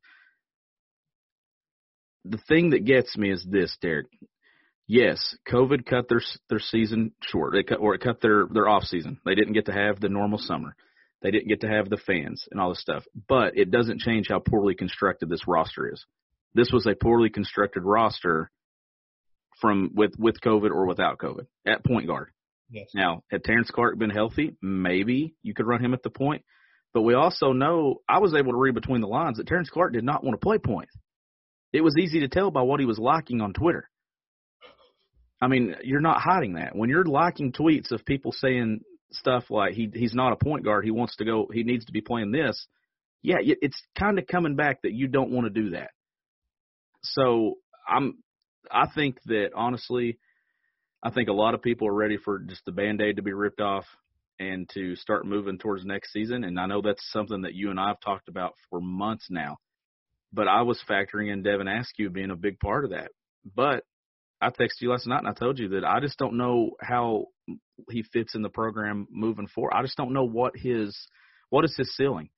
the 2.25 2.39
thing 2.49 2.71
that 2.71 2.85
gets 2.85 3.17
me 3.17 3.33
is 3.33 3.45
this, 3.49 3.77
Derek. 3.81 4.07
Yes, 4.87 5.37
COVID 5.51 5.85
cut 5.85 6.09
their 6.09 6.23
their 6.49 6.61
season 6.61 7.13
short. 7.21 7.53
They 7.53 7.65
cut 7.65 7.81
or 7.81 7.95
it 7.97 8.01
cut 8.01 8.21
their 8.21 8.47
their 8.49 8.69
off 8.69 8.85
season. 8.85 9.19
They 9.25 9.35
didn't 9.35 9.55
get 9.55 9.67
to 9.67 9.73
have 9.73 9.99
the 9.99 10.09
normal 10.09 10.39
summer. 10.39 10.77
They 11.23 11.33
didn't 11.33 11.49
get 11.49 11.63
to 11.63 11.69
have 11.69 11.89
the 11.89 11.97
fans 11.97 12.47
and 12.53 12.61
all 12.61 12.69
this 12.69 12.81
stuff. 12.81 13.05
But 13.29 13.57
it 13.57 13.73
doesn't 13.73 14.01
change 14.01 14.29
how 14.29 14.39
poorly 14.39 14.77
constructed 14.77 15.29
this 15.29 15.49
roster 15.49 15.93
is. 15.93 16.05
This 16.57 16.73
was 16.73 16.87
a 16.87 16.95
poorly 16.95 17.29
constructed 17.29 17.83
roster 17.83 18.51
from 19.61 19.91
with 19.95 20.13
with 20.19 20.41
COVID 20.41 20.71
or 20.71 20.87
without 20.87 21.19
COVID 21.19 21.47
at 21.67 21.85
point 21.85 22.07
guard. 22.07 22.31
Yes. 22.71 22.89
Now, 22.95 23.23
had 23.31 23.45
Terrence 23.45 23.71
Clarke 23.71 23.99
been 23.99 24.11
healthy, 24.11 24.57
maybe 24.63 25.35
you 25.43 25.55
could 25.55 25.67
run 25.67 25.85
him 25.85 25.93
at 25.93 26.03
the 26.03 26.11
point. 26.11 26.43
But 26.95 27.03
we 27.03 27.13
also 27.13 27.53
know 27.53 28.01
I 28.09 28.21
was 28.21 28.35
able 28.35 28.53
to 28.53 28.59
read 28.59 28.75
between 28.75 29.03
the 29.03 29.07
lines 29.07 29.37
that 29.37 29.47
Terrence 29.47 29.69
Clarke 29.69 29.93
did 29.93 30.03
not 30.03 30.25
want 30.25 30.41
to 30.41 30.45
play 30.45 30.57
point. 30.57 30.89
It 31.75 31.83
was 31.83 31.95
easy 31.99 32.21
to 32.21 32.29
tell 32.29 32.51
by 32.51 32.63
what 32.63 32.81
he 32.81 32.87
was 32.87 32.99
liking 32.99 33.43
on 33.43 33.53
Twitter. 33.53 33.91
I 35.41 35.49
mean, 35.49 35.77
you're 35.85 36.01
not 36.01 36.23
hiding 36.23 36.55
that. 36.55 36.75
When 36.75 36.89
you're 36.89 37.05
liking 37.05 37.53
tweets 37.53 37.91
of 37.91 38.07
people 38.07 38.33
saying 38.33 38.81
stuff 39.13 39.45
like 39.51 39.75
he 39.75 39.91
he's 39.93 40.15
not 40.15 40.33
a 40.33 40.43
point 40.43 40.65
guard, 40.65 40.87
he 40.87 40.91
wants 40.91 41.17
to 41.17 41.27
go, 41.27 41.49
he 41.53 41.65
needs 41.65 41.85
to 41.85 41.93
be 41.93 42.01
playing 42.01 42.33
this. 42.33 42.67
Yeah, 43.23 43.37
it's 43.41 43.81
kind 43.99 44.19
of 44.19 44.27
coming 44.27 44.57
back 44.57 44.83
that 44.83 44.93
you 44.93 45.07
don't 45.07 45.31
want 45.31 45.53
to 45.53 45.63
do 45.63 45.71
that. 45.71 45.91
So 47.13 47.55
I'm 47.89 48.19
I 48.71 48.87
think 48.95 49.19
that 49.27 49.51
honestly, 49.55 50.19
I 51.03 51.11
think 51.11 51.29
a 51.29 51.35
lot 51.35 51.55
of 51.55 51.63
people 51.63 51.89
are 51.89 51.95
ready 51.95 52.17
for 52.17 52.39
just 52.39 52.65
the 52.65 52.73
band 52.73 53.01
aid 53.01 53.17
to 53.17 53.23
be 53.23 53.33
ripped 53.33 53.61
off 53.61 53.85
and 54.39 54.69
to 54.75 54.97
start 54.97 55.27
moving 55.27 55.59
towards 55.59 55.85
next 55.85 56.13
season. 56.13 56.45
And 56.45 56.59
I 56.59 56.67
know 56.67 56.83
that's 56.83 57.11
something 57.13 57.43
that 57.43 57.55
you 57.55 57.71
and 57.71 57.81
I 57.81 57.89
have 57.89 58.01
talked 58.01 58.29
about 58.29 58.55
for 58.69 58.81
months 58.81 59.27
now. 59.31 59.57
But 60.33 60.49
I 60.49 60.63
was 60.63 60.83
factoring 60.89 61.33
in 61.33 61.43
Devin 61.43 61.69
Askew 61.69 62.11
being 62.11 62.31
a 62.31 62.37
big 62.37 62.59
part 62.59 62.85
of 62.85 62.91
that. 62.91 63.11
But 63.55 63.85
I 64.41 64.51
texted 64.51 64.81
you 64.81 64.91
last 64.91 65.07
night 65.07 65.21
and 65.21 65.29
I 65.29 65.33
told 65.33 65.59
you 65.59 65.69
that 65.71 65.85
I 65.85 66.01
just 66.01 66.19
don't 66.19 66.37
know 66.37 66.73
how 66.81 67.27
he 67.91 68.03
fits 68.03 68.35
in 68.35 68.43
the 68.43 68.51
program 68.51 69.07
moving 69.11 69.47
forward. 69.47 69.73
I 69.75 69.83
just 69.83 69.97
don't 69.97 70.13
know 70.13 70.27
what 70.27 70.53
his 70.57 70.97
what 71.49 71.65
is 71.65 71.75
his 71.77 71.95
ceiling. 71.97 72.29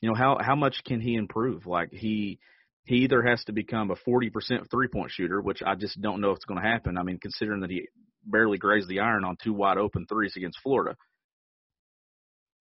You 0.00 0.10
know, 0.10 0.14
how 0.14 0.38
how 0.40 0.54
much 0.54 0.82
can 0.84 1.00
he 1.00 1.14
improve? 1.14 1.66
Like 1.66 1.90
he 1.90 2.38
he 2.84 2.96
either 2.96 3.22
has 3.22 3.42
to 3.44 3.52
become 3.52 3.90
a 3.90 3.96
40% 3.96 4.70
three 4.70 4.88
point 4.88 5.10
shooter, 5.10 5.40
which 5.40 5.62
I 5.64 5.74
just 5.74 6.00
don't 6.00 6.20
know 6.20 6.30
if 6.30 6.36
it's 6.36 6.44
going 6.44 6.60
to 6.60 6.68
happen. 6.68 6.98
I 6.98 7.02
mean, 7.02 7.18
considering 7.18 7.60
that 7.60 7.70
he 7.70 7.88
barely 8.26 8.58
grazed 8.58 8.88
the 8.88 9.00
iron 9.00 9.24
on 9.24 9.36
two 9.42 9.54
wide 9.54 9.78
open 9.78 10.06
threes 10.06 10.34
against 10.36 10.60
Florida, 10.62 10.96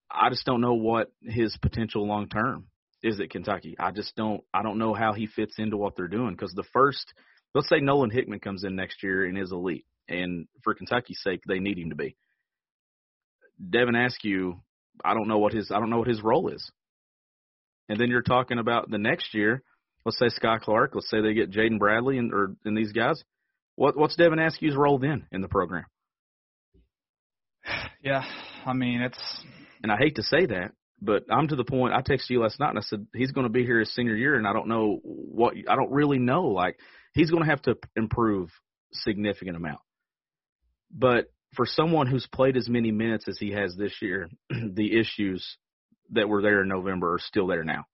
I 0.09 0.29
just 0.29 0.45
don't 0.45 0.61
know 0.61 0.75
what 0.75 1.11
his 1.21 1.57
potential 1.61 2.07
long 2.07 2.29
term 2.29 2.67
is 3.01 3.19
at 3.19 3.31
Kentucky. 3.31 3.75
I 3.77 3.91
just 3.91 4.15
don't. 4.15 4.41
I 4.53 4.63
don't 4.63 4.77
know 4.77 4.93
how 4.93 5.13
he 5.13 5.27
fits 5.27 5.55
into 5.57 5.75
what 5.75 5.95
they're 5.97 6.07
doing 6.07 6.31
because 6.31 6.53
the 6.53 6.63
first, 6.71 7.13
let's 7.53 7.67
say 7.67 7.79
Nolan 7.79 8.11
Hickman 8.11 8.39
comes 8.39 8.63
in 8.63 8.75
next 8.75 9.03
year 9.03 9.25
and 9.25 9.37
is 9.37 9.51
elite, 9.51 9.85
and 10.07 10.47
for 10.63 10.73
Kentucky's 10.73 11.19
sake, 11.21 11.41
they 11.45 11.59
need 11.59 11.77
him 11.77 11.89
to 11.89 11.95
be. 11.95 12.15
Devin 13.69 13.95
Askew, 13.95 14.61
I 15.03 15.13
don't 15.13 15.27
know 15.27 15.39
what 15.39 15.53
his 15.53 15.69
I 15.69 15.79
don't 15.79 15.89
know 15.89 15.99
what 15.99 16.07
his 16.07 16.23
role 16.23 16.47
is. 16.47 16.71
And 17.89 17.99
then 17.99 18.09
you're 18.09 18.21
talking 18.21 18.59
about 18.59 18.89
the 18.89 18.97
next 18.97 19.33
year 19.33 19.63
let's 20.05 20.19
say 20.19 20.27
Skyy 20.27 20.59
Clark, 20.61 20.91
let's 20.93 21.09
say 21.09 21.21
they 21.21 21.33
get 21.33 21.51
Jaden 21.51 21.79
Bradley 21.79 22.17
and 22.17 22.33
or 22.33 22.55
and 22.65 22.77
these 22.77 22.91
guys. 22.91 23.23
What 23.75 23.97
what's 23.97 24.15
Devin 24.15 24.39
Askew's 24.39 24.75
role 24.75 24.99
then 24.99 25.27
in 25.31 25.41
the 25.41 25.47
program? 25.47 25.85
Yeah, 28.03 28.25
I 28.65 28.73
mean 28.73 29.01
it's. 29.01 29.17
And 29.81 29.89
I 29.89 29.95
hate 29.95 30.15
to 30.15 30.23
say 30.23 30.45
that, 30.45 30.71
but 31.01 31.23
I'm 31.31 31.47
to 31.47 31.55
the 31.55 31.63
point. 31.63 31.93
I 31.93 32.01
texted 32.01 32.31
you 32.31 32.41
last 32.41 32.59
night 32.59 32.71
and 32.71 32.77
I 32.77 32.81
said 32.81 33.07
he's 33.15 33.31
going 33.31 33.45
to 33.45 33.51
be 33.51 33.65
here 33.65 33.79
his 33.79 33.95
senior 33.95 34.15
year, 34.15 34.35
and 34.35 34.45
I 34.45 34.51
don't 34.51 34.67
know 34.67 34.99
what 35.03 35.53
I 35.69 35.75
don't 35.77 35.91
really 35.91 36.19
know. 36.19 36.47
Like 36.47 36.77
he's 37.13 37.31
going 37.31 37.43
to 37.43 37.49
have 37.49 37.61
to 37.61 37.77
improve 37.95 38.49
significant 38.91 39.55
amount. 39.55 39.79
But 40.91 41.31
for 41.55 41.65
someone 41.65 42.07
who's 42.07 42.27
played 42.27 42.57
as 42.57 42.67
many 42.67 42.91
minutes 42.91 43.27
as 43.29 43.37
he 43.39 43.51
has 43.51 43.75
this 43.75 43.93
year, 44.01 44.29
the 44.49 44.99
issues 44.99 45.57
that 46.11 46.27
were 46.27 46.41
there 46.41 46.61
in 46.61 46.67
November 46.67 47.13
are 47.13 47.19
still 47.19 47.47
there 47.47 47.63
now. 47.63 47.85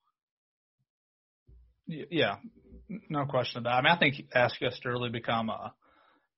Yeah, 1.89 2.35
no 3.09 3.25
question 3.25 3.59
about. 3.59 3.75
It. 3.75 3.77
I 3.77 3.81
mean, 3.81 3.95
I 3.95 3.97
think 3.97 4.15
to 4.83 4.89
really 4.89 5.09
become 5.09 5.49
a 5.49 5.73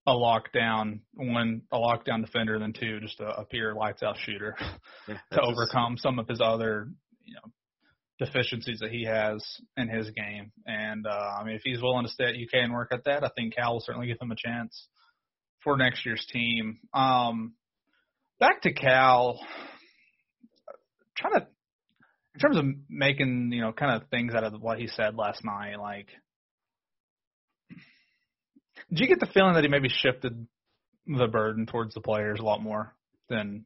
a 0.08 0.14
lockdown 0.14 1.02
one 1.14 1.62
a 1.72 1.78
lockdown 1.78 2.26
defender 2.26 2.58
than 2.58 2.74
two 2.74 3.00
just 3.02 3.20
a, 3.20 3.42
a 3.42 3.46
pure 3.46 3.76
lights 3.76 4.02
out 4.02 4.18
shooter 4.18 4.56
yeah, 5.08 5.18
to 5.32 5.42
overcome 5.42 5.96
some 5.96 6.18
of 6.18 6.28
his 6.28 6.42
other 6.42 6.88
you 7.24 7.36
know 7.36 7.52
deficiencies 8.18 8.80
that 8.80 8.92
he 8.92 9.04
has 9.04 9.44
in 9.78 9.90
his 9.90 10.10
game. 10.12 10.52
And 10.66 11.06
uh, 11.08 11.36
I 11.40 11.44
mean, 11.44 11.56
if 11.56 11.62
he's 11.64 11.82
willing 11.82 12.06
to 12.06 12.12
stay 12.12 12.26
at 12.26 12.36
UK 12.36 12.64
and 12.64 12.74
work 12.74 12.90
at 12.92 13.06
that, 13.06 13.24
I 13.24 13.30
think 13.36 13.56
Cal 13.56 13.74
will 13.74 13.82
certainly 13.82 14.08
give 14.08 14.22
him 14.22 14.32
a 14.32 14.36
chance 14.36 14.88
for 15.64 15.76
next 15.76 16.06
year's 16.06 16.26
team. 16.32 16.80
Um, 16.94 17.54
back 18.40 18.62
to 18.62 18.74
Cal, 18.74 19.40
trying 21.18 21.42
to 21.42 21.48
in 22.34 22.40
terms 22.40 22.58
of 22.58 22.66
making 22.90 23.52
you 23.52 23.62
know 23.62 23.72
kind 23.72 24.02
of 24.02 24.10
things 24.10 24.34
out 24.34 24.44
of 24.44 24.62
what 24.62 24.80
he 24.80 24.88
said 24.88 25.16
last 25.16 25.44
night, 25.44 25.80
like 25.80 26.08
did 28.90 29.00
you 29.00 29.08
get 29.08 29.20
the 29.20 29.32
feeling 29.34 29.54
that 29.54 29.64
he 29.64 29.70
maybe 29.70 29.90
shifted 29.90 30.48
the 31.08 31.28
burden 31.28 31.66
towards 31.66 31.94
the 31.94 32.02
players 32.02 32.40
a 32.40 32.44
lot 32.44 32.62
more 32.62 32.96
than 33.30 33.66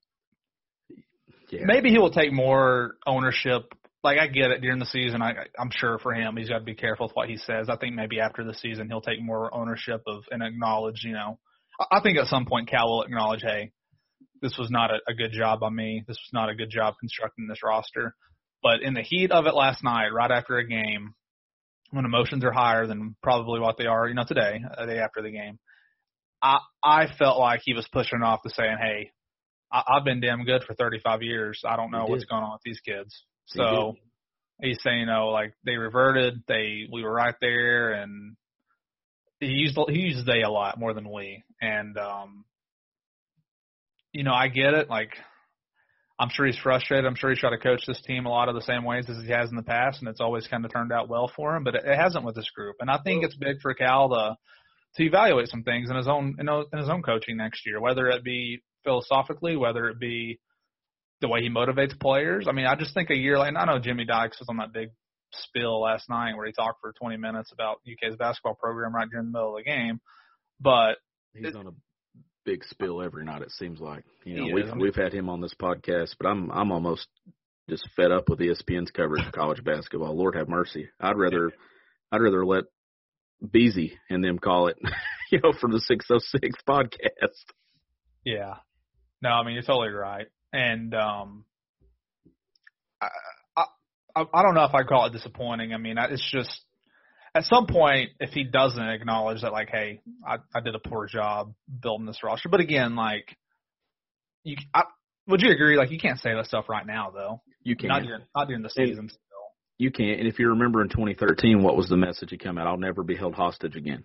yeah. 1.50 1.62
maybe 1.66 1.90
he 1.90 1.98
will 1.98 2.12
take 2.12 2.32
more 2.32 2.96
ownership. 3.06 3.64
Like 4.04 4.20
I 4.20 4.28
get 4.28 4.52
it 4.52 4.62
during 4.62 4.80
the 4.80 4.86
season, 4.86 5.22
I 5.22 5.34
I'm 5.60 5.72
sure 5.72 5.98
for 6.00 6.14
him 6.14 6.38
he's 6.38 6.50
got 6.50 6.60
to 6.60 6.64
be 6.64 6.76
careful 6.76 7.08
with 7.08 7.16
what 7.16 7.30
he 7.30 7.38
says. 7.38 7.70
I 7.70 7.78
think 7.78 7.96
maybe 7.96 8.20
after 8.20 8.44
the 8.44 8.54
season 8.54 8.88
he'll 8.88 9.02
take 9.02 9.22
more 9.22 9.54
ownership 9.54 10.02
of 10.08 10.24
and 10.32 10.44
acknowledge, 10.44 11.04
you 11.04 11.14
know, 11.14 11.40
I 11.92 12.00
think 12.02 12.18
at 12.18 12.28
some 12.28 12.46
point 12.46 12.70
Cal 12.70 12.88
will 12.88 13.04
acknowledge, 13.04 13.42
hey, 13.42 13.72
this 14.42 14.58
was 14.58 14.70
not 14.70 14.92
a, 14.92 15.00
a 15.10 15.14
good 15.14 15.32
job 15.32 15.64
on 15.64 15.76
me. 15.76 16.04
This 16.08 16.18
was 16.18 16.34
not 16.34 16.50
a 16.50 16.56
good 16.56 16.70
job 16.70 16.96
constructing 17.00 17.48
this 17.48 17.64
roster. 17.64 18.16
But 18.66 18.82
in 18.82 18.96
the 18.96 19.04
heat 19.04 19.32
of 19.32 19.46
it 19.46 19.54
last 19.54 19.84
night, 19.84 20.12
right 20.12 20.32
after 20.32 20.58
a 20.58 20.68
game, 20.68 21.14
when 21.92 22.04
emotions 22.04 22.44
are 22.44 22.52
higher 22.52 22.88
than 22.88 23.16
probably 23.22 23.60
what 23.60 23.78
they 23.78 23.86
are, 23.86 24.08
you 24.08 24.16
know, 24.16 24.26
today, 24.28 24.60
a 24.76 24.88
day 24.88 24.98
after 24.98 25.22
the 25.22 25.30
game, 25.30 25.60
I 26.42 26.58
I 26.84 27.06
felt 27.20 27.38
like 27.38 27.62
he 27.64 27.76
was 27.76 27.88
pushing 27.94 28.24
off 28.24 28.42
to 28.42 28.50
saying, 28.50 28.78
"Hey, 28.82 29.12
I, 29.72 29.84
I've 29.88 30.04
been 30.04 30.20
damn 30.20 30.46
good 30.46 30.64
for 30.64 30.74
35 30.74 31.22
years. 31.22 31.62
I 31.64 31.76
don't 31.76 31.92
know 31.92 32.06
what's 32.08 32.26
going 32.26 32.42
on 32.42 32.54
with 32.54 32.62
these 32.66 32.80
kids." 32.80 33.16
So 33.46 33.98
he 34.60 34.70
he's 34.70 34.82
saying, 34.82 35.02
"You 35.02 35.06
know, 35.06 35.28
like 35.28 35.54
they 35.64 35.78
reverted. 35.78 36.42
They 36.48 36.88
we 36.92 37.04
were 37.04 37.14
right 37.14 37.36
there, 37.40 37.94
and 37.94 38.36
he 39.40 39.50
used 39.50 39.78
he 39.90 40.00
uses 40.00 40.26
they 40.26 40.42
a 40.42 40.50
lot 40.50 40.80
more 40.80 40.96
than 40.96 41.12
we. 41.14 41.44
And 41.62 41.96
um, 42.00 42.46
you 44.12 44.24
know, 44.24 44.34
I 44.34 44.48
get 44.48 44.74
it. 44.74 44.90
Like 44.90 45.12
I'm 46.18 46.30
sure 46.30 46.46
he's 46.46 46.58
frustrated. 46.58 47.06
I'm 47.06 47.16
sure 47.16 47.30
he's 47.30 47.40
tried 47.40 47.52
to 47.52 47.58
coach 47.58 47.84
this 47.86 48.02
team 48.02 48.26
a 48.26 48.30
lot 48.30 48.48
of 48.48 48.56
the 48.56 48.62
same 48.62 48.86
ways 48.86 49.06
as 49.10 49.22
he 49.24 49.32
has 49.32 49.50
in 49.50 49.58
the 49.58 49.64
past, 49.64 50.00
and 50.00 50.08
it's 50.08 50.22
always 50.22 50.48
kind 50.48 50.64
of 50.64 50.72
turned 50.72 50.94
out 50.94 51.10
well 51.10 51.30
for 51.36 51.56
him. 51.56 51.64
But 51.64 51.76
it, 51.76 51.84
it 51.86 51.98
hasn't 51.98 52.24
with 52.24 52.36
this 52.36 52.50
group, 52.56 52.78
and 52.80 52.90
I 52.90 53.00
think 53.04 53.24
it's 53.24 53.36
big 53.36 53.60
for 53.62 53.74
Cal 53.74 54.10
to 54.10 54.38
to 54.96 55.04
evaluate 55.04 55.50
some 55.50 55.64
things 55.64 55.90
in 55.90 55.98
his 55.98 56.08
own 56.08 56.38
in, 56.40 56.48
in 56.48 56.80
his 56.80 56.90
own 56.90 57.02
coaching 57.02 57.36
next 57.38 57.66
year, 57.66 57.82
whether 57.82 58.08
it 58.08 58.24
be 58.24 58.64
philosophically, 58.86 59.58
whether 59.58 59.90
it 59.90 60.00
be 60.00 60.40
the 61.20 61.28
way 61.28 61.42
he 61.42 61.50
motivates 61.50 62.00
players. 62.00 62.46
I 62.48 62.54
mean, 62.54 62.66
I 62.66 62.76
just 62.76 62.94
think 62.94 63.10
a 63.10 63.16
year 63.16 63.38
like 63.38 63.54
I 63.56 63.66
know 63.66 63.80
Jimmy 63.80 64.06
Dykes 64.06 64.40
was 64.40 64.48
on 64.50 64.58
that 64.58 64.74
big 64.74 64.90
spill 65.32 65.82
last 65.82 66.10
night 66.10 66.36
where 66.36 66.46
he 66.46 66.54
talked 66.54 66.80
for 66.80 66.94
20 66.94 67.18
minutes 67.18 67.52
about 67.52 67.82
UK's 67.90 68.16
basketball 68.16 68.56
program 68.56 68.96
right 68.96 69.10
during 69.10 69.28
the 69.28 69.32
middle 69.32 69.58
of 69.58 69.64
the 69.64 69.70
game, 69.70 70.00
but 70.62 70.96
he's 71.34 71.48
it, 71.48 71.56
on 71.56 71.68
a 71.68 71.72
big 72.46 72.64
spill 72.66 73.02
every 73.02 73.26
night. 73.26 73.42
It 73.42 73.52
seems 73.52 73.80
like 73.80 74.04
you 74.24 74.38
know 74.38 74.46
He 74.48 74.54
we've 74.54 74.66
is. 74.68 74.74
we've 74.76 74.96
had 74.96 75.14
him 75.14 75.30
on 75.30 75.42
this 75.42 75.54
podcast, 75.60 76.16
but 76.20 76.28
I'm 76.28 76.50
I'm 76.52 76.72
almost 76.72 77.08
just 77.70 77.88
fed 77.96 78.12
up 78.12 78.30
with 78.30 78.40
ESPN's 78.40 78.92
coverage 78.92 79.26
of 79.26 79.34
college 79.34 79.64
basketball. 79.64 80.16
Lord 80.16 80.36
have 80.36 80.48
mercy. 80.48 80.88
I'd 81.00 81.18
rather 81.18 81.52
I'd 82.12 82.22
rather 82.22 82.46
let 82.46 82.66
Beasy 83.44 83.94
and 84.10 84.24
them 84.24 84.40
call 84.40 84.68
it, 84.68 84.78
you 85.32 85.40
know, 85.44 85.52
from 85.60 85.72
the 85.72 85.80
606 85.80 86.56
podcast. 86.68 87.34
Yeah. 88.24 88.56
No, 89.22 89.30
I 89.30 89.44
mean 89.44 89.56
you're 89.56 89.64
totally 89.64 89.90
right. 89.90 90.28
And 90.54 90.94
um 90.94 91.46
I 93.02 93.08
I 94.16 94.26
I 94.34 94.44
don't 94.44 94.54
know 94.56 94.64
if 94.66 94.74
I 94.74 94.84
call 94.84 95.06
it 95.08 95.14
disappointing. 95.14 95.74
I 95.74 95.78
mean, 95.78 95.98
I- 95.98 96.08
it's 96.12 96.32
just 96.32 96.62
at 97.36 97.44
some 97.44 97.68
point 97.68 98.12
if 98.20 98.32
he 98.32 98.44
doesn't 98.46 98.82
acknowledge 98.82 99.42
that 99.42 99.52
like, 99.52 99.70
hey, 99.70 100.00
I 100.26 100.38
I 100.56 100.62
did 100.62 100.74
a 100.74 100.80
poor 100.80 101.06
job 101.06 101.54
building 101.82 102.06
this 102.08 102.24
roster. 102.24 102.50
But 102.50 102.62
again, 102.62 102.96
like 102.96 103.36
you 104.44 104.56
I, 104.74 104.84
would 105.28 105.42
you 105.42 105.52
agree 105.52 105.78
like 105.78 105.92
you 105.92 106.00
can't 106.00 106.20
say 106.20 106.34
that 106.34 106.46
stuff 106.48 106.70
right 106.70 106.86
now 106.88 107.12
though. 107.14 107.42
You 107.64 107.76
can 107.76 107.90
Not 107.90 108.04
during 108.04 108.22
not 108.36 108.48
during 108.48 108.64
the 108.64 108.70
season 108.70 109.10
still. 109.10 109.20
you 109.78 109.92
can't. 109.92 110.20
And 110.20 110.28
if 110.28 110.40
you 110.40 110.50
remember 110.50 110.82
in 110.82 110.90
2013, 110.90 111.62
what 111.62 111.76
was 111.76 111.90
the 111.90 111.98
message 111.98 112.30
he 112.32 112.38
came 112.38 112.58
out? 112.58 112.68
I'll 112.68 112.78
never 112.78 113.04
be 113.04 113.16
held 113.16 113.36
hostage 113.36 113.76
again. 113.76 114.04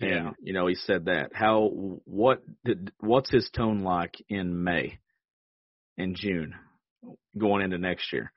Yeah. 0.00 0.08
And 0.28 0.34
you 0.42 0.52
know 0.52 0.66
he 0.66 0.74
said 0.74 1.04
that. 1.04 1.30
How 1.32 1.70
what 2.04 2.42
did 2.64 2.90
what's 2.98 3.30
his 3.30 3.48
tone 3.54 3.82
like 3.84 4.16
in 4.28 4.64
May, 4.64 4.98
in 5.96 6.14
June, 6.16 6.54
going 7.38 7.62
into 7.62 7.78
next 7.78 8.12
year? 8.12 8.32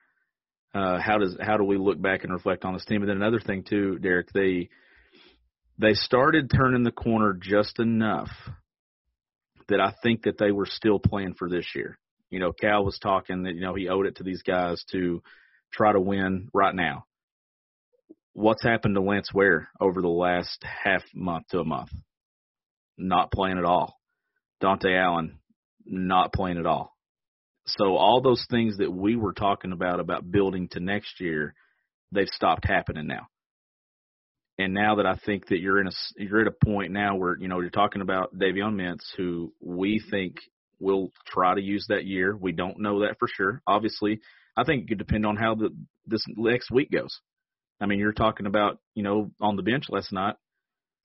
Uh, 0.78 1.00
how 1.00 1.18
does 1.18 1.36
how 1.42 1.58
do 1.58 1.64
we 1.64 1.76
look 1.78 2.00
back 2.00 2.24
and 2.24 2.32
reflect 2.32 2.64
on 2.64 2.74
this 2.74 2.86
team? 2.86 3.02
And 3.02 3.10
then 3.10 3.18
another 3.18 3.40
thing 3.40 3.64
too, 3.64 3.98
Derek, 3.98 4.32
they 4.32 4.70
they 5.80 5.94
started 5.94 6.52
turning 6.52 6.84
the 6.84 6.92
corner 6.92 7.34
just 7.34 7.80
enough 7.80 8.30
that 9.70 9.82
I 9.82 9.94
think 10.04 10.24
that 10.24 10.38
they 10.38 10.52
were 10.52 10.68
still 10.68 11.00
playing 11.00 11.34
for 11.34 11.50
this 11.50 11.66
year. 11.74 11.98
You 12.30 12.40
know, 12.40 12.52
Cal 12.52 12.86
was 12.86 13.00
talking 13.00 13.44
that 13.44 13.56
you 13.56 13.62
know 13.62 13.74
he 13.74 13.90
owed 13.90 14.06
it 14.06 14.18
to 14.18 14.24
these 14.24 14.44
guys 14.44 14.84
to 14.92 15.24
try 15.74 15.94
to 15.94 16.00
win 16.00 16.50
right 16.54 16.76
now. 16.76 17.06
What's 18.34 18.64
happened 18.64 18.94
to 18.96 19.02
Lance 19.02 19.34
Ware 19.34 19.70
over 19.82 20.00
the 20.00 20.08
last 20.08 20.64
half 20.64 21.02
month 21.16 21.48
to 21.50 21.60
a 21.60 21.66
month? 21.66 21.90
Not 23.00 23.32
playing 23.32 23.58
at 23.58 23.66
all. 23.66 23.96
Dontaie 24.62 24.96
Allen, 24.96 25.40
not 25.88 26.34
playing 26.34 26.60
at 26.60 26.68
all. 26.68 26.96
So 27.68 27.98
all 27.98 28.22
those 28.22 28.46
things 28.50 28.78
that 28.78 28.92
we 28.92 29.16
were 29.16 29.34
talking 29.34 29.72
about 29.72 30.00
about 30.00 30.30
building 30.30 30.70
to 30.70 30.80
next 30.80 31.20
year, 31.20 31.54
they've 32.12 32.28
stopped 32.34 32.66
happening 32.66 33.08
now. 33.08 33.28
And 34.58 34.74
now 34.74 34.96
that 34.96 35.06
I 35.06 35.16
think 35.26 35.48
that 35.48 35.60
you're 35.60 35.80
in 35.80 35.88
a 35.88 35.92
you're 36.16 36.42
at 36.42 36.48
a 36.48 36.66
point 36.66 36.92
now 36.92 37.16
where 37.16 37.38
you 37.38 37.48
know 37.48 37.60
you're 37.60 37.70
talking 37.70 38.02
about 38.02 38.36
Davion 38.36 38.76
Mintz, 38.76 39.04
who 39.16 39.54
we 39.62 40.02
think 40.10 40.38
will 40.80 41.12
try 41.28 41.54
to 41.54 41.62
use 41.62 41.86
that 41.90 42.06
year. 42.06 42.36
We 42.36 42.54
don't 42.54 42.80
know 42.80 43.02
that 43.02 43.18
for 43.20 43.28
sure. 43.28 43.62
Obviously, 43.68 44.20
I 44.56 44.64
think 44.64 44.84
it 44.84 44.88
could 44.90 44.98
depend 44.98 45.26
on 45.26 45.36
how 45.36 45.56
the 45.56 45.70
this 46.06 46.24
next 46.28 46.72
week 46.72 46.90
goes. 46.90 47.20
I 47.80 47.86
mean, 47.86 48.00
you're 48.00 48.14
talking 48.14 48.48
about 48.48 48.80
you 48.96 49.04
know 49.04 49.32
on 49.40 49.58
the 49.58 49.64
bench 49.64 49.86
last 49.90 50.12
night, 50.12 50.36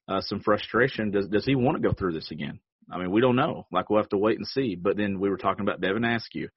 uh, 0.08 0.22
some 0.22 0.40
frustration. 0.40 1.10
Does 1.10 1.28
does 1.28 1.44
he 1.44 1.54
want 1.54 1.76
to 1.76 1.86
go 1.86 1.92
through 1.92 2.12
this 2.12 2.30
again? 2.30 2.60
I 2.90 2.98
mean, 2.98 3.10
we 3.10 3.20
don't 3.20 3.36
know. 3.36 3.66
Like 3.72 3.88
we'll 3.90 4.00
have 4.02 4.08
to 4.10 4.18
wait 4.18 4.38
and 4.38 4.46
see. 4.46 4.74
But 4.74 4.96
then 4.96 5.18
we 5.20 5.30
were 5.30 5.36
talking 5.38 5.62
about 5.62 5.80
Devin 5.80 6.04
Askew. 6.04 6.48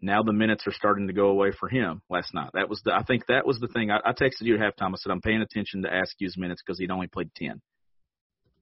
Now 0.00 0.22
the 0.22 0.32
minutes 0.32 0.66
are 0.66 0.72
starting 0.72 1.06
to 1.06 1.12
go 1.14 1.28
away 1.28 1.52
for 1.58 1.68
him 1.68 2.02
last 2.10 2.34
night. 2.34 2.50
That 2.54 2.68
was 2.68 2.82
the 2.84 2.94
I 2.94 3.02
think 3.02 3.26
that 3.28 3.46
was 3.46 3.58
the 3.58 3.68
thing. 3.68 3.90
I, 3.90 3.98
I 4.04 4.12
texted 4.12 4.42
you 4.42 4.54
at 4.56 4.60
halftime. 4.60 4.92
I 4.92 4.96
said 4.96 5.10
I'm 5.10 5.22
paying 5.22 5.40
attention 5.42 5.82
to 5.82 5.88
Askew's 5.88 6.36
minutes 6.36 6.62
because 6.64 6.78
he'd 6.78 6.90
only 6.90 7.06
played 7.06 7.30
ten, 7.34 7.60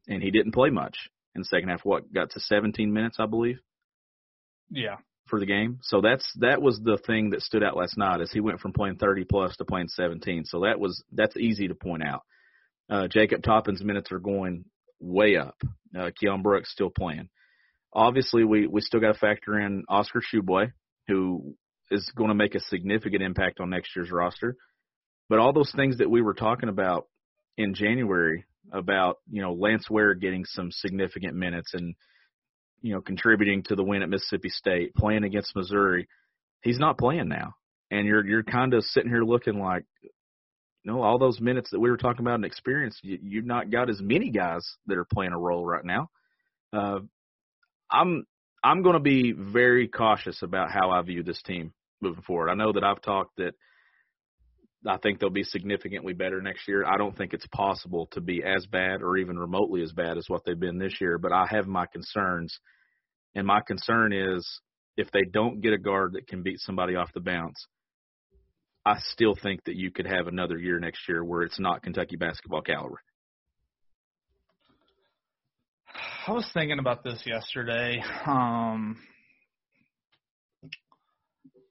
and 0.07 0.23
he 0.23 0.31
didn't 0.31 0.53
play 0.53 0.71
much 0.71 0.97
in 1.35 1.41
the 1.41 1.47
second 1.47 1.69
half. 1.71 1.85
What 1.85 2.13
got 2.13 2.31
to 2.31 2.41
17 2.41 2.93
minutes, 2.93 3.17
I 3.19 3.27
believe 3.27 3.59
Yeah. 4.71 4.99
for 5.27 5.41
the 5.41 5.47
game. 5.47 5.79
So 5.83 6.01
that's 6.01 6.33
that 6.41 6.63
was 6.63 6.81
the 6.81 6.99
thing 7.07 7.31
that 7.31 7.43
stood 7.43 7.65
out 7.65 7.77
last 7.77 7.99
night 7.99 8.21
as 8.21 8.31
he 8.31 8.41
went 8.41 8.61
from 8.61 8.73
playing 8.73 8.97
30 8.97 9.25
plus 9.25 9.57
to 9.57 9.65
playing 9.65 9.89
17. 9.89 10.45
So 10.45 10.61
that 10.61 10.79
was 10.79 11.03
that's 11.13 11.37
easy 11.37 11.67
to 11.69 11.75
point 11.75 12.05
out. 12.05 12.23
Uh, 12.89 13.09
Jacob 13.09 13.43
Toppin's 13.43 13.83
minutes 13.83 14.13
are 14.13 14.19
going 14.21 14.67
way 15.01 15.37
up. 15.37 15.57
Uh, 15.97 16.11
Keion 16.11 16.43
Brooks 16.43 16.73
still 16.73 16.91
playing. 16.91 17.29
Obviously, 17.93 18.45
we 18.45 18.67
we 18.67 18.81
still 18.81 19.01
got 19.01 19.13
to 19.13 19.19
factor 19.19 19.59
in 19.59 19.85
Oscar 19.89 20.21
Tshiebwe, 20.21 20.73
who 21.09 21.55
is 21.91 22.11
going 22.17 22.29
to 22.29 22.35
make 22.35 22.55
a 22.55 22.61
significant 22.61 23.23
impact 23.23 23.61
on 23.61 23.71
next 23.71 23.95
year's 23.95 24.11
roster. 24.11 24.57
But 25.29 25.39
all 25.39 25.53
those 25.53 25.73
things 25.75 25.99
that 25.99 26.11
we 26.11 26.23
were 26.23 26.35
talking 26.35 26.69
about 26.69 27.07
in 27.57 27.75
January 27.75 28.45
about 28.73 29.19
you 29.31 29.43
know 29.43 29.53
Lance 29.53 29.89
Ware 29.89 30.15
getting 30.15 30.45
some 30.45 30.71
significant 30.73 31.35
minutes 31.35 31.73
and 31.75 31.95
you 32.85 32.93
know, 32.93 33.01
contributing 33.01 33.63
to 33.63 33.75
the 33.75 33.83
win 33.83 34.03
at 34.03 34.11
Mississippi 34.11 34.51
State, 34.51 34.95
playing 34.95 35.25
against 35.25 35.57
Missouri. 35.57 36.07
He's 36.61 36.79
not 36.79 36.99
playing 36.99 37.29
now. 37.29 37.55
And 37.91 38.07
you're 38.07 38.25
you're 38.27 38.43
kind 38.43 38.75
of 38.75 38.85
sitting 38.85 39.11
here 39.11 39.23
looking 39.23 39.59
like, 39.59 39.85
you 40.85 40.93
know, 40.93 41.03
all 41.03 41.19
those 41.19 41.41
minutes 41.41 41.71
that 41.71 41.81
we 41.81 41.91
were 41.91 41.97
talking 41.97 42.25
about 42.25 42.35
and 42.35 42.45
experience, 42.45 42.99
you, 43.03 43.19
you've 43.23 43.47
not 43.47 43.71
got 43.71 43.89
as 43.89 44.01
many 44.01 44.31
guys 44.31 44.63
that 44.87 44.99
are 44.99 45.07
playing 45.07 45.33
a 45.33 45.39
role 45.39 45.65
right 45.65 45.85
now. 45.85 46.11
Uh, 46.73 47.01
I'm 47.91 48.25
I'm 48.63 48.83
going 48.83 48.95
to 48.95 49.01
be 49.01 49.33
very 49.33 49.89
cautious 49.89 50.43
about 50.43 50.71
how 50.71 50.91
I 50.91 51.03
view 51.03 51.23
this 51.23 51.41
team 51.43 51.73
moving 52.01 52.23
forward. 52.23 52.51
I 52.51 52.55
know 52.55 52.73
that 52.73 52.85
I've 52.85 53.03
talked 53.03 53.37
that 53.37 53.55
I 54.87 54.99
think 54.99 55.19
they'll 55.19 55.31
be 55.31 55.45
significantly 55.45 56.13
better 56.13 56.43
next 56.43 56.69
year. 56.69 56.85
I 56.85 56.99
don't 56.99 57.17
think 57.17 57.33
it's 57.33 57.47
possible 57.49 58.09
to 58.13 58.21
be 58.21 58.43
as 58.43 58.67
bad 58.67 59.03
or 59.03 59.17
even 59.17 59.39
remotely 59.39 59.83
as 59.83 59.93
bad 59.93 60.19
as 60.19 60.25
what 60.29 60.43
they've 60.45 60.59
been 60.59 60.79
this 60.79 61.01
year, 61.01 61.19
but 61.19 61.33
I 61.33 61.47
have 61.51 61.67
my 61.67 61.87
concerns. 61.87 62.59
And 63.35 63.47
my 63.47 63.61
concern 63.67 64.13
is 64.13 64.47
if 64.97 65.11
they 65.11 65.23
don't 65.31 65.61
get 65.61 65.73
a 65.73 65.79
guard 65.79 66.13
that 66.13 66.27
can 66.27 66.43
beat 66.43 66.61
somebody 66.61 66.97
off 66.97 67.13
the 67.15 67.21
bounce, 67.21 67.67
I 68.87 68.99
still 69.01 69.35
think 69.41 69.65
that 69.65 69.77
you 69.77 69.91
could 69.91 70.07
have 70.07 70.27
another 70.27 70.59
year 70.59 70.79
next 70.79 71.09
year 71.09 71.25
where 71.25 71.43
it's 71.43 71.59
not 71.59 71.83
Kentucky 71.83 72.17
basketball 72.17 72.61
caliber. 72.61 73.01
I 76.27 76.33
was 76.33 76.49
thinking 76.53 76.79
about 76.79 77.05
this 77.05 77.23
yesterday. 77.27 78.03
Um, 78.27 78.99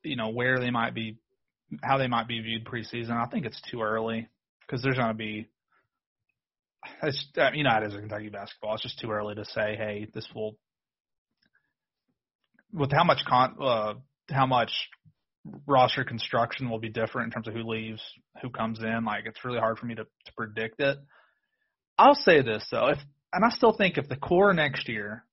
you 0.04 0.15
know 0.15 0.30
where 0.30 0.60
they 0.60 0.69
might 0.69 0.93
be, 0.93 1.17
how 1.82 1.97
they 1.97 2.08
might 2.08 2.28
be 2.28 2.39
viewed 2.39 2.65
preseason. 2.65 3.12
I 3.12 3.30
think 3.30 3.45
it's 3.45 3.62
too 3.71 3.82
early 3.82 4.28
because 4.62 4.84
there's 4.84 4.97
going 4.97 5.10
to 5.10 5.13
be. 5.13 5.47
It's 7.02 7.26
you 7.54 7.63
know 7.63 7.78
it 7.78 7.88
is 7.88 7.95
a 7.95 7.99
Kentucky 7.99 8.30
basketball. 8.30 8.73
It's 8.76 8.84
just 8.84 8.99
too 8.99 9.12
early 9.12 9.36
to 9.36 9.45
say, 9.45 9.76
hey, 9.76 10.08
this 10.13 10.28
will. 10.36 10.56
With 12.73 12.91
how 12.91 13.04
much 13.04 13.19
con, 13.28 13.56
uh, 13.62 13.93
how 14.30 14.45
much 14.45 14.71
roster 15.67 16.03
construction 16.03 16.69
will 16.69 16.79
be 16.79 16.89
different 16.89 17.27
in 17.27 17.32
terms 17.32 17.47
of 17.47 17.53
who 17.53 17.63
leaves, 17.63 18.01
who 18.41 18.49
comes 18.49 18.79
in. 18.82 19.06
Like 19.06 19.25
it's 19.25 19.43
really 19.43 19.60
hard 19.60 19.77
for 19.77 19.86
me 19.86 19.95
to 19.95 20.03
to 20.03 20.34
predict 20.36 20.79
it. 20.79 20.97
I'll 21.97 22.15
say 22.15 22.41
this 22.41 22.65
though, 22.71 22.88
if 22.88 22.99
and 23.32 23.43
I 23.43 23.49
still 23.49 23.73
think 23.75 23.97
if 23.97 24.08
the 24.08 24.15
core 24.15 24.53
next 24.53 24.88
year, 24.88 25.25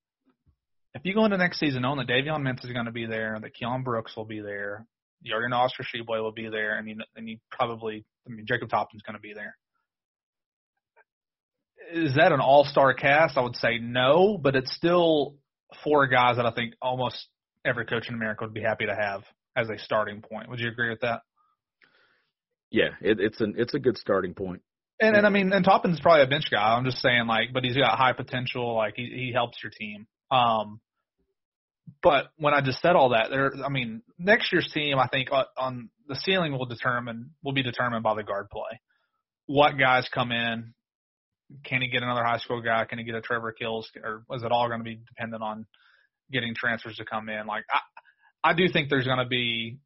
if 0.95 1.03
you 1.05 1.15
go 1.15 1.25
into 1.25 1.37
next 1.37 1.61
season 1.61 1.83
knowing 1.83 1.99
that 1.99 2.09
Davion 2.09 2.43
Mintz 2.43 2.65
is 2.65 2.73
going 2.73 2.87
to 2.87 2.93
be 2.93 3.07
there, 3.07 3.39
that 3.41 3.53
Keion 3.55 3.85
Brooks 3.85 4.17
will 4.17 4.25
be 4.25 4.41
there, 4.41 4.87
Jordan 5.25 5.53
Oscar 5.53 5.85
Tshiebwe 5.85 6.23
will 6.23 6.33
be 6.33 6.49
there, 6.49 6.79
and 6.79 6.89
you 6.89 6.97
and 7.17 7.29
you 7.29 7.39
probably, 7.51 8.05
I 8.27 8.31
mean, 8.31 8.47
Jacob 8.47 8.71
Toppin's 8.71 9.03
going 9.03 9.17
to 9.17 9.21
be 9.21 9.35
there. 9.35 9.57
Is 11.93 12.15
that 12.15 12.33
an 12.33 12.41
all-star 12.41 12.95
cast? 12.95 13.37
I 13.37 13.41
would 13.41 13.57
say 13.57 13.79
no, 13.79 14.39
but 14.39 14.55
it's 14.55 14.73
still 14.75 15.35
four 15.83 16.07
guys 16.07 16.37
that 16.37 16.47
I 16.47 16.53
think 16.53 16.75
almost 16.81 17.27
every 17.65 17.85
coach 17.85 18.09
in 18.09 18.15
America 18.15 18.45
would 18.45 18.55
be 18.55 18.63
happy 18.63 18.87
to 18.87 18.95
have 18.95 19.23
as 19.57 19.69
a 19.69 19.79
starting 19.79 20.23
point. 20.23 20.49
Would 20.49 20.61
you 20.61 20.69
agree 20.69 20.91
with 20.91 21.01
that? 21.01 21.21
Yeah, 22.71 22.91
it, 23.01 23.19
it's 23.21 23.41
an 23.41 23.55
it's 23.57 23.75
a 23.75 23.79
good 23.79 23.99
starting 23.99 24.35
point. 24.35 24.63
And 25.01 25.17
and 25.17 25.27
I 25.27 25.31
mean, 25.31 25.53
and 25.53 25.65
Toppin's 25.65 26.01
probably 26.01 26.23
a 26.23 26.27
bench 26.27 26.51
guy. 26.51 26.75
I'm 26.77 26.85
just 26.85 26.99
saying, 26.99 27.27
like, 27.27 27.53
but 27.53 27.65
he's 27.65 27.77
got 27.77 27.99
high 27.99 28.13
potential. 28.13 28.75
Like, 28.75 28.95
he 28.97 29.05
he 29.07 29.33
helps 29.35 29.59
your 29.63 29.73
team. 29.77 30.07
Um, 30.31 30.81
but 32.03 32.27
when 32.37 32.55
I 32.55 32.61
just 32.61 32.81
said 32.81 32.95
all 32.95 33.11
that, 33.11 33.31
there, 33.31 33.53
I 33.65 33.69
mean, 33.69 34.03
next 34.19 34.53
year's 34.53 34.71
team, 34.73 34.99
I 34.99 35.09
think 35.09 35.33
on, 35.33 35.45
on 35.57 35.91
the 36.07 36.15
ceiling 36.15 36.53
will 36.53 36.67
determine 36.67 37.31
will 37.43 37.53
be 37.53 37.63
determined 37.63 38.03
by 38.03 38.15
the 38.15 38.23
guard 38.23 38.49
play. 38.51 38.81
What 39.47 39.79
guys 39.79 40.09
come 40.15 40.31
in? 40.31 40.75
Can 41.65 41.83
he 41.83 41.89
get 41.89 42.03
another 42.03 42.23
high 42.23 42.39
school 42.39 42.63
guy? 42.63 42.85
Can 42.85 42.99
he 42.99 43.05
get 43.05 43.17
a 43.17 43.21
Trevor 43.21 43.53
Keels? 43.53 43.91
Or 44.05 44.23
is 44.33 44.45
it 44.45 44.53
all 44.53 44.69
going 44.69 44.79
to 44.79 44.85
be 44.85 45.01
dependent 45.09 45.43
on 45.43 45.67
getting 46.31 46.55
transfers 46.55 46.97
to 46.99 47.05
come 47.05 47.29
in? 47.29 47.47
Like, 47.47 47.65
I 47.69 47.81
I 48.43 48.55
do 48.55 48.69
think 48.73 48.89
there's 48.89 49.07
going 49.07 49.19
to 49.19 49.27
be. 49.27 49.79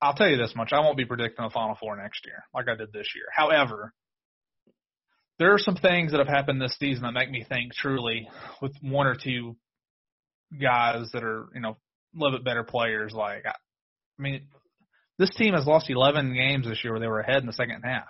I'll 0.00 0.14
tell 0.14 0.28
you 0.28 0.36
this 0.36 0.54
much: 0.54 0.72
I 0.72 0.80
won't 0.80 0.96
be 0.96 1.04
predicting 1.04 1.44
a 1.44 1.50
Final 1.50 1.76
Four 1.80 1.96
next 1.96 2.26
year 2.26 2.44
like 2.54 2.68
I 2.68 2.76
did 2.76 2.92
this 2.92 3.08
year. 3.14 3.26
However, 3.34 3.92
there 5.38 5.52
are 5.52 5.58
some 5.58 5.76
things 5.76 6.12
that 6.12 6.18
have 6.18 6.28
happened 6.28 6.60
this 6.60 6.76
season 6.78 7.02
that 7.04 7.12
make 7.12 7.30
me 7.30 7.44
think 7.48 7.72
truly 7.74 8.28
with 8.60 8.72
one 8.80 9.06
or 9.06 9.14
two 9.14 9.56
guys 10.60 11.10
that 11.12 11.24
are, 11.24 11.48
you 11.54 11.60
know, 11.60 11.70
a 11.70 12.18
little 12.18 12.38
bit 12.38 12.44
better 12.44 12.64
players. 12.64 13.12
Like, 13.12 13.44
I, 13.44 13.50
I 13.50 14.22
mean, 14.22 14.46
this 15.18 15.30
team 15.30 15.54
has 15.54 15.66
lost 15.66 15.90
11 15.90 16.34
games 16.34 16.66
this 16.66 16.82
year 16.82 16.92
where 16.92 17.00
they 17.00 17.08
were 17.08 17.20
ahead 17.20 17.40
in 17.40 17.46
the 17.46 17.52
second 17.52 17.82
half. 17.84 18.08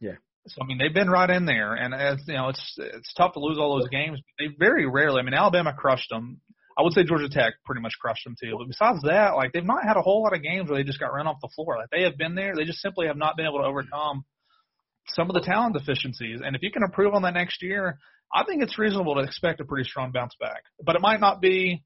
Yeah. 0.00 0.16
So 0.46 0.62
I 0.62 0.66
mean, 0.66 0.78
they've 0.78 0.94
been 0.94 1.10
right 1.10 1.28
in 1.28 1.44
there, 1.44 1.74
and 1.74 1.94
as 1.94 2.16
you 2.26 2.34
know, 2.34 2.48
it's 2.48 2.74
it's 2.78 3.12
tough 3.12 3.34
to 3.34 3.40
lose 3.40 3.58
all 3.58 3.78
those 3.78 3.90
games. 3.90 4.18
They 4.38 4.46
very 4.58 4.86
rarely. 4.86 5.20
I 5.20 5.22
mean, 5.22 5.34
Alabama 5.34 5.74
crushed 5.76 6.08
them. 6.08 6.40
I 6.80 6.82
would 6.82 6.94
say 6.94 7.04
Georgia 7.04 7.28
Tech 7.28 7.52
pretty 7.66 7.82
much 7.82 7.92
crushed 8.00 8.24
them 8.24 8.36
too. 8.42 8.56
But 8.56 8.68
besides 8.68 9.02
that, 9.02 9.36
like 9.36 9.52
they've 9.52 9.62
not 9.62 9.84
had 9.86 9.98
a 9.98 10.02
whole 10.02 10.22
lot 10.22 10.34
of 10.34 10.42
games 10.42 10.70
where 10.70 10.78
they 10.78 10.84
just 10.84 10.98
got 10.98 11.12
run 11.12 11.26
off 11.26 11.36
the 11.42 11.50
floor. 11.54 11.76
Like 11.76 11.90
they 11.90 12.04
have 12.04 12.16
been 12.16 12.34
there, 12.34 12.54
they 12.56 12.64
just 12.64 12.80
simply 12.80 13.06
have 13.06 13.18
not 13.18 13.36
been 13.36 13.44
able 13.44 13.58
to 13.58 13.66
overcome 13.66 14.24
some 15.08 15.28
of 15.28 15.34
the 15.34 15.42
talent 15.42 15.74
deficiencies. 15.74 16.40
And 16.42 16.56
if 16.56 16.62
you 16.62 16.70
can 16.70 16.82
improve 16.82 17.12
on 17.12 17.20
that 17.22 17.34
next 17.34 17.62
year, 17.62 17.98
I 18.32 18.44
think 18.44 18.62
it's 18.62 18.78
reasonable 18.78 19.16
to 19.16 19.20
expect 19.20 19.60
a 19.60 19.64
pretty 19.66 19.86
strong 19.86 20.10
bounce 20.10 20.34
back. 20.40 20.62
But 20.82 20.96
it 20.96 21.02
might 21.02 21.20
not 21.20 21.42
be 21.42 21.84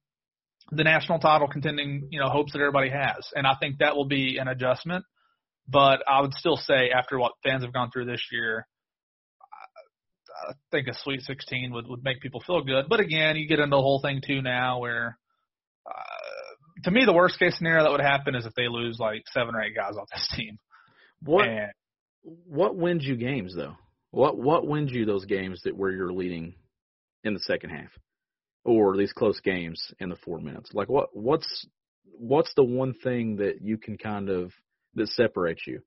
the 0.70 0.84
national 0.84 1.18
title 1.18 1.48
contending, 1.48 2.06
you 2.12 2.20
know, 2.20 2.28
hopes 2.28 2.52
that 2.52 2.60
everybody 2.60 2.90
has. 2.90 3.26
And 3.34 3.48
I 3.48 3.56
think 3.60 3.78
that 3.78 3.96
will 3.96 4.06
be 4.06 4.38
an 4.38 4.46
adjustment. 4.46 5.04
But 5.66 6.04
I 6.08 6.20
would 6.20 6.34
still 6.34 6.56
say 6.56 6.90
after 6.94 7.18
what 7.18 7.32
fans 7.42 7.64
have 7.64 7.72
gone 7.72 7.90
through 7.90 8.04
this 8.04 8.22
year, 8.30 8.68
I 10.48 10.52
think 10.70 10.88
a 10.88 10.94
Sweet 11.02 11.22
16 11.22 11.72
would 11.72 11.86
would 11.86 12.04
make 12.04 12.20
people 12.20 12.42
feel 12.46 12.62
good. 12.62 12.86
But 12.88 13.00
again, 13.00 13.36
you 13.36 13.48
get 13.48 13.60
into 13.60 13.76
the 13.76 13.82
whole 13.82 14.00
thing 14.00 14.20
too 14.26 14.42
now, 14.42 14.80
where 14.80 15.18
uh, 15.86 16.82
to 16.84 16.90
me 16.90 17.04
the 17.04 17.12
worst 17.12 17.38
case 17.38 17.56
scenario 17.56 17.84
that 17.84 17.92
would 17.92 18.00
happen 18.00 18.34
is 18.34 18.46
if 18.46 18.54
they 18.54 18.68
lose 18.68 18.98
like 18.98 19.22
seven 19.32 19.54
or 19.54 19.62
eight 19.62 19.74
guys 19.74 19.96
off 19.96 20.08
this 20.12 20.28
team. 20.36 20.58
What 21.22 21.48
And 21.48 21.70
what 22.22 22.76
wins 22.76 23.04
you 23.04 23.16
games 23.16 23.54
though? 23.54 23.76
What 24.10 24.36
what 24.38 24.66
wins 24.66 24.92
you 24.92 25.04
those 25.04 25.24
games 25.24 25.60
that 25.64 25.76
where 25.76 25.90
you're 25.90 26.12
leading 26.12 26.54
in 27.22 27.34
the 27.34 27.40
second 27.40 27.70
half, 27.70 27.90
or 28.64 28.96
these 28.96 29.12
close 29.12 29.40
games 29.40 29.82
in 29.98 30.08
the 30.08 30.16
four 30.16 30.40
minutes? 30.40 30.70
Like 30.72 30.88
what 30.88 31.08
what's 31.12 31.66
what's 32.04 32.52
the 32.54 32.64
one 32.64 32.94
thing 32.94 33.36
that 33.36 33.60
you 33.62 33.78
can 33.78 33.98
kind 33.98 34.28
of 34.28 34.52
that 34.94 35.08
separates 35.08 35.62
you 35.66 35.80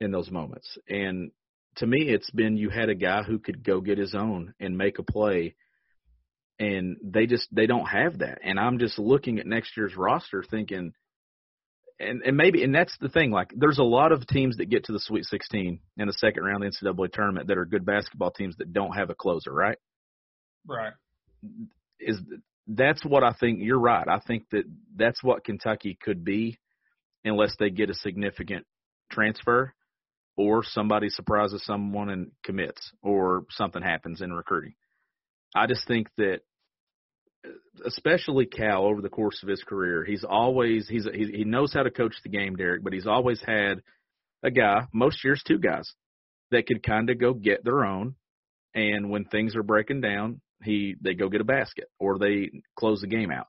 in 0.00 0.10
those 0.10 0.30
moments? 0.30 0.78
And 0.88 1.30
to 1.76 1.86
me, 1.86 2.08
it's 2.08 2.30
been 2.30 2.56
you 2.56 2.70
had 2.70 2.88
a 2.88 2.94
guy 2.94 3.22
who 3.22 3.38
could 3.38 3.64
go 3.64 3.80
get 3.80 3.98
his 3.98 4.14
own 4.14 4.54
and 4.60 4.76
make 4.76 4.98
a 4.98 5.02
play, 5.02 5.54
and 6.58 6.96
they 7.02 7.26
just 7.26 7.48
they 7.52 7.66
don't 7.66 7.86
have 7.86 8.18
that. 8.18 8.38
And 8.42 8.58
I'm 8.58 8.78
just 8.78 8.98
looking 8.98 9.38
at 9.38 9.46
next 9.46 9.76
year's 9.76 9.96
roster, 9.96 10.42
thinking 10.42 10.92
and 11.98 12.22
and 12.22 12.36
maybe 12.36 12.62
and 12.62 12.74
that's 12.74 12.96
the 13.00 13.08
thing. 13.08 13.30
Like, 13.30 13.52
there's 13.56 13.78
a 13.78 13.84
lot 13.84 14.12
of 14.12 14.26
teams 14.26 14.56
that 14.58 14.70
get 14.70 14.84
to 14.84 14.92
the 14.92 15.00
Sweet 15.00 15.24
16 15.24 15.80
in 15.96 16.06
the 16.06 16.12
second 16.12 16.44
round 16.44 16.62
of 16.64 16.72
the 16.72 16.86
NCAA 16.88 17.12
tournament 17.12 17.48
that 17.48 17.58
are 17.58 17.64
good 17.64 17.86
basketball 17.86 18.30
teams 18.30 18.56
that 18.58 18.72
don't 18.72 18.92
have 18.92 19.10
a 19.10 19.14
closer, 19.14 19.52
right? 19.52 19.78
right, 20.66 20.92
Is 22.00 22.18
that's 22.66 23.04
what 23.04 23.22
I 23.22 23.32
think. 23.38 23.60
You're 23.62 23.78
right. 23.80 24.06
I 24.08 24.20
think 24.26 24.44
that 24.50 24.64
that's 24.94 25.22
what 25.22 25.44
Kentucky 25.44 25.96
could 26.00 26.24
be, 26.24 26.58
unless 27.24 27.54
they 27.58 27.70
get 27.70 27.90
a 27.90 27.94
significant 27.94 28.66
transfer, 29.10 29.72
or 30.36 30.62
somebody 30.64 31.08
surprises 31.08 31.64
someone 31.64 32.10
and 32.10 32.30
commits, 32.44 32.92
or 33.02 33.44
something 33.50 33.82
happens 33.82 34.20
in 34.20 34.32
recruiting. 34.32 34.74
I 35.54 35.66
just 35.66 35.86
think 35.86 36.08
that 36.18 36.40
especially 37.84 38.46
Cal 38.46 38.84
over 38.84 39.00
the 39.00 39.08
course 39.08 39.42
of 39.42 39.48
his 39.48 39.62
career, 39.62 40.04
he's 40.04 40.24
always 40.24 40.88
he's 40.88 41.06
he, 41.12 41.44
knows 41.44 41.72
how 41.72 41.82
to 41.82 41.90
coach 41.90 42.14
the 42.22 42.28
game, 42.28 42.56
Derek, 42.56 42.82
but 42.82 42.92
he's 42.92 43.06
always 43.06 43.40
had 43.40 43.82
a 44.42 44.50
guy, 44.50 44.86
most 44.92 45.24
years 45.24 45.42
two 45.46 45.58
guys, 45.58 45.90
that 46.50 46.66
could 46.66 46.82
kind 46.82 47.10
of 47.10 47.18
go 47.18 47.32
get 47.32 47.64
their 47.64 47.84
own, 47.84 48.14
and 48.74 49.10
when 49.10 49.24
things 49.24 49.56
are 49.56 49.62
breaking 49.62 50.00
down, 50.00 50.40
he 50.62 50.96
they 51.00 51.14
go 51.14 51.28
get 51.28 51.40
a 51.40 51.44
basket 51.44 51.86
or 51.98 52.18
they 52.18 52.50
close 52.78 53.00
the 53.00 53.06
game 53.06 53.30
out. 53.30 53.46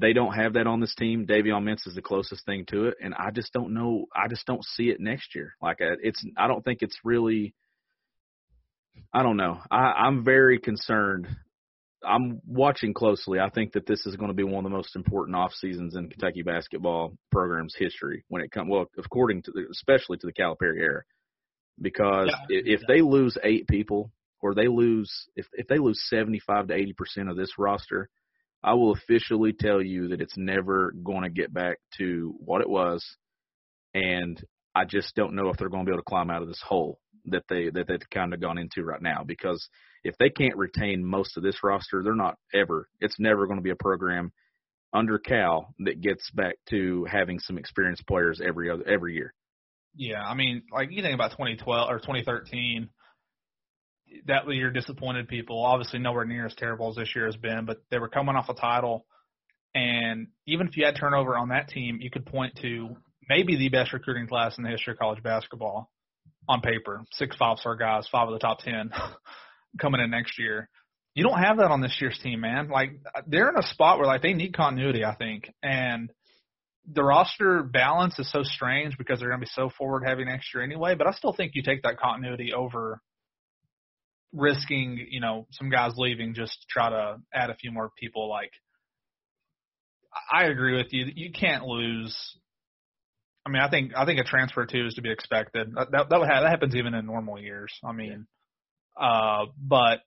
They 0.00 0.12
don't 0.12 0.34
have 0.34 0.54
that 0.54 0.66
on 0.66 0.80
this 0.80 0.94
team. 0.94 1.26
Davion 1.26 1.64
Mintz 1.64 1.86
is 1.86 1.94
the 1.94 2.02
closest 2.02 2.44
thing 2.44 2.64
to 2.68 2.86
it, 2.86 2.94
and 3.02 3.14
I 3.14 3.30
just 3.30 3.52
don't 3.52 3.74
know. 3.74 4.06
I 4.14 4.28
just 4.28 4.46
don't 4.46 4.64
see 4.64 4.90
it 4.90 5.00
next 5.00 5.34
year. 5.34 5.54
Like 5.60 5.78
it's, 5.80 6.24
I 6.36 6.46
don't 6.46 6.64
think 6.64 6.82
it's 6.82 6.98
really. 7.04 7.54
I 9.12 9.22
don't 9.22 9.36
know. 9.36 9.58
I, 9.70 9.92
I'm 10.06 10.24
very 10.24 10.58
concerned 10.58 11.28
I'm 12.04 12.40
watching 12.46 12.94
closely. 12.94 13.40
I 13.40 13.50
think 13.50 13.72
that 13.72 13.86
this 13.86 14.06
is 14.06 14.16
going 14.16 14.28
to 14.28 14.34
be 14.34 14.44
one 14.44 14.64
of 14.64 14.70
the 14.70 14.76
most 14.76 14.94
important 14.94 15.36
off 15.36 15.52
seasons 15.52 15.96
in 15.96 16.08
Kentucky 16.08 16.42
basketball 16.42 17.14
program's 17.30 17.74
history 17.76 18.24
when 18.28 18.42
it 18.42 18.50
comes. 18.50 18.68
Well, 18.70 18.86
according 18.96 19.42
to 19.42 19.50
the, 19.50 19.66
especially 19.70 20.18
to 20.18 20.26
the 20.26 20.32
Calipari 20.32 20.80
era, 20.80 21.02
because 21.80 22.28
Yeah. 22.28 22.58
if, 22.60 22.80
if 22.80 22.86
they 22.86 23.00
lose 23.00 23.36
eight 23.42 23.66
people 23.66 24.12
or 24.40 24.54
they 24.54 24.68
lose 24.68 25.10
if 25.34 25.46
if 25.52 25.66
they 25.66 25.78
lose 25.78 26.00
75 26.08 26.68
to 26.68 26.74
80 26.74 26.92
percent 26.92 27.30
of 27.30 27.36
this 27.36 27.58
roster, 27.58 28.08
I 28.62 28.74
will 28.74 28.92
officially 28.92 29.52
tell 29.52 29.80
you 29.80 30.08
that 30.08 30.20
it's 30.20 30.36
never 30.36 30.92
going 31.02 31.22
to 31.22 31.30
get 31.30 31.52
back 31.52 31.78
to 31.98 32.34
what 32.38 32.60
it 32.60 32.68
was, 32.68 33.04
and 33.94 34.42
I 34.74 34.84
just 34.84 35.14
don't 35.14 35.34
know 35.34 35.48
if 35.48 35.56
they're 35.56 35.68
going 35.68 35.84
to 35.84 35.90
be 35.90 35.94
able 35.94 36.02
to 36.02 36.08
climb 36.08 36.30
out 36.30 36.42
of 36.42 36.48
this 36.48 36.62
hole 36.66 36.98
that 37.26 37.44
they 37.48 37.70
that 37.70 37.86
they've 37.86 38.10
kind 38.12 38.32
of 38.32 38.40
gone 38.40 38.58
into 38.58 38.84
right 38.84 39.02
now 39.02 39.22
because 39.24 39.68
if 40.04 40.14
they 40.18 40.30
can't 40.30 40.56
retain 40.56 41.04
most 41.04 41.36
of 41.36 41.42
this 41.42 41.62
roster, 41.62 42.02
they're 42.02 42.14
not 42.14 42.36
ever. 42.54 42.88
It's 43.00 43.18
never 43.18 43.46
going 43.46 43.58
to 43.58 43.62
be 43.62 43.70
a 43.70 43.76
program 43.76 44.32
under 44.92 45.18
Cal 45.18 45.74
that 45.80 46.00
gets 46.00 46.30
back 46.30 46.56
to 46.70 47.06
having 47.10 47.38
some 47.38 47.58
experienced 47.58 48.06
players 48.06 48.40
every 48.44 48.70
other 48.70 48.86
every 48.88 49.14
year. 49.14 49.34
Yeah, 49.94 50.22
I 50.22 50.34
mean, 50.34 50.62
like 50.72 50.90
you 50.92 51.02
think 51.02 51.14
about 51.14 51.32
2012 51.32 51.90
or 51.90 51.98
2013, 51.98 52.88
that 54.26 54.48
year 54.48 54.70
disappointed 54.70 55.28
people. 55.28 55.64
Obviously, 55.64 55.98
nowhere 55.98 56.24
near 56.24 56.46
as 56.46 56.54
terrible 56.54 56.90
as 56.90 56.96
this 56.96 57.14
year 57.14 57.26
has 57.26 57.36
been, 57.36 57.64
but 57.64 57.82
they 57.90 57.98
were 57.98 58.08
coming 58.08 58.36
off 58.36 58.48
a 58.48 58.54
title, 58.54 59.06
and 59.74 60.28
even 60.46 60.66
if 60.68 60.76
you 60.76 60.84
had 60.84 60.96
turnover 60.96 61.36
on 61.36 61.50
that 61.50 61.68
team, 61.68 61.98
you 62.00 62.10
could 62.10 62.26
point 62.26 62.58
to 62.62 62.96
maybe 63.28 63.56
the 63.56 63.68
best 63.68 63.92
recruiting 63.92 64.26
class 64.26 64.56
in 64.58 64.64
the 64.64 64.70
history 64.70 64.92
of 64.92 64.98
college 64.98 65.22
basketball 65.22 65.90
on 66.48 66.60
paper. 66.60 67.04
Six 67.12 67.36
five-star 67.36 67.76
guys, 67.76 68.08
five 68.10 68.28
of 68.28 68.32
the 68.32 68.38
top 68.38 68.60
ten 68.60 68.90
coming 69.80 70.00
in 70.00 70.10
next 70.10 70.38
year. 70.38 70.68
You 71.14 71.24
don't 71.24 71.42
have 71.42 71.58
that 71.58 71.70
on 71.70 71.80
this 71.80 71.96
year's 72.00 72.18
team, 72.22 72.40
man. 72.40 72.68
Like 72.68 73.00
they're 73.26 73.48
in 73.48 73.56
a 73.56 73.66
spot 73.66 73.98
where 73.98 74.06
like 74.06 74.22
they 74.22 74.34
need 74.34 74.54
continuity, 74.54 75.04
I 75.04 75.14
think, 75.16 75.52
and 75.62 76.10
the 76.90 77.02
roster 77.02 77.62
balance 77.62 78.18
is 78.18 78.30
so 78.32 78.42
strange 78.42 78.96
because 78.96 79.18
they're 79.18 79.28
going 79.28 79.40
to 79.40 79.44
be 79.44 79.50
so 79.54 79.70
forward 79.76 80.04
heavy 80.06 80.24
next 80.24 80.54
year 80.54 80.62
anyway. 80.62 80.94
But 80.94 81.06
I 81.06 81.12
still 81.12 81.34
think 81.34 81.52
you 81.54 81.62
take 81.62 81.82
that 81.82 81.98
continuity 81.98 82.52
over 82.54 83.00
risking, 84.32 85.06
you 85.10 85.20
know, 85.20 85.46
some 85.52 85.70
guys 85.70 85.92
leaving 85.96 86.34
just 86.34 86.52
to 86.52 86.66
try 86.70 86.90
to 86.90 87.16
add 87.32 87.50
a 87.50 87.56
few 87.56 87.72
more 87.72 87.90
people. 87.98 88.28
Like, 88.28 88.52
I 90.32 90.44
agree 90.44 90.76
with 90.76 90.92
you. 90.92 91.06
You 91.14 91.32
can't 91.32 91.64
lose. 91.64 92.16
I 93.46 93.50
mean, 93.50 93.62
I 93.62 93.70
think 93.70 93.92
I 93.96 94.04
think 94.04 94.20
a 94.20 94.24
transfer 94.24 94.66
too 94.66 94.86
is 94.86 94.94
to 94.94 95.02
be 95.02 95.10
expected. 95.10 95.74
That 95.74 95.90
that, 95.92 96.10
that, 96.10 96.20
would 96.20 96.28
have, 96.28 96.42
that 96.42 96.50
happens 96.50 96.74
even 96.74 96.94
in 96.94 97.06
normal 97.06 97.40
years. 97.40 97.72
I 97.84 97.92
mean, 97.92 98.26
uh, 99.00 99.46
but 99.58 100.00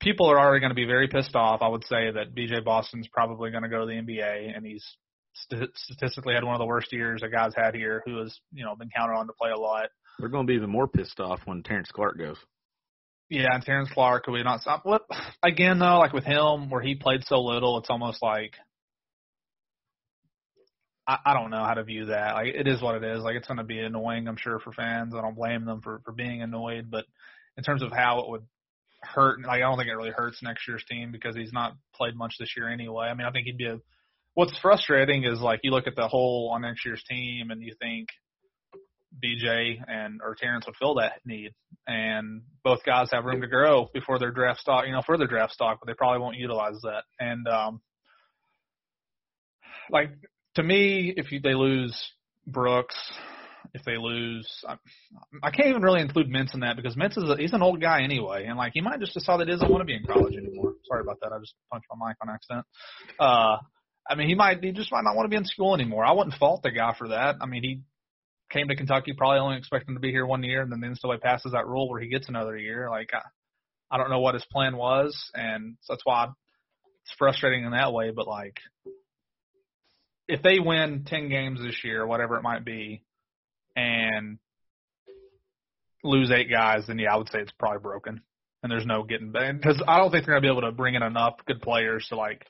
people 0.00 0.26
are 0.26 0.38
already 0.38 0.60
going 0.60 0.70
to 0.70 0.74
be 0.74 0.86
very 0.86 1.08
pissed 1.08 1.34
off. 1.34 1.60
I 1.62 1.68
would 1.68 1.84
say 1.84 2.10
that 2.10 2.34
BJ 2.34 2.64
Boston's 2.64 3.08
probably 3.12 3.50
going 3.50 3.64
to 3.64 3.68
go 3.68 3.80
to 3.80 3.86
the 3.86 3.92
NBA, 3.92 4.56
and 4.56 4.64
he's 4.64 4.84
st- 5.34 5.76
statistically 5.76 6.34
had 6.34 6.44
one 6.44 6.54
of 6.54 6.60
the 6.60 6.66
worst 6.66 6.92
years 6.92 7.22
a 7.22 7.28
guy's 7.28 7.54
had 7.54 7.74
here, 7.74 8.02
who 8.06 8.18
has 8.18 8.38
you 8.52 8.64
know 8.64 8.74
been 8.76 8.90
counted 8.94 9.14
on 9.14 9.26
to 9.26 9.32
play 9.40 9.50
a 9.50 9.58
lot. 9.58 9.88
They're 10.18 10.28
going 10.28 10.46
to 10.46 10.50
be 10.50 10.56
even 10.56 10.70
more 10.70 10.88
pissed 10.88 11.20
off 11.20 11.40
when 11.44 11.62
Terrence 11.62 11.90
Clarke 11.92 12.18
goes. 12.18 12.38
Yeah, 13.30 13.48
and 13.52 13.62
Terrence 13.62 13.90
Clarke, 13.92 14.24
could 14.24 14.32
we 14.32 14.42
not 14.42 14.62
stop? 14.62 14.84
What 14.84 15.02
again 15.42 15.78
though? 15.78 15.98
Like 15.98 16.12
with 16.12 16.24
him, 16.24 16.70
where 16.70 16.80
he 16.80 16.94
played 16.94 17.24
so 17.24 17.40
little, 17.40 17.78
it's 17.78 17.90
almost 17.90 18.22
like 18.22 18.54
I, 21.06 21.18
I 21.26 21.34
don't 21.34 21.50
know 21.50 21.64
how 21.64 21.74
to 21.74 21.84
view 21.84 22.06
that. 22.06 22.34
Like 22.34 22.54
it 22.54 22.66
is 22.66 22.80
what 22.80 23.02
it 23.02 23.04
is. 23.04 23.22
Like 23.22 23.36
it's 23.36 23.46
going 23.46 23.58
to 23.58 23.64
be 23.64 23.80
annoying, 23.80 24.28
I'm 24.28 24.36
sure, 24.38 24.58
for 24.58 24.72
fans. 24.72 25.14
I 25.14 25.20
don't 25.20 25.36
blame 25.36 25.66
them 25.66 25.80
for 25.82 26.00
for 26.04 26.12
being 26.12 26.42
annoyed, 26.42 26.90
but 26.90 27.04
in 27.56 27.64
terms 27.64 27.82
of 27.82 27.92
how 27.92 28.20
it 28.20 28.30
would 28.30 28.46
hurt, 29.02 29.40
like 29.42 29.56
I 29.56 29.60
don't 29.60 29.76
think 29.76 29.88
it 29.88 29.94
really 29.94 30.10
hurts 30.10 30.42
next 30.42 30.66
year's 30.66 30.84
team 30.88 31.12
because 31.12 31.36
he's 31.36 31.52
not 31.52 31.74
played 31.94 32.16
much 32.16 32.34
this 32.38 32.54
year 32.56 32.68
anyway. 32.70 33.06
I 33.06 33.14
mean, 33.14 33.26
I 33.26 33.30
think 33.30 33.46
he'd 33.46 33.58
be 33.58 33.66
a. 33.66 33.78
What's 34.34 34.58
frustrating 34.60 35.24
is 35.24 35.40
like 35.40 35.60
you 35.64 35.72
look 35.72 35.86
at 35.86 35.96
the 35.96 36.08
whole 36.08 36.52
on 36.54 36.62
next 36.62 36.86
year's 36.86 37.02
team 37.10 37.50
and 37.50 37.62
you 37.62 37.74
think 37.80 38.08
BJ 39.14 39.82
and 39.86 40.20
or 40.22 40.34
Terrence 40.34 40.66
would 40.66 40.76
fill 40.76 40.96
that 40.96 41.20
need, 41.24 41.52
and 41.86 42.42
both 42.62 42.84
guys 42.84 43.08
have 43.12 43.24
room 43.24 43.40
to 43.40 43.48
grow 43.48 43.88
before 43.92 44.18
their 44.18 44.30
draft 44.30 44.60
stock, 44.60 44.86
you 44.86 44.92
know, 44.92 45.02
for 45.04 45.16
their 45.16 45.26
draft 45.26 45.52
stock, 45.52 45.78
but 45.80 45.86
they 45.86 45.94
probably 45.94 46.20
won't 46.20 46.36
utilize 46.36 46.80
that. 46.82 47.04
And 47.18 47.46
um, 47.48 47.80
like 49.90 50.10
to 50.56 50.62
me, 50.62 51.12
if 51.16 51.32
you, 51.32 51.40
they 51.40 51.54
lose 51.54 51.96
Brooks, 52.46 52.96
if 53.74 53.82
they 53.84 53.96
lose, 53.96 54.48
I, 54.66 54.76
I 55.42 55.50
can't 55.50 55.68
even 55.68 55.82
really 55.82 56.00
include 56.00 56.28
Mintz 56.28 56.54
in 56.54 56.60
that 56.60 56.76
because 56.76 56.96
Mintz 56.96 57.18
is 57.18 57.28
a, 57.28 57.36
he's 57.36 57.52
an 57.52 57.62
old 57.62 57.80
guy 57.80 58.02
anyway, 58.02 58.44
and 58.46 58.56
like 58.56 58.72
he 58.74 58.80
might 58.80 59.00
just 59.00 59.14
decide 59.14 59.40
that 59.40 59.48
he 59.48 59.52
doesn't 59.52 59.70
want 59.70 59.80
to 59.80 59.86
be 59.86 59.94
in 59.94 60.04
college 60.04 60.36
anymore. 60.36 60.74
Sorry 60.88 61.00
about 61.02 61.20
that, 61.22 61.32
I 61.32 61.38
just 61.38 61.54
punched 61.70 61.86
my 61.94 62.08
mic 62.08 62.16
on 62.22 62.30
accident. 62.30 62.66
Uh, 63.18 63.56
I 64.08 64.14
mean, 64.14 64.28
he 64.28 64.34
might 64.34 64.62
he 64.62 64.72
just 64.72 64.90
might 64.90 65.04
not 65.04 65.16
want 65.16 65.26
to 65.26 65.30
be 65.30 65.36
in 65.36 65.44
school 65.44 65.74
anymore. 65.74 66.04
I 66.04 66.12
wouldn't 66.12 66.34
fault 66.36 66.62
the 66.62 66.70
guy 66.70 66.94
for 66.96 67.08
that. 67.08 67.36
I 67.40 67.46
mean, 67.46 67.62
he 67.62 67.80
came 68.50 68.68
to 68.68 68.76
Kentucky 68.76 69.12
probably 69.16 69.40
only 69.40 69.58
expecting 69.58 69.94
to 69.94 70.00
be 70.00 70.10
here 70.10 70.26
one 70.26 70.42
year, 70.42 70.62
and 70.62 70.72
then 70.72 70.80
the 70.80 70.86
NCAA 70.86 71.20
passes 71.20 71.52
that 71.52 71.66
rule 71.66 71.88
where 71.88 72.00
he 72.00 72.08
gets 72.08 72.28
another 72.28 72.56
year. 72.56 72.88
Like 72.90 73.10
I, 73.12 73.22
I 73.90 73.98
don't 73.98 74.10
know 74.10 74.20
what 74.20 74.34
his 74.34 74.44
plan 74.50 74.76
was, 74.76 75.30
and 75.34 75.76
that's 75.88 76.04
why 76.04 76.24
it's 76.24 77.14
frustrating 77.18 77.64
in 77.64 77.72
that 77.72 77.92
way. 77.92 78.10
But 78.10 78.26
like, 78.26 78.56
if 80.26 80.42
they 80.42 80.58
win 80.58 81.04
ten 81.06 81.28
games 81.28 81.60
this 81.62 81.82
year, 81.84 82.06
whatever 82.06 82.36
it 82.36 82.42
might 82.42 82.64
be, 82.64 83.02
and 83.76 84.38
lose 86.04 86.30
eight 86.30 86.50
guys, 86.50 86.86
then 86.86 86.98
yeah, 86.98 87.14
I 87.14 87.16
would 87.16 87.30
say 87.30 87.40
it's 87.40 87.52
probably 87.58 87.80
broken, 87.80 88.22
and 88.62 88.72
there's 88.72 88.86
no 88.86 89.02
getting 89.02 89.32
back 89.32 89.56
because 89.56 89.82
I 89.86 89.98
don't 89.98 90.10
think 90.10 90.24
they're 90.24 90.34
gonna 90.34 90.42
be 90.42 90.58
able 90.58 90.68
to 90.68 90.72
bring 90.72 90.94
in 90.94 91.02
enough 91.02 91.34
good 91.46 91.60
players 91.60 92.06
to 92.08 92.16
like 92.16 92.46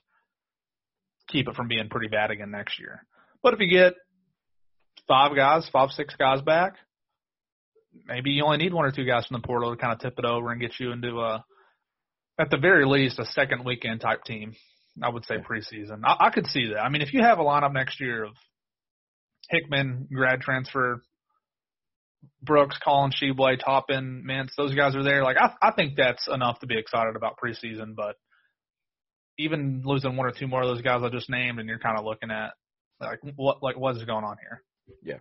keep 1.29 1.49
it 1.49 1.55
from 1.55 1.69
being 1.69 1.89
pretty 1.89 2.09
bad 2.09 2.31
again 2.31 2.51
next 2.51 2.79
year. 2.79 3.05
But 3.43 3.55
if 3.55 3.61
you 3.61 3.69
get 3.69 3.95
five 5.09 5.35
guys, 5.35 5.69
five 5.73 5.91
six 5.91 6.15
guys 6.17 6.43
back, 6.43 6.75
maybe 8.07 8.31
you 8.31 8.45
only 8.45 8.59
need 8.59 8.75
one 8.75 8.85
or 8.85 8.93
two 8.93 9.05
guys 9.05 9.27
from 9.27 9.41
the 9.41 9.47
portal 9.47 9.75
to 9.75 9.81
kind 9.81 9.93
of 9.93 10.01
tip 10.01 10.15
it 10.19 10.25
over 10.25 10.53
and 10.53 10.61
get 10.61 10.79
you 10.79 10.93
into 10.93 11.19
a, 11.19 11.45
at 12.39 12.51
the 12.51 12.59
very 12.59 12.87
least, 12.87 13.19
a 13.19 13.25
second 13.25 13.65
weekend 13.65 14.01
type 14.01 14.23
team. 14.25 14.55
I 15.03 15.11
would 15.11 15.25
say 15.25 15.37
preseason. 15.37 16.01
I, 16.05 16.27
I 16.27 16.31
could 16.31 16.47
see 16.47 16.69
that. 16.75 16.81
I 16.81 16.89
mean, 16.89 17.03
if 17.03 17.13
you 17.13 17.23
have 17.23 17.39
a 17.39 17.45
lineup 17.45 17.73
next 17.73 18.01
year 18.01 18.25
of 18.25 18.33
Hickman, 19.49 20.09
grad 20.13 20.41
transfer, 20.41 21.03
Brooks, 22.43 22.77
Colin 22.85 23.13
Tshiebwe, 23.13 23.65
Toppin, 23.65 24.25
Mintz, 24.29 24.51
those 24.57 24.75
guys 24.75 24.97
are 24.97 25.03
there. 25.03 25.23
Like 25.23 25.37
I, 25.39 25.53
I 25.63 25.71
think 25.73 25.95
that's 25.97 26.27
enough 26.29 26.61
to 26.61 26.67
be 26.67 26.79
excited 26.79 27.17
about 27.17 27.37
preseason. 27.43 27.95
But 27.97 28.17
even 29.39 29.83
losing 29.85 30.17
one 30.17 30.27
or 30.27 30.33
two 30.33 30.49
more 30.49 30.63
of 30.63 30.69
those 30.69 30.83
guys 30.83 31.03
I 31.05 31.11
just 31.11 31.31
named, 31.31 31.61
and 31.61 31.69
you're 31.69 31.79
kind 31.79 31.99
of 31.99 32.05
looking 32.05 32.31
at 32.31 32.51
like 33.01 33.21
what 33.37 33.63
like 33.63 33.77
what 33.77 33.97
is 33.97 34.05
going 34.05 34.25
on 34.25 34.37
here? 34.41 34.63
Yeah. 35.03 35.19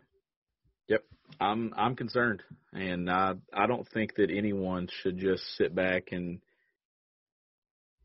Yep. 0.88 1.04
I'm 1.40 1.74
I'm 1.76 1.96
concerned, 1.96 2.42
and 2.74 3.10
I 3.10 3.34
I 3.54 3.68
don't 3.68 3.88
think 3.94 4.16
that 4.16 4.32
anyone 4.32 4.88
should 5.02 5.18
just 5.18 5.44
sit 5.58 5.76
back 5.76 6.10
and 6.12 6.40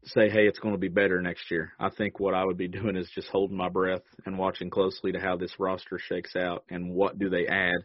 say, 0.04 0.28
hey, 0.28 0.46
it's 0.46 0.58
going 0.58 0.74
to 0.74 0.80
be 0.80 0.88
better 0.88 1.22
next 1.22 1.50
year. 1.50 1.72
I 1.78 1.90
think 1.90 2.18
what 2.18 2.34
I 2.34 2.44
would 2.44 2.56
be 2.56 2.68
doing 2.80 2.96
is 2.96 3.10
just 3.14 3.28
holding 3.28 3.56
my 3.56 3.68
breath 3.68 4.02
and 4.26 4.38
watching 4.38 4.70
closely 4.70 5.12
to 5.12 5.20
how 5.20 5.36
this 5.36 5.54
roster 5.58 5.98
shakes 5.98 6.34
out 6.36 6.64
and 6.68 6.92
what 6.92 7.18
do 7.18 7.30
they 7.30 7.46
add. 7.46 7.84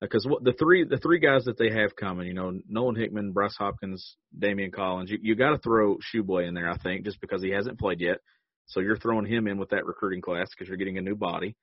Because 0.00 0.26
what 0.28 0.44
the 0.44 0.52
three 0.52 0.84
the 0.84 0.98
three 0.98 1.18
guys 1.18 1.44
that 1.44 1.56
they 1.56 1.70
have 1.70 1.96
coming, 1.96 2.26
you 2.26 2.34
know, 2.34 2.58
Nolan 2.68 2.96
Hickman, 2.96 3.32
Bryce 3.32 3.56
Hopkins, 3.56 4.16
Daimion 4.38 4.72
Collins, 4.72 5.10
you 5.10 5.18
you 5.22 5.34
got 5.34 5.50
to 5.50 5.58
throw 5.58 5.96
Tshiebwe 5.96 6.46
in 6.46 6.54
there, 6.54 6.68
I 6.68 6.76
think, 6.76 7.04
just 7.04 7.20
because 7.20 7.42
he 7.42 7.50
hasn't 7.50 7.78
played 7.78 8.00
yet. 8.00 8.18
So 8.66 8.80
you're 8.80 8.98
throwing 8.98 9.24
him 9.26 9.46
in 9.46 9.56
with 9.56 9.70
that 9.70 9.86
recruiting 9.86 10.20
class 10.20 10.48
because 10.50 10.68
you're 10.68 10.76
getting 10.76 10.98
a 10.98 11.02
new 11.02 11.14
body. 11.14 11.56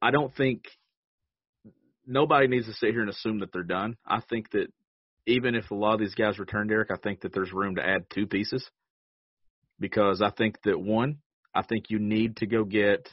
I 0.00 0.10
don't 0.10 0.34
think 0.34 0.62
nobody 2.06 2.46
needs 2.48 2.66
to 2.66 2.72
sit 2.72 2.90
here 2.90 3.00
and 3.00 3.10
assume 3.10 3.40
that 3.40 3.52
they're 3.52 3.62
done. 3.62 3.96
I 4.06 4.20
think 4.28 4.50
that 4.52 4.68
even 5.26 5.54
if 5.54 5.70
a 5.70 5.74
lot 5.74 5.94
of 5.94 6.00
these 6.00 6.14
guys 6.14 6.38
return, 6.38 6.68
Derek, 6.68 6.90
I 6.90 6.96
think 6.96 7.20
that 7.20 7.32
there's 7.32 7.52
room 7.52 7.76
to 7.76 7.86
add 7.86 8.06
two 8.12 8.26
pieces 8.26 8.68
because 9.78 10.22
I 10.22 10.30
think 10.30 10.56
that 10.64 10.80
one, 10.80 11.18
I 11.54 11.62
think 11.62 11.86
you 11.90 11.98
need 11.98 12.36
to 12.38 12.46
go 12.46 12.64
get 12.64 13.08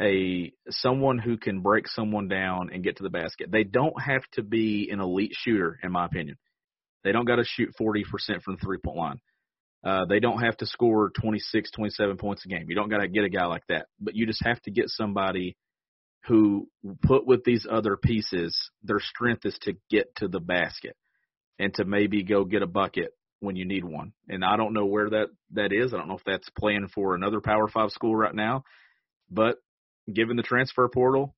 a 0.00 0.52
someone 0.68 1.18
who 1.18 1.36
can 1.36 1.60
break 1.60 1.86
someone 1.88 2.28
down 2.28 2.70
and 2.72 2.82
get 2.82 2.96
to 2.96 3.02
the 3.02 3.10
basket. 3.10 3.50
They 3.50 3.64
don't 3.64 4.00
have 4.00 4.22
to 4.32 4.42
be 4.42 4.88
an 4.90 5.00
elite 5.00 5.32
shooter, 5.34 5.78
in 5.82 5.92
my 5.92 6.06
opinion. 6.06 6.36
They 7.04 7.12
don't 7.12 7.26
got 7.26 7.36
to 7.36 7.44
shoot 7.44 7.70
40% 7.80 8.04
from 8.42 8.54
the 8.54 8.60
three 8.62 8.78
point 8.78 8.96
line. 8.96 9.20
Uh, 9.84 10.04
they 10.04 10.20
don't 10.20 10.40
have 10.40 10.56
to 10.58 10.66
score 10.66 11.10
26, 11.20 11.70
27 11.72 12.16
points 12.16 12.44
a 12.44 12.48
game. 12.48 12.66
You 12.68 12.76
don't 12.76 12.88
got 12.88 12.98
to 12.98 13.08
get 13.08 13.24
a 13.24 13.28
guy 13.28 13.46
like 13.46 13.64
that, 13.68 13.86
but 14.00 14.14
you 14.14 14.26
just 14.26 14.44
have 14.44 14.60
to 14.62 14.70
get 14.70 14.88
somebody 14.88 15.56
who 16.26 16.68
put 17.02 17.26
with 17.26 17.44
these 17.44 17.66
other 17.70 17.96
pieces, 17.96 18.56
their 18.82 19.00
strength 19.00 19.44
is 19.44 19.58
to 19.62 19.74
get 19.90 20.14
to 20.16 20.28
the 20.28 20.40
basket 20.40 20.96
and 21.58 21.74
to 21.74 21.84
maybe 21.84 22.22
go 22.22 22.44
get 22.44 22.62
a 22.62 22.66
bucket 22.66 23.10
when 23.40 23.56
you 23.56 23.64
need 23.64 23.84
one. 23.84 24.12
And 24.28 24.44
I 24.44 24.56
don't 24.56 24.72
know 24.72 24.86
where 24.86 25.10
that 25.10 25.28
that 25.52 25.72
is. 25.72 25.92
I 25.92 25.96
don't 25.96 26.08
know 26.08 26.16
if 26.16 26.24
that's 26.24 26.48
playing 26.50 26.88
for 26.94 27.14
another 27.14 27.40
Power 27.40 27.68
5 27.68 27.90
school 27.90 28.14
right 28.14 28.34
now, 28.34 28.62
but 29.30 29.56
given 30.12 30.36
the 30.36 30.42
transfer 30.42 30.88
portal, 30.88 31.34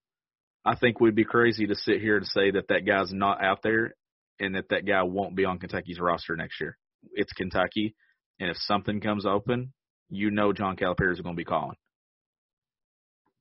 I 0.64 0.76
think 0.76 1.00
we'd 1.00 1.14
be 1.14 1.24
crazy 1.24 1.66
to 1.66 1.74
sit 1.74 2.00
here 2.00 2.16
and 2.16 2.26
say 2.26 2.50
that 2.52 2.68
that 2.68 2.86
guy's 2.86 3.12
not 3.12 3.42
out 3.42 3.62
there 3.62 3.94
and 4.38 4.54
that 4.54 4.68
that 4.70 4.86
guy 4.86 5.02
won't 5.02 5.36
be 5.36 5.44
on 5.44 5.58
Kentucky's 5.58 6.00
roster 6.00 6.36
next 6.36 6.60
year. 6.60 6.76
It's 7.12 7.32
Kentucky, 7.32 7.94
and 8.40 8.50
if 8.50 8.56
something 8.58 9.00
comes 9.00 9.26
open, 9.26 9.72
you 10.08 10.30
know 10.30 10.52
John 10.52 10.76
Calipari 10.76 11.12
is 11.12 11.20
going 11.20 11.34
to 11.34 11.40
be 11.40 11.44
calling. 11.44 11.76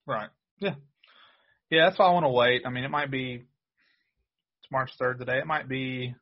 Right. 0.06 0.30
Yeah. 0.60 0.76
Yeah, 1.74 1.86
that's 1.88 1.98
why 1.98 2.06
I 2.06 2.12
want 2.12 2.26
to 2.26 2.30
wait. 2.30 2.62
I 2.66 2.70
mean, 2.70 2.84
it 2.84 2.92
might 2.92 3.10
be 3.10 3.36
it's 4.62 4.72
March 4.72 4.92
third 5.00 5.18
today. 5.18 5.40
It 5.40 5.48
might 5.48 5.68
be 5.68 6.14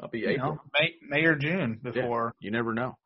I'll 0.00 0.08
be 0.08 0.26
April. 0.26 0.54
know, 0.54 0.60
May 0.78 0.94
May 1.08 1.24
or 1.26 1.36
June 1.36 1.78
before. 1.80 2.34
You 2.40 2.50
never 2.50 2.74
know. 2.74 2.98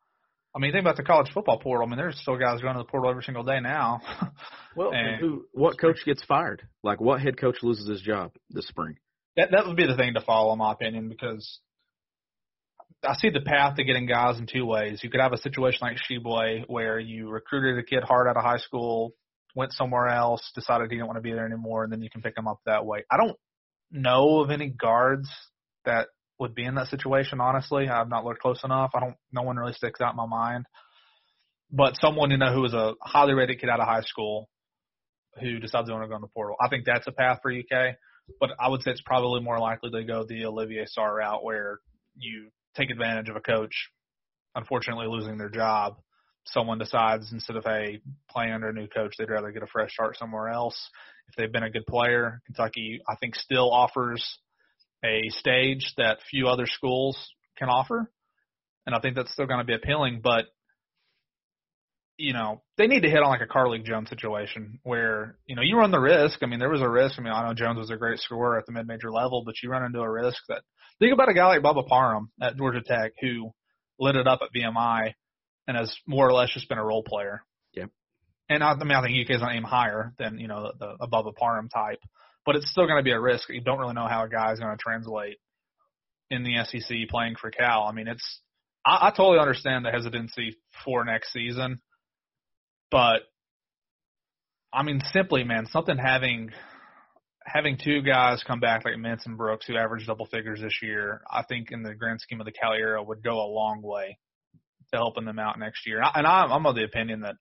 I 0.55 0.59
mean, 0.59 0.71
think 0.71 0.81
about 0.83 0.97
the 0.97 1.03
college 1.03 1.31
football 1.33 1.59
portal. 1.59 1.85
I 1.85 1.89
mean, 1.89 1.97
there's 1.97 2.19
still 2.19 2.37
guys 2.37 2.59
going 2.59 2.73
to 2.75 2.79
the 2.79 2.85
portal 2.89 3.09
every 3.09 3.23
single 3.23 3.43
day 3.43 3.59
now. 3.59 4.01
Well, 4.73 4.93
And- 4.93 5.19
who? 5.19 5.45
What 5.51 5.77
coach 5.77 5.97
gets 6.05 6.23
fired? 6.23 6.61
Like, 6.81 7.01
what 7.01 7.19
head 7.19 7.37
coach 7.37 7.57
loses 7.61 7.89
his 7.89 8.01
job 8.01 8.31
this 8.49 8.65
spring? 8.67 8.95
that 9.35 9.49
that 9.51 9.67
would 9.67 9.75
be 9.75 9.85
the 9.85 9.97
thing 9.97 10.13
to 10.13 10.21
follow, 10.21 10.53
in 10.53 10.59
my 10.59 10.71
opinion, 10.71 11.09
because 11.09 11.59
I 13.05 13.15
see 13.15 13.29
the 13.31 13.41
path 13.41 13.75
to 13.75 13.83
getting 13.83 14.05
guys 14.05 14.39
in 14.39 14.47
two 14.47 14.65
ways. 14.65 15.01
You 15.03 15.09
could 15.09 15.19
have 15.19 15.33
a 15.33 15.37
situation 15.37 15.79
like 15.81 15.97
Tshiebwe 15.97 16.65
where 16.67 16.99
you 16.99 17.29
recruited 17.29 17.79
a 17.79 17.83
kid 17.85 18.03
hard 18.03 18.29
out 18.29 18.37
of 18.37 18.43
high 18.43 18.59
school, 18.59 19.13
went 19.55 19.73
somewhere 19.73 20.07
else, 20.07 20.51
decided 20.55 20.89
he 20.89 20.97
didn't 20.97 21.07
want 21.07 21.17
to 21.17 21.21
be 21.21 21.31
there 21.31 21.45
anymore, 21.45 21.83
and 21.83 21.91
then 21.91 22.01
you 22.01 22.09
can 22.09 22.21
pick 22.21 22.37
him 22.37 22.47
up 22.47 22.59
that 22.65 22.85
way. 22.85 23.03
I 23.11 23.17
don't 23.17 23.37
know 23.91 24.39
of 24.39 24.49
any 24.49 24.69
guards 24.69 25.29
that 25.85 26.07
would 26.39 26.55
be 26.55 26.65
in 26.65 26.75
that 26.75 26.87
situation. 26.87 27.41
Honestly, 27.41 27.87
I've 27.87 28.09
not 28.09 28.25
looked 28.25 28.41
close 28.41 28.63
enough. 28.63 28.91
I 28.95 28.99
don't. 28.99 29.15
No 29.31 29.43
one 29.43 29.57
really 29.57 29.73
sticks 29.73 30.01
out 30.01 30.13
in 30.13 30.17
my 30.17 30.25
mind. 30.25 30.65
But 31.71 31.95
someone 32.01 32.31
you 32.31 32.37
know 32.37 32.53
who 32.53 32.61
was 32.61 32.73
a 32.73 32.93
highly 33.01 33.33
rated 33.33 33.61
kid 33.61 33.69
out 33.69 33.79
of 33.79 33.87
high 33.87 34.01
school 34.01 34.49
who 35.39 35.59
decides 35.59 35.87
they 35.87 35.93
want 35.93 36.03
to 36.03 36.09
go 36.09 36.15
in 36.15 36.21
the 36.21 36.27
portal. 36.27 36.57
I 36.61 36.67
think 36.67 36.85
that's 36.85 37.07
a 37.07 37.11
path 37.11 37.39
for 37.41 37.51
UK 37.51 37.95
but 38.39 38.51
I 38.59 38.69
would 38.69 38.81
say 38.81 38.91
it's 38.91 39.01
probably 39.01 39.41
more 39.41 39.59
likely 39.59 39.89
to 39.91 40.03
go 40.03 40.23
the 40.23 40.45
Olivier 40.45 40.85
Sarr 40.85 41.17
route 41.17 41.43
where 41.43 41.79
you 42.15 42.49
take 42.75 42.89
advantage 42.89 43.29
of 43.29 43.35
a 43.35 43.41
coach, 43.41 43.89
unfortunately 44.55 45.07
losing 45.07 45.37
their 45.37 45.49
job. 45.49 45.97
Someone 46.45 46.79
decides 46.79 47.31
instead 47.31 47.55
of 47.55 47.63
hey 47.63 48.01
playing 48.29 48.53
under 48.53 48.69
a 48.69 48.73
new 48.73 48.87
coach, 48.87 49.13
they'd 49.17 49.29
rather 49.29 49.51
get 49.51 49.63
a 49.63 49.67
fresh 49.67 49.93
start 49.93 50.17
somewhere 50.17 50.49
else. 50.49 50.89
If 51.29 51.35
they've 51.35 51.51
been 51.51 51.63
a 51.63 51.69
good 51.69 51.85
player, 51.85 52.41
Kentucky 52.45 53.01
I 53.07 53.15
think 53.15 53.35
still 53.35 53.71
offers 53.71 54.39
a 55.03 55.29
stage 55.29 55.93
that 55.97 56.19
few 56.29 56.47
other 56.47 56.65
schools 56.65 57.17
can 57.57 57.69
offer, 57.69 58.11
and 58.85 58.95
I 58.95 58.99
think 58.99 59.15
that's 59.15 59.31
still 59.31 59.47
going 59.47 59.59
to 59.59 59.65
be 59.65 59.75
appealing. 59.75 60.21
But 60.23 60.45
you 62.21 62.33
know, 62.33 62.61
they 62.77 62.85
need 62.85 63.01
to 63.01 63.09
hit 63.09 63.23
on 63.23 63.29
like 63.29 63.41
a 63.41 63.51
Carlik 63.51 63.83
Jones 63.83 64.09
situation 64.09 64.79
where, 64.83 65.37
you 65.47 65.55
know, 65.55 65.63
you 65.63 65.75
run 65.75 65.89
the 65.89 65.99
risk. 65.99 66.39
I 66.43 66.45
mean, 66.45 66.59
there 66.59 66.69
was 66.69 66.81
a 66.81 66.89
risk. 66.89 67.17
I 67.17 67.23
mean, 67.23 67.33
I 67.33 67.47
know 67.47 67.55
Jones 67.55 67.79
was 67.79 67.89
a 67.89 67.97
great 67.97 68.19
scorer 68.19 68.59
at 68.59 68.65
the 68.67 68.71
mid 68.71 68.85
major 68.85 69.11
level, 69.11 69.43
but 69.43 69.55
you 69.61 69.69
run 69.69 69.83
into 69.83 70.01
a 70.01 70.09
risk 70.09 70.37
that 70.47 70.61
think 70.99 71.13
about 71.13 71.29
a 71.29 71.33
guy 71.33 71.47
like 71.47 71.61
Bubba 71.61 71.87
Parham 71.87 72.31
at 72.39 72.57
Georgia 72.57 72.81
Tech 72.85 73.13
who 73.21 73.51
lit 73.99 74.15
it 74.15 74.27
up 74.27 74.41
at 74.43 74.49
VMI 74.55 75.13
and 75.67 75.77
has 75.77 75.95
more 76.07 76.27
or 76.27 76.33
less 76.33 76.51
just 76.51 76.69
been 76.69 76.77
a 76.77 76.83
role 76.83 77.03
player. 77.03 77.43
Yep. 77.73 77.89
And 78.49 78.63
I, 78.63 78.71
I 78.71 78.83
mean, 78.83 78.91
I 78.91 79.01
think 79.01 79.15
UK's 79.25 79.39
going 79.39 79.51
to 79.51 79.57
aim 79.57 79.63
higher 79.63 80.13
than, 80.17 80.37
you 80.39 80.47
know, 80.47 80.71
the, 80.77 80.95
the 80.99 81.07
Bubba 81.07 81.35
Parham 81.35 81.69
type, 81.69 81.99
but 82.45 82.55
it's 82.55 82.69
still 82.69 82.85
going 82.85 82.99
to 82.99 83.03
be 83.03 83.11
a 83.11 83.19
risk. 83.19 83.49
You 83.49 83.61
don't 83.61 83.79
really 83.79 83.93
know 83.93 84.07
how 84.07 84.23
a 84.23 84.29
guy's 84.29 84.59
going 84.59 84.75
to 84.75 84.81
translate 84.81 85.37
in 86.29 86.43
the 86.43 86.63
SEC 86.65 87.09
playing 87.09 87.35
for 87.39 87.51
Cal. 87.51 87.83
I 87.83 87.91
mean, 87.91 88.07
it's, 88.07 88.41
I, 88.85 89.07
I 89.07 89.09
totally 89.11 89.39
understand 89.39 89.85
the 89.85 89.91
hesitancy 89.91 90.57
for 90.85 91.05
next 91.05 91.31
season 91.31 91.79
but 92.91 93.21
I 94.71 94.83
mean, 94.83 95.01
simply, 95.11 95.43
man, 95.43 95.65
something 95.67 95.97
having 95.97 96.51
having 97.43 97.77
two 97.83 98.01
guys 98.03 98.43
come 98.45 98.59
back 98.59 98.85
like 98.85 98.93
Mintz 98.95 99.25
and 99.25 99.37
Brooks 99.37 99.65
who 99.65 99.75
averaged 99.75 100.05
double 100.05 100.27
figures 100.27 100.61
this 100.61 100.77
year, 100.83 101.21
I 101.31 101.43
think 101.43 101.71
in 101.71 101.81
the 101.81 101.95
grand 101.95 102.21
scheme 102.21 102.39
of 102.39 102.45
the 102.45 102.51
Cal 102.51 102.73
era 102.73 103.01
would 103.01 103.23
go 103.23 103.41
a 103.41 103.49
long 103.49 103.81
way 103.81 104.19
to 104.91 104.97
helping 104.97 105.25
them 105.25 105.39
out 105.39 105.59
next 105.59 105.87
year. 105.87 106.01
And 106.01 106.27
I'm, 106.27 106.51
I'm 106.51 106.65
of 106.65 106.75
the 106.75 106.83
opinion 106.83 107.21
that 107.21 107.35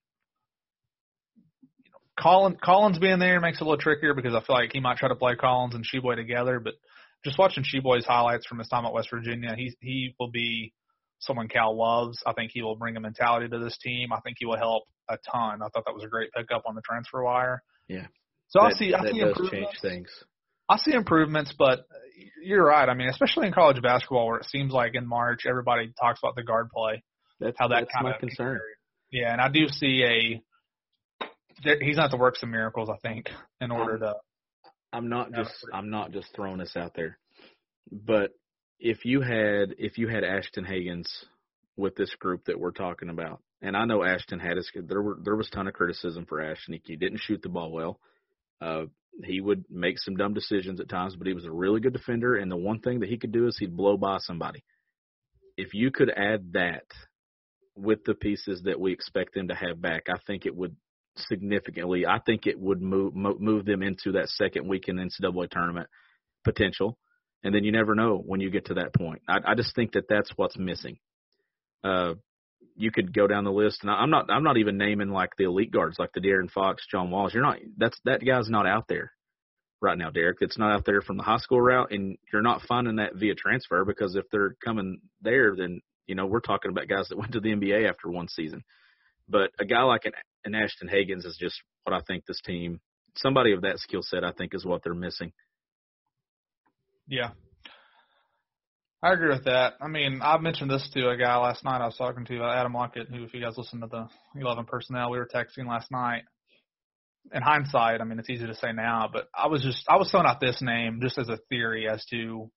you 1.83 1.91
know, 1.91 1.99
Collins, 2.19 2.59
Collins 2.63 2.99
being 2.99 3.19
there 3.19 3.41
makes 3.41 3.61
it 3.61 3.63
a 3.63 3.65
little 3.65 3.81
trickier 3.81 4.15
because 4.15 4.35
I 4.35 4.41
feel 4.41 4.57
like 4.57 4.71
he 4.73 4.81
might 4.81 4.99
try 4.99 5.09
to 5.09 5.17
play 5.17 5.35
Collins 5.37 5.75
and 5.75 5.85
Tshiebwe 5.85 6.17
together. 6.17 6.61
But 6.61 6.75
just 7.25 7.39
watching 7.39 7.65
Tshiebwe's 7.65 8.07
highlights 8.07 8.47
from 8.47 8.59
his 8.59 8.69
time 8.69 8.87
at 8.87 8.93
West 8.93 9.11
Virginia, 9.11 9.55
he 9.57 9.75
he 9.81 10.15
will 10.19 10.31
be 10.31 10.73
someone 11.19 11.49
Cal 11.49 11.77
loves. 11.77 12.23
I 12.27 12.33
think 12.33 12.51
he 12.53 12.63
will 12.63 12.77
bring 12.77 12.97
a 12.97 13.01
mentality 13.01 13.49
to 13.49 13.59
this 13.59 13.79
team. 13.79 14.13
I 14.13 14.21
think 14.21 14.37
he 14.39 14.47
will 14.47 14.57
help 14.57 14.85
a 15.09 15.19
ton. 15.31 15.63
I 15.63 15.69
thought 15.69 15.85
that 15.87 15.95
was 15.95 16.05
a 16.05 16.09
great 16.09 16.31
pickup 16.33 16.63
on 16.67 16.75
the 16.75 16.83
transfer 16.83 17.23
wire. 17.23 17.63
Yeah. 17.89 18.07
So 18.49 18.61
I 18.61 18.71
that, 18.71 18.77
see 18.77 18.95
I 18.95 19.11
see 19.11 19.21
does 19.21 19.31
improvements. 19.31 19.51
change 19.51 19.81
things. 19.81 20.09
I 20.69 20.77
see 20.77 20.93
improvements, 20.93 21.53
but 21.59 21.81
you're 22.43 22.65
right. 22.65 22.89
I 22.89 22.95
mean, 22.95 23.09
especially 23.09 23.49
in 23.49 23.53
college 23.53 23.83
basketball, 23.83 24.27
where 24.27 24.39
it 24.39 24.47
seems 24.47 24.73
like 24.73 24.95
in 24.95 25.07
March 25.07 25.43
everybody 25.49 25.93
talks 26.01 26.21
about 26.23 26.37
the 26.37 26.43
guard 26.43 26.69
play, 26.75 27.03
That's 27.41 27.57
how 27.59 27.69
that 27.69 27.81
that's 27.81 27.93
kind 27.95 28.05
my 28.05 28.15
of 28.15 28.21
concern. 28.21 28.61
Yeah, 29.11 29.33
and 29.33 29.41
I 29.41 29.49
do 29.49 29.67
see 29.69 30.05
a. 30.05 31.27
there- 31.65 31.81
He's 31.81 31.97
not 31.97 32.03
to 32.05 32.09
have 32.11 32.11
to 32.13 32.17
work 32.19 32.37
some 32.37 32.51
miracles, 32.51 32.89
I 32.89 32.97
think, 33.07 33.31
in 33.61 33.71
order 33.71 33.99
to. 33.99 34.15
I'm 34.93 35.09
not 35.09 35.33
just 35.33 35.53
I'm 35.73 35.91
not 35.91 36.13
just 36.13 36.35
throwing 36.35 36.59
this 36.59 36.77
out 36.77 36.93
there, 36.95 37.19
but 37.91 38.33
if 38.79 39.05
you 39.05 39.21
had 39.21 39.75
if 39.79 39.99
you 39.99 40.09
had 40.09 40.25
Ashton 40.25 40.65
Hagans 40.65 41.09
with 41.77 41.95
this 41.97 42.15
group 42.17 42.45
that 42.47 42.59
we're 42.59 42.73
talking 42.73 43.09
about, 43.09 43.41
and 43.63 43.77
I 43.77 43.85
know 43.85 44.03
Ashton 44.03 44.41
had 44.41 44.57
his 44.57 44.71
there 44.75 45.01
were 45.03 45.19
there 45.23 45.37
was 45.37 45.49
a 45.49 45.55
ton 45.55 45.69
of 45.69 45.75
criticism 45.75 46.27
for 46.27 46.41
Ashton. 46.41 46.75
He, 46.75 46.83
he 46.85 46.97
didn't 46.97 47.21
shoot 47.21 47.41
the 47.43 47.49
ball 47.49 47.71
well. 47.71 48.01
Uh, 48.61 48.85
he 49.25 49.41
would 49.41 49.65
make 49.71 49.99
some 49.99 50.17
dumb 50.17 50.35
decisions 50.35 50.81
at 50.81 50.89
times, 50.89 51.17
but 51.17 51.27
he 51.27 51.35
was 51.35 51.45
a 51.45 51.51
really 51.51 51.81
good 51.81 51.93
defender. 51.93 52.37
And 52.37 52.51
the 52.51 52.57
one 52.57 52.81
thing 52.81 53.01
that 53.01 53.09
he 53.09 53.19
could 53.19 53.33
do 53.33 53.47
is 53.47 53.57
he'd 53.59 53.77
blow 53.77 53.97
by 53.97 54.19
somebody. 54.19 54.65
If 55.57 55.75
you 55.75 55.91
could 55.91 56.11
add 56.11 56.53
that 56.55 56.85
with 57.81 58.05
the 58.05 58.15
pieces 58.15 58.63
that 58.65 58.81
we 58.81 58.93
expect 58.93 59.35
them 59.35 59.49
to 59.49 59.55
have 59.55 59.81
back, 59.81 60.05
I 60.09 60.19
think 60.27 60.47
it 60.47 60.55
would 60.55 60.77
significantly. 61.17 62.07
I 62.07 62.21
think 62.25 62.47
it 62.47 62.59
would 62.59 62.81
move 62.81 63.15
move 63.15 63.65
them 63.65 63.83
into 63.83 64.13
that 64.13 64.29
second 64.29 64.69
weekend 64.69 64.99
NCAA 64.99 65.51
tournament 65.51 65.89
potential, 66.45 66.99
and 67.43 67.55
then 67.55 67.65
you 67.65 67.73
never 67.73 67.95
know 67.95 68.23
when 68.25 68.41
you 68.41 68.51
get 68.51 68.67
to 68.67 68.75
that 68.75 68.95
point. 68.95 69.23
I, 69.29 69.39
I 69.49 69.55
just 69.55 69.75
think 69.75 69.93
that 69.93 70.09
that's 70.09 70.31
what's 70.37 70.59
missing. 70.59 70.99
Uh, 71.83 72.15
you 72.77 72.91
could 72.91 73.13
go 73.13 73.27
down 73.27 73.45
the 73.45 73.53
list, 73.53 73.81
and 73.83 73.91
I'm 73.91 74.11
not 74.11 74.31
I'm 74.31 74.45
not 74.45 74.57
even 74.57 74.79
naming 74.79 75.11
like 75.11 75.31
the 75.37 75.45
elite 75.45 75.73
guards 75.73 75.99
like 75.99 76.13
the 76.15 76.21
De'Aaron 76.21 76.51
Fox, 76.51 76.85
John 76.91 77.11
Walls. 77.11 77.35
You're 77.35 77.43
not 77.43 77.59
that's 77.77 77.99
that 78.05 78.25
guy's 78.25 78.49
not 78.49 78.67
out 78.67 78.87
there 78.89 79.13
right 79.83 79.99
now, 79.99 80.11
Derek. 80.11 80.39
It's 80.41 80.59
not 80.59 80.73
out 80.73 80.85
there 80.85 81.03
from 81.03 81.17
the 81.17 81.23
high 81.23 81.39
school 81.39 81.61
route, 81.61 81.91
and 81.91 82.17
you're 82.33 82.43
not 82.43 82.63
finding 82.63 82.97
that 82.97 83.15
via 83.15 83.35
transfer 83.35 83.85
because 83.85 84.15
if 84.17 84.25
they're 84.31 84.57
coming 84.65 85.01
there, 85.23 85.55
then 85.57 85.81
you 86.11 86.17
know 86.17 86.27
we're 86.27 86.41
talking 86.41 86.73
about 86.73 86.89
guys 86.89 87.09
that 87.09 87.19
went 87.19 87.33
to 87.33 87.41
the 87.41 87.51
NBA 87.51 87.89
after 87.89 88.11
one 88.11 88.29
season. 88.29 88.65
But 89.29 89.53
a 89.61 89.65
guy 89.65 89.83
like 89.83 90.05
an, 90.05 90.13
an 90.45 90.57
Ashton 90.57 90.89
Hagans 90.89 91.25
is 91.25 91.39
just 91.41 91.63
what 91.85 91.95
I 91.95 92.01
think 92.07 92.27
this 92.27 92.41
team, 92.45 92.81
somebody 93.17 93.53
of 93.53 93.63
that 93.63 93.79
skill 93.79 94.03
set, 94.03 94.25
I 94.25 94.33
think 94.33 94.53
is 94.53 94.67
what 94.67 94.83
they're 94.83 94.93
missing. 94.93 95.33
Yeah, 97.07 97.31
I 99.03 99.13
agree 99.13 99.31
with 99.31 99.45
that. 99.45 99.75
I 99.81 99.87
mean, 99.87 100.21
I 100.23 100.37
mentioned 100.39 100.71
this 100.71 100.89
to 100.95 101.11
a 101.11 101.17
guy 101.17 101.37
last 101.37 101.65
night 101.65 101.81
I 101.81 101.87
was 101.87 101.97
talking 101.97 102.25
to, 102.27 102.43
uh, 102.43 102.55
Adam 102.55 102.75
Lockett, 102.75 103.09
who, 103.09 103.25
if 103.25 103.33
you 103.33 103.41
guys 103.41 103.57
listen 103.57 103.81
to 103.81 103.87
the 103.87 104.09
11 104.39 104.67
personnel, 104.67 105.11
we 105.11 105.19
were 105.19 105.29
texting 105.33 105.67
last 105.67 105.91
night. 105.91 106.23
In 107.33 107.43
hindsight, 107.43 108.01
I 108.01 108.05
mean, 108.05 108.19
it's 108.19 108.31
easy 108.31 108.47
to 108.47 108.55
say 108.55 108.73
now, 108.73 109.09
but 109.13 109.29
I 109.35 109.47
was 109.47 109.63
just, 109.63 109.85
I 109.89 109.97
was 109.97 110.11
throwing 110.11 110.27
out 110.27 110.41
this 110.41 110.61
name 110.61 111.01
just 111.03 111.19
as 111.19 111.29
a 111.29 111.39
theory 111.49 111.89
as 111.89 112.05
to 112.07 112.51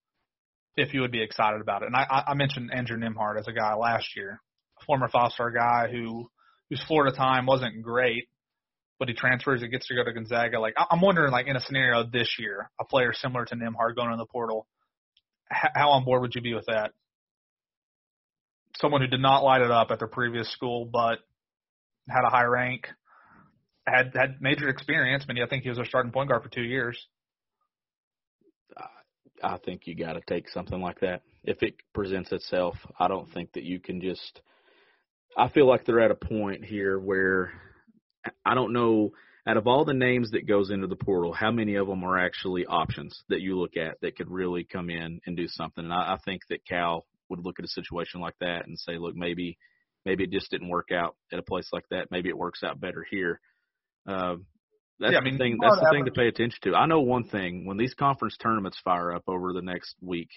if 0.76 0.93
you 0.93 1.01
would 1.01 1.11
be 1.11 1.21
excited 1.21 1.61
about 1.61 1.84
it. 1.84 1.88
And 1.88 1.95
I, 1.95 2.24
I 2.28 2.34
mentioned 2.34 2.71
Andrew 2.74 2.97
Nembhard 2.97 3.39
as 3.39 3.47
a 3.47 3.53
guy 3.53 3.76
last 3.76 4.15
year, 4.15 4.41
a 4.82 4.86
former 4.86 5.07
five-star 5.07 5.51
guy 5.51 5.88
who, 5.91 6.30
whose 6.69 6.84
Florida 6.88 7.15
time 7.15 7.45
wasn't 7.45 7.82
great, 7.84 8.28
but 8.99 9.07
he 9.07 9.13
transfers 9.13 9.61
and 9.61 9.71
gets 9.71 9.88
to 9.88 9.95
go 9.95 10.03
to 10.03 10.13
Gonzaga. 10.13 10.59
Like, 10.59 10.76
I'm 10.78 11.01
wondering, 11.01 11.32
like, 11.32 11.47
in 11.47 11.55
a 11.55 11.61
scenario 11.61 12.03
this 12.03 12.36
year, 12.39 12.69
a 12.80 12.86
player 12.86 13.13
similar 13.13 13.45
to 13.45 13.55
Nembhard 13.55 13.95
going 13.95 14.11
in 14.11 14.17
the 14.17 14.26
portal– 14.26 14.67
how 15.49 15.89
on 15.89 16.03
board 16.03 16.21
would 16.21 16.34
you 16.34 16.41
be 16.41 16.55
with 16.55 16.65
that? 16.65 16.93
Someone 18.78 19.01
who 19.01 19.07
did 19.07 19.19
not 19.19 19.43
light 19.43 19.61
it 19.61 19.69
up 19.69 19.91
at 19.91 19.99
their 19.99 20.07
previous 20.07 20.51
school, 20.51 20.86
but 20.86 21.19
had 22.09 22.24
a 22.26 22.30
high 22.30 22.45
rank, 22.45 22.88
had 23.86 24.13
had 24.15 24.41
major 24.41 24.67
experience. 24.67 25.24
I 25.30 25.34
mean, 25.34 25.43
I 25.43 25.47
think 25.47 25.61
he 25.61 25.69
was 25.69 25.78
a 25.78 25.86
starting 25.86 26.11
point 26.11 26.30
guard 26.30 26.41
for 26.41 26.49
two 26.49 26.63
years. 26.63 26.97
I 29.43 29.57
think 29.57 29.81
you 29.85 29.95
got 29.95 30.13
to 30.13 30.21
take 30.27 30.49
something 30.49 30.81
like 30.81 30.99
that 31.01 31.21
if 31.43 31.61
it 31.61 31.75
presents 31.93 32.31
itself. 32.31 32.75
I 32.99 33.07
don't 33.07 33.31
think 33.33 33.53
that 33.53 33.63
you 33.63 33.79
can 33.79 34.01
just. 34.01 34.41
I 35.37 35.49
feel 35.49 35.67
like 35.67 35.85
they're 35.85 35.99
at 35.99 36.11
a 36.11 36.15
point 36.15 36.63
here 36.63 36.99
where 36.99 37.51
I 38.45 38.53
don't 38.53 38.73
know 38.73 39.11
out 39.45 39.57
of 39.57 39.67
all 39.67 39.83
the 39.83 39.93
names 39.93 40.31
that 40.31 40.47
goes 40.47 40.69
into 40.69 40.87
the 40.87 40.95
portal, 40.95 41.33
how 41.33 41.51
many 41.51 41.75
of 41.75 41.87
them 41.87 42.03
are 42.03 42.17
actually 42.17 42.65
options 42.65 43.23
that 43.27 43.41
you 43.41 43.59
look 43.59 43.75
at 43.75 43.99
that 44.01 44.15
could 44.15 44.31
really 44.31 44.63
come 44.63 44.89
in 44.89 45.19
and 45.25 45.35
do 45.35 45.47
something? 45.47 45.83
And 45.83 45.93
I, 45.93 46.13
I 46.13 46.17
think 46.23 46.41
that 46.49 46.65
Cal 46.65 47.05
would 47.29 47.43
look 47.43 47.59
at 47.59 47.65
a 47.65 47.69
situation 47.69 48.21
like 48.21 48.35
that 48.39 48.67
and 48.67 48.79
say, 48.79 48.97
look, 48.97 49.15
maybe 49.15 49.57
maybe 50.05 50.23
it 50.23 50.31
just 50.31 50.51
didn't 50.51 50.69
work 50.69 50.89
out 50.93 51.15
at 51.31 51.39
a 51.39 51.43
place 51.43 51.67
like 51.73 51.85
that. 51.89 52.11
Maybe 52.11 52.29
it 52.29 52.37
works 52.37 52.63
out 52.63 52.79
better 52.79 53.05
here. 53.09 53.39
Uh, 54.07 54.35
that's 55.04 55.14
yeah, 55.14 55.20
the 55.20 55.28
I 55.28 55.30
mean, 55.30 55.38
thing. 55.38 55.58
That's 55.62 55.80
the 55.80 55.89
thing 55.91 56.06
to 56.06 56.12
pay 56.12 56.28
attention 56.28 56.58
to. 56.64 56.76
I 56.76 56.86
know 56.86 57.01
one 57.01 57.26
thing: 57.26 57.66
when 57.66 57.78
these 57.78 57.93
conference 57.93 58.38
tournaments 58.38 58.80
fire 58.84 59.14
up 59.14 59.24
over 59.28 59.54
the 59.54 59.62
next 59.62 59.95
week, 60.01 60.30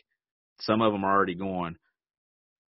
some 0.60 0.82
of 0.82 0.92
them 0.92 1.04
are 1.04 1.14
already 1.14 1.34
going. 1.34 1.76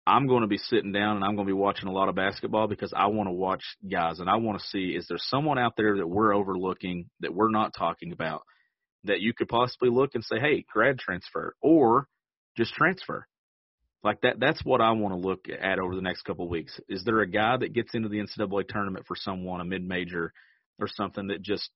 I'm 0.05 0.27
going 0.27 0.41
to 0.41 0.47
be 0.47 0.57
sitting 0.57 0.93
down 0.93 1.17
and 1.17 1.25
I'm 1.25 1.35
going 1.35 1.45
to 1.45 1.53
be 1.53 1.59
watching 1.59 1.89
a 1.89 1.91
lot 1.91 2.07
of 2.07 2.15
basketball 2.15 2.67
because 2.67 2.93
I 2.95 3.07
want 3.07 3.27
to 3.27 3.33
watch 3.33 3.61
guys 3.91 4.19
and 4.19 4.29
I 4.29 4.37
want 4.37 4.57
to 4.57 4.67
see 4.67 4.95
is 4.95 5.05
there 5.09 5.17
someone 5.19 5.59
out 5.59 5.73
there 5.75 5.97
that 5.97 6.07
we're 6.07 6.33
overlooking 6.33 7.09
that 7.19 7.33
we're 7.33 7.51
not 7.51 7.73
talking 7.77 8.13
about 8.13 8.43
that 9.03 9.19
you 9.19 9.33
could 9.33 9.49
possibly 9.49 9.89
look 9.89 10.15
and 10.15 10.23
say, 10.23 10.39
hey, 10.39 10.63
grad 10.71 10.97
transfer 10.97 11.55
or 11.61 12.07
just 12.55 12.73
transfer. 12.73 13.27
Like 14.01 14.21
that, 14.21 14.39
that's 14.39 14.63
what 14.63 14.79
I 14.79 14.91
want 14.91 15.13
to 15.13 15.27
look 15.27 15.47
at 15.49 15.79
over 15.79 15.93
the 15.93 16.01
next 16.01 16.21
couple 16.21 16.45
of 16.45 16.51
weeks. 16.51 16.79
Is 16.87 17.03
there 17.03 17.19
a 17.19 17.29
guy 17.29 17.57
that 17.57 17.73
gets 17.73 17.93
into 17.93 18.07
the 18.07 18.19
NCAA 18.19 18.67
tournament 18.69 19.05
for 19.07 19.17
someone, 19.17 19.59
a 19.59 19.65
mid-major 19.65 20.31
or 20.79 20.87
something 20.87 21.27
that 21.27 21.41
just 21.41 21.69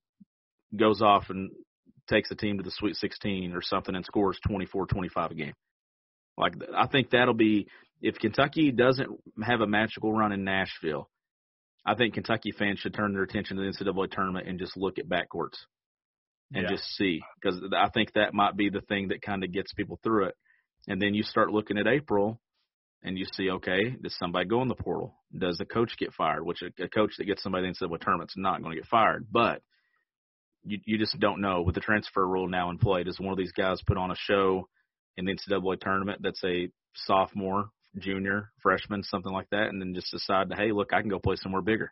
goes 0.76 1.02
off 1.02 1.30
and 1.30 1.52
takes 2.10 2.32
a 2.32 2.36
team 2.36 2.58
to 2.58 2.64
the 2.64 2.72
Sweet 2.72 2.96
16 2.96 3.54
or 3.54 3.62
something 3.62 3.96
and 3.96 4.06
scores 4.06 4.40
24, 4.48 4.88
25 4.88 5.32
a 5.32 5.36
game? 5.36 5.54
Like 6.38 6.54
I 6.76 6.88
think 6.88 7.12
that'll 7.12 7.34
be 7.34 7.68
if 8.02 8.18
Kentucky 8.18 8.72
doesn't 8.72 9.10
have 9.44 9.62
a 9.62 9.68
magical 9.68 10.12
run 10.12 10.32
in 10.32 10.44
Nashville, 10.44 11.10
I 11.86 11.96
think 11.96 12.14
Kentucky 12.14 12.52
fans 12.52 12.80
should 12.80 12.94
turn 12.94 13.14
their 13.14 13.24
attention 13.24 13.58
to 13.58 13.64
the 13.64 13.70
NCAA 13.70 14.12
tournament 14.12 14.48
and 14.48 14.60
just 14.60 14.78
look 14.78 14.98
at 15.00 15.10
backcourts 15.10 15.58
and 16.54 16.64
yeah. 16.64 16.70
just 16.70 16.84
see 16.96 17.22
because 17.42 17.62
I 17.76 17.90
think 17.90 18.14
that 18.14 18.34
might 18.34 18.56
be 18.56 18.70
the 18.70 18.82
thing 18.82 19.10
that 19.10 19.22
kind 19.22 19.44
of 19.44 19.52
gets 19.52 19.74
people 19.74 20.00
through 20.04 20.26
it. 20.28 20.36
And 20.88 21.02
then 21.02 21.14
you 21.14 21.24
start 21.24 21.52
looking 21.52 21.78
at 21.78 21.88
April 21.88 22.40
and 23.04 23.18
you 23.18 23.26
see, 23.34 23.50
okay, 23.50 23.96
does 24.02 24.16
somebody 24.18 24.46
go 24.46 24.62
in 24.62 24.68
the 24.68 24.76
portal? 24.76 25.16
Does 25.36 25.58
the 25.58 25.66
coach 25.66 25.96
get 25.98 26.14
fired? 26.14 26.46
Which 26.46 26.62
a, 26.62 26.84
a 26.84 26.90
coach 26.90 27.14
that 27.18 27.26
gets 27.26 27.42
somebody 27.42 27.68
in 27.68 27.74
the 27.80 27.88
NCAA 27.88 28.02
tournament's 28.02 28.34
not 28.38 28.62
going 28.62 28.76
to 28.76 28.82
get 28.82 28.90
fired, 28.90 29.28
but 29.32 29.62
you 30.64 30.80
you 30.86 30.98
just 30.98 31.20
don't 31.20 31.42
know 31.42 31.62
with 31.62 31.76
the 31.76 31.82
transfer 31.82 32.26
rule 32.26 32.48
now 32.48 32.70
in 32.70 32.78
play. 32.78 33.04
Does 33.04 33.20
one 33.20 33.32
of 33.32 33.38
these 33.38 33.52
guys 33.52 33.82
put 33.86 33.98
on 33.98 34.12
a 34.12 34.16
show 34.16 34.68
in 35.18 35.26
the 35.26 35.34
NCAA 35.34 35.80
tournament 35.80 36.20
that's 36.22 36.44
a 36.44 36.70
sophomore 36.96 37.70
junior, 37.98 38.52
freshman, 38.62 39.04
something 39.04 39.32
like 39.32 39.50
that, 39.52 39.68
and 39.68 39.82
then 39.82 39.94
just 39.94 40.12
decide 40.12 40.50
to, 40.50 40.56
hey, 40.56 40.72
look, 40.72 40.94
I 40.94 41.02
can 41.02 41.10
go 41.10 41.20
play 41.20 41.36
somewhere 41.36 41.62
bigger. 41.62 41.92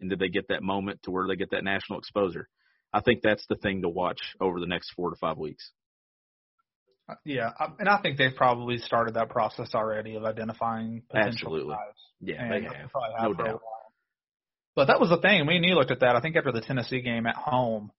And 0.00 0.10
did 0.10 0.18
they 0.18 0.28
get 0.28 0.48
that 0.48 0.62
moment 0.62 1.00
to 1.04 1.10
where 1.10 1.26
they 1.26 1.36
get 1.36 1.50
that 1.52 1.64
national 1.64 1.98
exposure? 1.98 2.48
I 2.92 3.00
think 3.00 3.22
that's 3.22 3.44
the 3.48 3.56
thing 3.56 3.82
to 3.82 3.88
watch 3.88 4.18
over 4.40 4.60
the 4.60 4.66
next 4.66 4.92
four 4.94 5.10
to 5.10 5.16
five 5.16 5.38
weeks. 5.38 5.70
Uh, 7.08 7.14
yeah, 7.24 7.52
and 7.78 7.88
I 7.88 8.00
think 8.02 8.18
they've 8.18 8.34
probably 8.34 8.78
started 8.78 9.14
that 9.14 9.30
process 9.30 9.74
already 9.74 10.16
of 10.16 10.24
identifying 10.24 11.02
potential 11.08 11.48
Absolutely. 11.48 11.76
Yeah, 12.20 12.48
they 12.48 12.62
have. 12.62 12.72
have 12.72 12.90
No 13.22 13.34
doubt. 13.34 13.62
But 14.74 14.86
that 14.86 15.00
was 15.00 15.08
the 15.08 15.18
thing. 15.18 15.46
Me 15.46 15.56
and 15.56 15.64
you 15.64 15.74
looked 15.74 15.92
at 15.92 16.00
that. 16.00 16.16
I 16.16 16.20
think 16.20 16.36
after 16.36 16.52
the 16.52 16.60
Tennessee 16.60 17.00
game 17.00 17.26
at 17.26 17.36
home, 17.36 17.92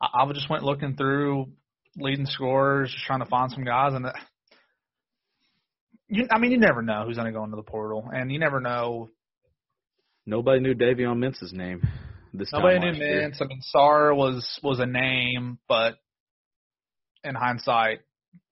I, 0.00 0.22
I 0.22 0.32
just 0.32 0.50
went 0.50 0.64
looking 0.64 0.96
through 0.96 1.46
leading 1.96 2.26
scorers, 2.26 2.90
just 2.90 3.04
trying 3.04 3.20
to 3.20 3.26
find 3.26 3.50
some 3.50 3.64
guys, 3.64 3.94
and 3.94 4.06
uh, 4.06 4.12
you, 6.08 6.26
I 6.30 6.38
mean, 6.38 6.52
you 6.52 6.58
never 6.58 6.82
know 6.82 7.04
who's 7.06 7.16
going 7.16 7.32
to 7.32 7.38
go 7.38 7.44
into 7.44 7.56
the 7.56 7.62
portal, 7.62 8.08
and 8.12 8.30
you 8.30 8.38
never 8.38 8.60
know. 8.60 9.10
Nobody 10.26 10.60
knew 10.60 10.74
Davion 10.74 11.18
Mintz's 11.18 11.52
name 11.52 11.82
this 12.34 12.52
Nobody 12.52 12.78
knew. 12.78 12.98
Mintz. 12.98 13.40
I 13.40 13.46
mean, 13.46 13.60
Sarr 13.74 14.14
was 14.14 14.58
was 14.62 14.80
a 14.80 14.86
name, 14.86 15.58
but 15.68 15.94
in 17.22 17.34
hindsight, 17.34 18.00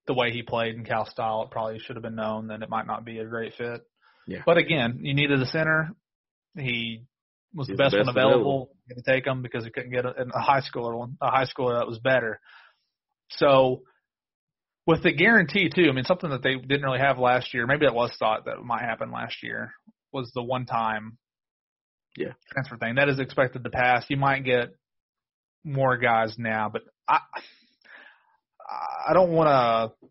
the 0.06 0.14
way 0.14 0.30
he 0.30 0.42
played 0.42 0.76
in 0.76 0.84
Cal 0.84 1.04
style, 1.04 1.42
it 1.42 1.50
probably 1.50 1.78
should 1.78 1.96
have 1.96 2.02
been 2.02 2.14
known 2.14 2.48
that 2.48 2.62
it 2.62 2.70
might 2.70 2.86
not 2.86 3.04
be 3.04 3.18
a 3.18 3.26
great 3.26 3.54
fit. 3.54 3.82
Yeah. 4.26 4.42
But 4.46 4.56
again, 4.56 5.00
you 5.02 5.14
needed 5.14 5.42
a 5.42 5.46
center. 5.46 5.90
He 6.56 7.04
was 7.54 7.68
the 7.68 7.74
best, 7.74 7.92
the 7.92 7.98
one 7.98 8.08
available. 8.08 8.34
available. 8.34 8.68
To 8.96 9.02
take 9.02 9.26
him 9.26 9.42
because 9.42 9.64
he 9.64 9.70
couldn't 9.70 9.90
get 9.92 10.04
a, 10.04 10.10
a 10.34 10.40
high 10.40 10.60
schooler 10.60 10.96
one, 10.96 11.16
a 11.20 11.30
high 11.30 11.44
schooler 11.46 11.78
that 11.78 11.86
was 11.86 11.98
better. 11.98 12.40
So 13.30 13.82
with 14.86 15.02
the 15.02 15.12
guarantee 15.12 15.70
too, 15.74 15.88
I 15.88 15.92
mean 15.92 16.04
something 16.04 16.30
that 16.30 16.42
they 16.42 16.56
didn't 16.56 16.82
really 16.82 16.98
have 16.98 17.18
last 17.18 17.54
year. 17.54 17.66
Maybe 17.66 17.86
that 17.86 17.94
was 17.94 18.14
thought 18.18 18.44
that 18.46 18.62
might 18.62 18.82
happen 18.82 19.10
last 19.10 19.42
year 19.42 19.72
was 20.12 20.30
the 20.34 20.42
one 20.42 20.66
time 20.66 21.16
Yeah. 22.16 22.32
transfer 22.52 22.76
thing. 22.76 22.96
That 22.96 23.08
is 23.08 23.18
expected 23.18 23.64
to 23.64 23.70
pass. 23.70 24.04
You 24.08 24.16
might 24.18 24.44
get 24.44 24.74
more 25.64 25.96
guys 25.96 26.34
now, 26.38 26.68
but 26.70 26.82
I 27.08 27.20
I 29.08 29.12
don't 29.14 29.30
want 29.32 29.48
to. 29.48 30.08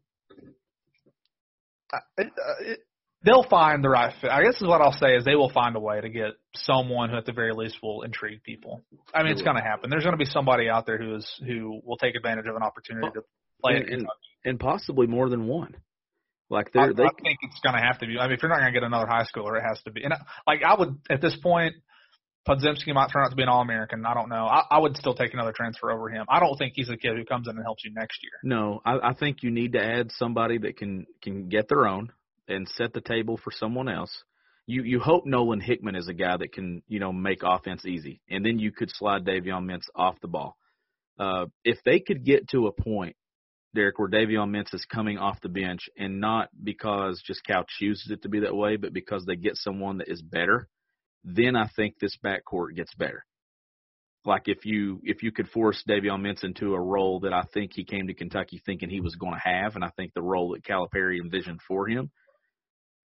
It, 2.17 2.27
uh, 2.27 2.63
it, 2.63 2.79
they'll 3.23 3.47
find 3.49 3.83
the 3.83 3.89
right 3.89 4.13
fit. 4.19 4.29
I 4.29 4.43
guess 4.43 4.55
is 4.55 4.67
what 4.67 4.81
I'll 4.81 4.93
say 4.93 5.15
is 5.15 5.25
they 5.25 5.35
will 5.35 5.51
find 5.51 5.75
a 5.75 5.79
way 5.79 6.01
to 6.01 6.09
get 6.09 6.31
someone 6.55 7.09
who 7.09 7.17
at 7.17 7.25
the 7.25 7.33
very 7.33 7.53
least 7.53 7.77
will 7.81 8.01
intrigue 8.03 8.43
people. 8.43 8.81
I 9.13 9.23
mean, 9.23 9.31
it's 9.31 9.41
going 9.41 9.57
to 9.57 9.63
happen. 9.63 9.89
There's 9.89 10.03
going 10.03 10.17
to 10.17 10.23
be 10.23 10.25
somebody 10.25 10.69
out 10.69 10.85
there 10.85 10.97
who 10.97 11.15
is 11.15 11.41
who 11.45 11.81
will 11.83 11.97
take 11.97 12.15
advantage 12.15 12.47
of 12.47 12.55
an 12.55 12.63
opportunity 12.63 13.07
to 13.13 13.23
play. 13.61 13.75
and, 13.75 13.89
and, 13.89 14.07
and 14.45 14.59
possibly 14.59 15.07
more 15.07 15.29
than 15.29 15.47
one. 15.47 15.75
Like 16.49 16.73
they're 16.73 16.93
they 16.93 17.03
I 17.03 17.09
think 17.23 17.39
it's 17.43 17.61
going 17.63 17.75
to 17.75 17.81
have 17.81 17.99
to 17.99 18.07
be. 18.07 18.19
I 18.19 18.25
mean, 18.25 18.33
if 18.33 18.41
you're 18.41 18.49
not 18.49 18.59
going 18.59 18.73
to 18.73 18.77
get 18.77 18.85
another 18.85 19.07
high 19.07 19.23
schooler, 19.23 19.57
it 19.57 19.63
has 19.65 19.81
to 19.83 19.91
be. 19.91 20.03
And 20.03 20.13
I, 20.13 20.17
like 20.45 20.63
I 20.63 20.75
would 20.77 20.99
at 21.09 21.21
this 21.21 21.37
point, 21.41 21.75
Podziemski 22.45 22.93
might 22.93 23.09
turn 23.09 23.23
out 23.23 23.29
to 23.29 23.37
be 23.37 23.43
an 23.43 23.47
All 23.47 23.61
American. 23.61 24.05
I 24.05 24.13
don't 24.13 24.27
know. 24.27 24.47
I, 24.47 24.63
I 24.69 24.79
would 24.79 24.97
still 24.97 25.13
take 25.13 25.33
another 25.33 25.53
transfer 25.55 25.91
over 25.91 26.09
him. 26.09 26.25
I 26.27 26.41
don't 26.41 26.57
think 26.57 26.73
he's 26.75 26.89
a 26.89 26.97
kid 26.97 27.15
who 27.15 27.23
comes 27.23 27.47
in 27.47 27.55
and 27.55 27.63
helps 27.63 27.85
you 27.85 27.93
next 27.93 28.21
year. 28.21 28.33
No, 28.43 28.81
I, 28.83 29.11
I 29.11 29.13
think 29.13 29.43
you 29.43 29.51
need 29.51 29.73
to 29.73 29.81
add 29.81 30.11
somebody 30.11 30.57
that 30.57 30.75
can 30.75 31.05
can 31.21 31.47
get 31.47 31.69
their 31.69 31.87
own 31.87 32.11
and 32.51 32.67
set 32.67 32.93
the 32.93 33.01
table 33.01 33.37
for 33.37 33.51
someone 33.51 33.89
else. 33.89 34.23
you 34.67 34.83
you 34.83 34.99
hope 34.99 35.25
Nolan 35.25 35.59
Hickman 35.61 35.95
is 35.95 36.07
a 36.07 36.13
guy 36.13 36.37
that 36.37 36.53
can 36.53 36.83
you 36.87 36.99
know 36.99 37.11
make 37.11 37.41
offense 37.43 37.85
easy, 37.85 38.21
and 38.29 38.45
then 38.45 38.59
you 38.59 38.71
could 38.71 38.91
slide 38.91 39.25
Davion 39.25 39.65
Mintz 39.65 39.85
off 39.95 40.19
the 40.21 40.27
ball. 40.27 40.57
Uh, 41.19 41.45
if 41.63 41.77
they 41.83 41.99
could 41.99 42.23
get 42.23 42.47
to 42.49 42.67
a 42.67 42.71
point, 42.71 43.15
Derek, 43.75 43.99
where 43.99 44.09
Davion 44.09 44.49
Mintz 44.49 44.73
is 44.73 44.85
coming 44.85 45.17
off 45.17 45.41
the 45.41 45.49
bench, 45.49 45.89
and 45.97 46.19
not 46.19 46.49
because 46.63 47.21
just 47.25 47.45
Cal 47.45 47.65
chooses 47.79 48.11
it 48.11 48.23
to 48.23 48.29
be 48.29 48.41
that 48.41 48.55
way, 48.55 48.75
but 48.75 48.93
because 48.93 49.25
they 49.25 49.35
get 49.35 49.55
someone 49.55 49.97
that 49.99 50.09
is 50.09 50.21
better, 50.21 50.67
then 51.23 51.55
I 51.55 51.69
think 51.75 51.99
this 51.99 52.17
backcourt 52.23 52.75
gets 52.75 52.93
better. 52.95 53.25
Like 54.23 54.43
if 54.45 54.65
you 54.65 54.99
if 55.03 55.23
you 55.23 55.31
could 55.31 55.49
force 55.49 55.83
Davion 55.87 56.21
Mintz 56.21 56.43
into 56.43 56.73
a 56.73 56.81
role 56.81 57.21
that 57.21 57.33
I 57.33 57.43
think 57.53 57.71
he 57.73 57.83
came 57.83 58.07
to 58.07 58.13
Kentucky 58.13 58.61
thinking 58.63 58.89
he 58.89 59.01
was 59.01 59.15
going 59.15 59.33
to 59.33 59.39
have, 59.39 59.75
and 59.75 59.83
I 59.83 59.89
think 59.97 60.13
the 60.13 60.21
role 60.21 60.51
that 60.51 60.63
Calipari 60.63 61.19
envisioned 61.19 61.61
for 61.67 61.87
him, 61.87 62.11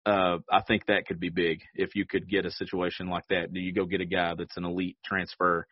uh, 0.07 0.39
I 0.51 0.61
think 0.67 0.87
that 0.87 1.07
could 1.07 1.19
be 1.19 1.31
big 1.31 1.61
if 1.75 1.95
you 1.95 2.07
could 2.07 2.29
get 2.29 2.45
a 2.45 2.51
situation 2.51 3.09
like 3.09 3.25
that. 3.31 3.53
Do 3.53 3.61
you 3.61 3.73
go 3.73 3.87
get 3.87 4.01
a 4.01 4.07
guy 4.07 4.35
that's 4.37 4.57
an 4.57 4.65
elite 4.65 4.99
transfer 5.05 5.67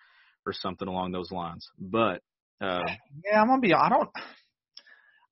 or 0.46 0.52
something 0.52 0.88
along 0.88 1.12
those 1.12 1.30
lines? 1.30 1.68
But 1.78 2.22
uh, 2.60 2.80
yeah, 3.24 3.40
I'm 3.40 3.48
gonna 3.48 3.60
be. 3.60 3.74
I 3.74 3.88
don't. 3.88 4.08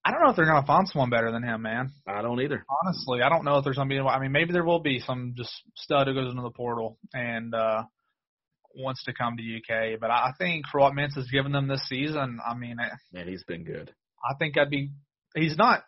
I 0.04 0.12
don't 0.12 0.22
know 0.22 0.30
if 0.30 0.36
they're 0.36 0.46
gonna 0.46 0.66
find 0.66 0.88
someone 0.88 1.10
better 1.10 1.30
than 1.30 1.42
him, 1.42 1.62
man. 1.62 1.92
I 2.06 2.22
don't 2.22 2.40
either. 2.40 2.64
Honestly, 2.84 3.22
I 3.22 3.28
don't 3.28 3.44
know 3.44 3.58
if 3.58 3.64
there's 3.64 3.76
gonna 3.76 3.88
be. 3.88 3.98
I 3.98 4.18
mean, 4.18 4.32
maybe 4.32 4.52
there 4.52 4.64
will 4.64 4.80
be 4.80 5.00
some 5.00 5.34
just 5.36 5.52
stud 5.76 6.06
who 6.06 6.14
goes 6.14 6.30
into 6.30 6.42
the 6.42 6.50
portal 6.50 6.98
and 7.14 7.54
uh 7.54 7.84
wants 8.74 9.02
to 9.04 9.12
come 9.14 9.36
to 9.36 9.42
UK. 9.56 9.98
But 10.00 10.10
I 10.10 10.32
think 10.38 10.66
for 10.70 10.80
what 10.80 10.92
Mintz 10.92 11.16
has 11.16 11.28
given 11.30 11.52
them 11.52 11.68
this 11.68 11.82
season, 11.88 12.38
I 12.46 12.54
mean, 12.54 12.76
man, 13.12 13.28
he's 13.28 13.44
been 13.44 13.64
good. 13.64 13.92
I 14.24 14.34
think 14.38 14.58
I'd 14.58 14.70
be. 14.70 14.90
He's 15.34 15.56
not 15.56 15.84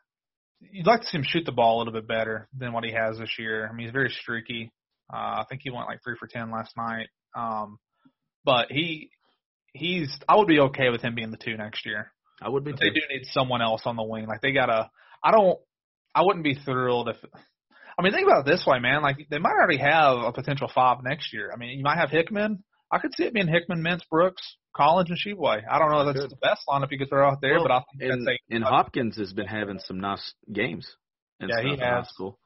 you'd 0.71 0.87
like 0.87 1.01
to 1.01 1.07
see 1.07 1.19
him 1.19 1.25
shoot 1.27 1.45
the 1.45 1.53
ball 1.53 1.77
a 1.77 1.79
little 1.79 1.93
bit 1.93 2.07
better 2.07 2.49
than 2.57 2.73
what 2.73 2.85
he 2.85 2.93
has 2.93 3.19
this 3.19 3.39
year. 3.39 3.69
I 3.69 3.73
mean, 3.73 3.87
he's 3.87 3.93
very 3.93 4.11
streaky. 4.11 4.73
Uh, 5.13 5.17
I 5.41 5.45
think 5.49 5.63
he 5.63 5.71
went 5.71 5.87
like 5.87 6.03
three 6.03 6.17
for 6.19 6.27
ten 6.27 6.51
last 6.51 6.77
night. 6.77 7.09
Um, 7.37 7.79
but 8.45 8.67
he 8.71 9.11
he's 9.73 10.11
I 10.29 10.37
would 10.37 10.49
be 10.49 10.61
okay 10.61 10.91
with 10.91 11.03
him 11.03 11.15
being 11.15 11.31
the 11.31 11.37
two 11.37 11.57
next 11.57 11.87
year. 11.87 12.13
I 12.41 12.49
would 12.49 12.65
be. 12.65 12.73
But 12.73 12.81
they 12.81 12.91
do 12.91 13.01
need 13.11 13.27
someone 13.33 13.63
else 13.63 13.83
on 13.85 13.97
the 13.97 14.03
wing. 14.03 14.27
Like 14.27 14.41
they 14.41 14.53
gotta. 14.53 14.91
I 15.23 15.31
don't. 15.31 15.59
I 16.15 16.23
wouldn't 16.23 16.45
be 16.45 16.55
thrilled 16.55 17.09
if. 17.09 17.17
I 17.99 18.03
mean, 18.03 18.13
think 18.13 18.27
about 18.27 18.47
it 18.47 18.51
this 18.51 18.65
way, 18.67 18.79
man. 18.79 19.03
Like 19.03 19.27
they 19.31 19.39
might 19.39 19.53
already 19.53 19.79
have 19.79 20.19
a 20.19 20.33
potential 20.33 20.71
five 20.75 20.99
next 21.05 21.33
year. 21.33 21.51
I 21.53 21.59
mean, 21.59 21.79
you 21.79 21.85
might 21.85 21.99
have 21.99 22.11
Hickman. 22.11 22.65
I 22.93 22.99
could 22.99 23.14
see 23.16 23.24
it 23.24 23.32
being 23.34 23.49
Hickman, 23.49 23.82
Mintz, 23.82 24.03
Brooks, 24.11 24.43
Collins, 24.76 25.09
and 25.11 25.18
Tshiebwe. 25.18 25.62
I 25.70 25.78
don't 25.78 25.90
know 25.90 26.09
if 26.09 26.14
that's 26.14 26.28
the 26.28 26.36
best 26.36 26.62
lineup 26.68 26.90
you 26.93 26.99
could 26.99 27.09
throw 27.09 27.26
out 27.26 27.40
there, 27.40 27.55
well, 27.55 27.64
but 27.64 27.70
I 27.72 27.78
think 27.99 28.12
and, 28.12 28.26
that's 28.26 28.36
a. 28.51 28.55
And 28.55 28.62
Hopkins 28.64 29.16
has 29.16 29.32
been 29.32 29.47
having 29.47 29.78
some 29.80 29.99
nice 29.99 30.34
games. 30.53 30.86
And 31.40 31.49
Yeah, 31.49 31.57
stuff 31.57 31.64
he 31.66 31.72
in 31.72 31.78
high 31.80 31.97
has. 31.97 32.09
school. 32.11 32.38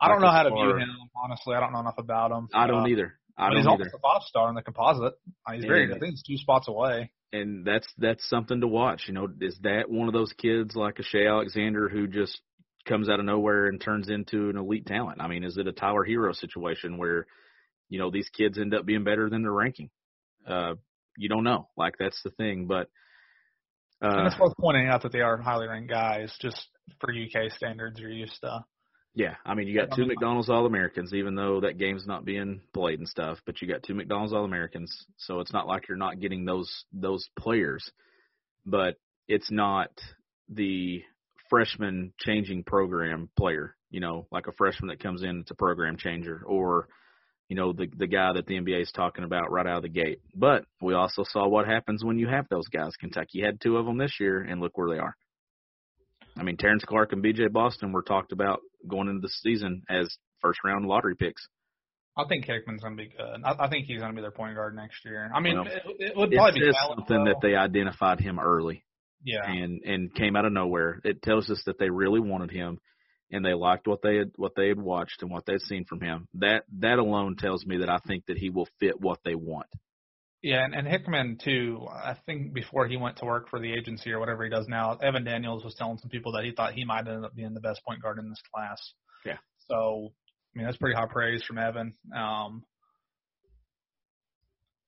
I 0.00 0.08
don't 0.08 0.20
like 0.20 0.26
know 0.26 0.30
how 0.32 0.46
as 0.46 0.50
to 0.52 0.54
view 0.54 0.76
him. 0.76 0.88
Honestly, 1.24 1.54
I 1.56 1.60
don't 1.60 1.72
know 1.72 1.80
enough 1.80 1.98
about 1.98 2.30
him. 2.30 2.48
I 2.52 2.66
don't 2.66 2.82
Uh, 2.82 2.88
either. 2.88 3.14
I 3.38 3.48
but 3.48 3.56
he's 3.56 3.64
don't 3.64 3.72
almost 3.72 3.88
either. 3.88 3.96
a 3.96 4.00
five 4.00 4.22
star 4.22 4.48
in 4.50 4.54
the 4.54 4.62
composite. 4.62 5.14
Uh, 5.48 5.52
He's 5.54 5.64
very. 5.64 5.88
Yeah. 5.88 5.96
I 5.96 5.98
think 5.98 6.10
he's 6.12 6.22
two 6.22 6.36
spots 6.36 6.68
away. 6.68 7.10
and 7.32 7.64
that's 7.64 7.88
that's 7.98 8.28
something 8.28 8.60
to 8.60 8.68
watch. 8.68 9.04
You 9.08 9.14
know, 9.14 9.28
is 9.40 9.58
that 9.62 9.90
one 9.90 10.06
of 10.08 10.12
those 10.14 10.32
kids 10.34 10.76
like 10.76 10.98
a 10.98 11.02
Shea 11.02 11.26
Alexander 11.26 11.88
who 11.88 12.06
just 12.06 12.40
comes 12.86 13.08
out 13.08 13.18
of 13.18 13.24
nowhere 13.24 13.66
and 13.66 13.80
turns 13.80 14.08
into 14.10 14.50
an 14.50 14.56
elite 14.58 14.86
talent? 14.86 15.20
I 15.20 15.26
mean, 15.28 15.42
is 15.42 15.56
it 15.56 15.66
a 15.66 15.72
Tyler 15.72 16.04
Herro 16.06 16.32
situation 16.34 16.98
where 16.98 17.26
you 17.94 18.00
know 18.00 18.10
these 18.10 18.28
kids 18.28 18.58
end 18.58 18.74
up 18.74 18.84
being 18.84 19.04
better 19.04 19.30
than 19.30 19.42
their 19.42 19.52
ranking? 19.52 19.88
Uh, 20.44 20.74
you 21.16 21.28
don't 21.28 21.44
know. 21.44 21.68
Like 21.76 21.94
that's 21.96 22.20
the 22.24 22.30
thing, 22.30 22.66
but 22.66 22.88
and 24.00 24.22
uh, 24.22 24.26
it's 24.26 24.38
worth 24.38 24.52
pointing 24.58 24.88
out 24.88 25.02
that 25.02 25.12
they 25.12 25.20
are 25.20 25.36
highly 25.36 25.68
ranked 25.68 25.88
guys, 25.88 26.34
just 26.40 26.66
for 27.00 27.10
UK 27.10 27.52
standards. 27.52 28.00
You're 28.00 28.10
used 28.10 28.40
to. 28.42 28.64
yeah, 29.14 29.36
I 29.46 29.54
mean, 29.54 29.68
you 29.68 29.78
got 29.78 29.94
two 29.94 30.06
McDonald's 30.06 30.50
All 30.50 30.66
Americans, 30.66 31.14
even 31.14 31.36
though 31.36 31.60
that 31.60 31.78
game's 31.78 32.04
not 32.04 32.24
being 32.24 32.62
played 32.74 32.98
and 32.98 33.08
stuff. 33.08 33.38
But 33.46 33.62
you 33.62 33.68
got 33.68 33.84
two 33.84 33.94
McDonald's 33.94 34.32
All 34.32 34.44
Americans, 34.44 34.92
so 35.18 35.38
it's 35.38 35.52
not 35.52 35.68
like 35.68 35.88
you're 35.88 35.96
not 35.96 36.18
getting 36.18 36.44
those 36.44 36.84
those 36.92 37.28
players. 37.38 37.88
But 38.66 38.96
it's 39.28 39.52
not 39.52 39.90
the 40.48 41.04
freshman 41.48 42.12
changing 42.18 42.64
program 42.64 43.30
player, 43.38 43.76
you 43.90 44.00
know, 44.00 44.26
like 44.32 44.48
a 44.48 44.52
freshman 44.52 44.88
that 44.88 45.00
comes 45.00 45.22
in, 45.22 45.40
it's 45.42 45.52
a 45.52 45.54
program 45.54 45.96
changer, 45.96 46.42
or 46.44 46.88
you 47.54 47.60
know, 47.60 47.72
the 47.72 47.86
the 47.96 48.08
guy 48.08 48.32
that 48.32 48.46
the 48.46 48.54
NBA 48.58 48.82
is 48.82 48.90
talking 48.90 49.22
about 49.22 49.48
right 49.52 49.64
out 49.64 49.76
of 49.76 49.82
the 49.84 49.88
gate. 49.88 50.18
But 50.34 50.64
we 50.82 50.92
also 50.92 51.22
saw 51.22 51.46
what 51.46 51.66
happens 51.68 52.02
when 52.02 52.18
you 52.18 52.26
have 52.26 52.48
those 52.50 52.66
guys. 52.66 52.96
Kentucky 52.98 53.42
had 53.42 53.60
two 53.60 53.76
of 53.76 53.86
them 53.86 53.96
this 53.96 54.16
year, 54.18 54.40
and 54.40 54.60
look 54.60 54.76
where 54.76 54.90
they 54.90 54.98
are. 55.00 55.14
I 56.36 56.42
mean, 56.42 56.56
Terrence 56.56 56.82
Clarke 56.84 57.12
and 57.12 57.22
B.J. 57.22 57.46
Boston 57.52 57.92
were 57.92 58.02
talked 58.02 58.32
about 58.32 58.58
going 58.88 59.06
into 59.06 59.20
the 59.20 59.28
season 59.28 59.84
as 59.88 60.08
first 60.40 60.58
round 60.64 60.86
lottery 60.86 61.14
picks. 61.14 61.46
I 62.16 62.24
think 62.24 62.44
Hickman's 62.44 62.82
to 62.82 62.90
be 62.90 63.06
good. 63.06 63.44
I, 63.44 63.66
I 63.66 63.68
think 63.68 63.86
he's 63.86 64.00
to 64.00 64.12
be 64.12 64.20
their 64.20 64.32
point 64.32 64.56
guard 64.56 64.74
next 64.74 65.04
year. 65.04 65.30
I 65.32 65.38
mean, 65.38 65.54
Well, 65.54 65.66
it, 65.68 65.82
it 66.10 66.16
would 66.16 66.32
probably 66.32 66.58
be 66.60 66.72
Talent, 66.72 67.06
something 67.06 67.24
that 67.26 67.36
they 67.40 67.54
identified 67.54 68.18
him 68.18 68.40
early 68.40 68.82
Yeah. 69.22 69.48
and 69.48 69.80
and 69.84 70.12
came 70.12 70.34
out 70.34 70.44
of 70.44 70.52
nowhere. 70.52 71.00
It 71.04 71.22
tells 71.22 71.48
us 71.50 71.62
that 71.66 71.78
they 71.78 71.88
really 71.90 72.20
wanted 72.20 72.50
him 72.50 72.80
and 73.30 73.44
they 73.44 73.54
liked 73.54 73.86
what 73.86 74.02
they 74.02 74.16
had 74.16 74.30
what 74.36 74.52
they 74.56 74.68
had 74.68 74.78
watched 74.78 75.22
and 75.22 75.30
what 75.30 75.46
they'd 75.46 75.60
seen 75.60 75.84
from 75.84 76.00
him. 76.00 76.28
That 76.34 76.64
that 76.78 76.98
alone 76.98 77.36
tells 77.36 77.64
me 77.66 77.78
that 77.78 77.88
I 77.88 77.98
think 78.06 78.26
that 78.26 78.38
he 78.38 78.50
will 78.50 78.68
fit 78.80 79.00
what 79.00 79.18
they 79.24 79.34
want. 79.34 79.66
Yeah, 80.42 80.62
and, 80.62 80.74
and 80.74 80.86
Hickman 80.86 81.38
too. 81.42 81.86
I 81.90 82.16
think 82.26 82.52
before 82.52 82.86
he 82.86 82.98
went 82.98 83.16
to 83.16 83.24
work 83.24 83.48
for 83.48 83.58
the 83.58 83.72
agency 83.72 84.12
or 84.12 84.20
whatever 84.20 84.44
he 84.44 84.50
does 84.50 84.68
now, 84.68 84.98
Evan 85.02 85.24
Daniels 85.24 85.64
was 85.64 85.74
telling 85.74 85.96
some 85.96 86.10
people 86.10 86.32
that 86.32 86.44
he 86.44 86.52
thought 86.52 86.74
he 86.74 86.84
might 86.84 87.08
end 87.08 87.24
up 87.24 87.34
being 87.34 87.54
the 87.54 87.60
best 87.60 87.80
point 87.82 88.02
guard 88.02 88.18
in 88.18 88.28
this 88.28 88.42
class. 88.54 88.78
Yeah. 89.24 89.38
So, 89.68 90.12
I 90.54 90.58
mean, 90.58 90.66
that's 90.66 90.76
pretty 90.76 90.96
high 90.96 91.06
praise 91.10 91.42
from 91.44 91.56
Evan. 91.56 91.94
Um, 92.14 92.62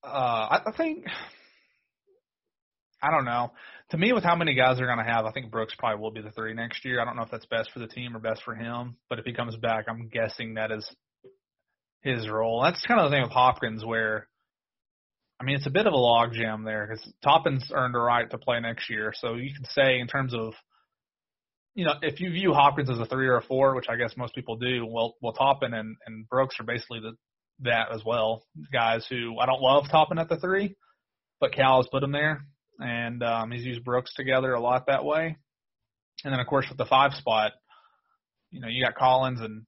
uh, 0.05 0.09
I, 0.09 0.61
I 0.67 0.77
think, 0.77 1.07
I 3.07 3.11
don't 3.11 3.25
know. 3.25 3.53
To 3.91 3.99
me, 3.99 4.13
with 4.13 4.25
how 4.25 4.35
many 4.35 4.55
guys 4.55 4.79
they're 4.79 4.87
going 4.87 5.05
to 5.05 5.13
have, 5.13 5.27
I 5.27 5.33
think 5.33 5.51
Brooks 5.51 5.75
probably 5.79 6.01
will 6.01 6.11
be 6.11 6.23
the 6.23 6.33
three 6.33 6.55
next 6.55 6.85
year. 6.85 7.01
I 7.01 7.05
don't 7.05 7.17
know 7.17 7.23
if 7.23 7.31
that's 7.31 7.47
best 7.47 7.71
for 7.73 7.79
the 7.79 7.87
team 7.87 8.17
or 8.17 8.19
best 8.19 8.43
for 8.45 8.55
him, 8.55 8.97
but 9.09 9.19
if 9.19 9.25
he 9.25 9.33
comes 9.33 9.57
back, 9.57 9.85
I'm 9.89 10.09
guessing 10.09 10.55
that 10.55 10.73
is 10.73 10.89
his 12.03 12.29
role. 12.29 12.63
That's 12.63 12.85
kind 12.87 13.01
of 13.01 13.11
the 13.11 13.15
thing 13.15 13.23
with 13.23 13.33
Hopkins 13.33 13.85
where. 13.85 14.29
I 15.39 15.45
mean, 15.45 15.57
it's 15.57 15.67
a 15.67 15.71
bit 15.71 15.87
of 15.87 15.93
a 15.93 15.97
logjam 15.97 16.65
there 16.65 16.87
because 16.87 17.07
Toppin's 17.23 17.71
earned 17.71 17.95
a 17.95 17.99
right 17.99 18.31
to 18.31 18.39
play 18.39 18.59
next 18.59 18.89
year. 18.89 19.13
So 19.15 19.35
you 19.35 19.51
could 19.55 19.67
say, 19.67 19.99
in 20.01 20.07
terms 20.07 20.33
of, 20.33 20.55
you 21.75 21.85
know, 21.85 21.93
if 22.01 22.21
you 22.21 22.31
view 22.31 22.55
Hopkins 22.55 22.89
as 22.89 22.99
a 22.99 23.05
three 23.05 23.27
or 23.29 23.37
a 23.37 23.43
four, 23.43 23.75
which 23.75 23.91
I 23.91 23.97
guess 23.97 24.17
most 24.17 24.35
people 24.35 24.57
do, 24.57 24.87
well, 24.87 25.15
well, 25.21 25.35
Toppin 25.35 25.75
and, 25.75 25.95
and 26.07 26.27
Brooks 26.27 26.57
are 26.59 26.65
basically 26.65 27.01
the, 27.01 27.13
that 27.61 27.89
as 27.93 28.03
well. 28.03 28.45
Guys 28.73 29.07
who 29.11 29.39
I 29.39 29.45
don't 29.45 29.61
love 29.61 29.85
Toppin 29.91 30.19
at 30.19 30.31
the 30.31 30.39
three, 30.39 30.75
but 31.39 31.53
Cal 31.53 31.83
has 31.83 31.89
put 31.93 32.03
him 32.03 32.13
there, 32.13 32.47
and 32.79 33.23
um, 33.23 33.51
he's 33.51 33.65
used 33.65 33.85
Brooks 33.85 34.13
together 34.15 34.53
a 34.53 34.61
lot 34.61 34.87
that 34.87 35.05
way. 35.05 35.37
And 36.25 36.33
then, 36.33 36.41
of 36.41 36.47
course, 36.47 36.67
with 36.69 36.79
the 36.79 36.87
five 36.87 37.13
spot, 37.13 37.53
you 38.51 38.61
know, 38.61 38.69
you 38.69 38.83
got 38.85 38.95
Collins 38.95 39.41
and 39.41 39.67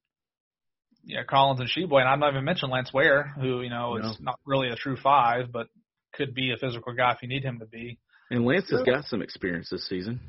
yeah, 1.05 1.23
Collins 1.29 1.61
and 1.61 1.69
Tshiebwe, 1.69 2.01
and 2.01 2.09
I've 2.09 2.19
not 2.19 2.33
even 2.33 2.45
mentioned 2.45 2.71
Lance 2.71 2.93
Ware, 2.93 3.33
who 3.41 3.63
you 3.63 3.71
know 3.71 3.97
No. 3.97 4.11
is 4.11 4.17
not 4.21 4.39
really 4.45 4.69
a 4.69 4.77
true 4.77 4.97
five, 4.97 5.51
but 5.53 5.69
could 6.15 6.35
be 6.35 6.53
a 6.53 6.57
physical 6.57 6.93
guy 6.93 7.13
if 7.13 7.23
you 7.23 7.29
need 7.29 7.45
him 7.45 7.61
to 7.61 7.67
be. 7.67 7.99
And 8.31 8.45
Lance 8.45 8.71
has 8.71 8.83
got 8.83 9.05
some 9.05 9.23
experience 9.23 9.71
this 9.71 9.87
season. 9.89 10.21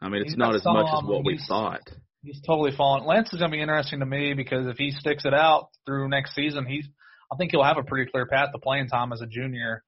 I 0.00 0.08
mean, 0.08 0.22
it's 0.22 0.32
He's 0.32 0.38
not 0.38 0.54
as 0.54 0.64
much 0.64 0.86
as 0.86 0.98
some, 0.98 1.08
what 1.08 1.24
we 1.24 1.38
thought. 1.48 1.80
He's 2.22 2.40
totally 2.46 2.72
fallen. 2.76 3.06
Lance 3.06 3.32
is 3.32 3.38
going 3.38 3.50
to 3.50 3.56
be 3.56 3.62
interesting 3.62 4.00
to 4.00 4.06
me 4.06 4.34
because 4.34 4.66
if 4.66 4.76
he 4.76 4.90
sticks 4.90 5.24
it 5.24 5.32
out 5.32 5.68
through 5.86 6.08
next 6.08 6.34
season, 6.34 6.66
he's 6.66 6.86
I 7.32 7.36
think 7.36 7.50
he'll 7.50 7.64
have 7.64 7.78
a 7.78 7.82
pretty 7.82 8.10
clear 8.10 8.26
path 8.26 8.50
to 8.52 8.58
playing 8.58 8.88
time 8.88 9.12
as 9.12 9.20
a 9.20 9.26
junior. 9.26 9.82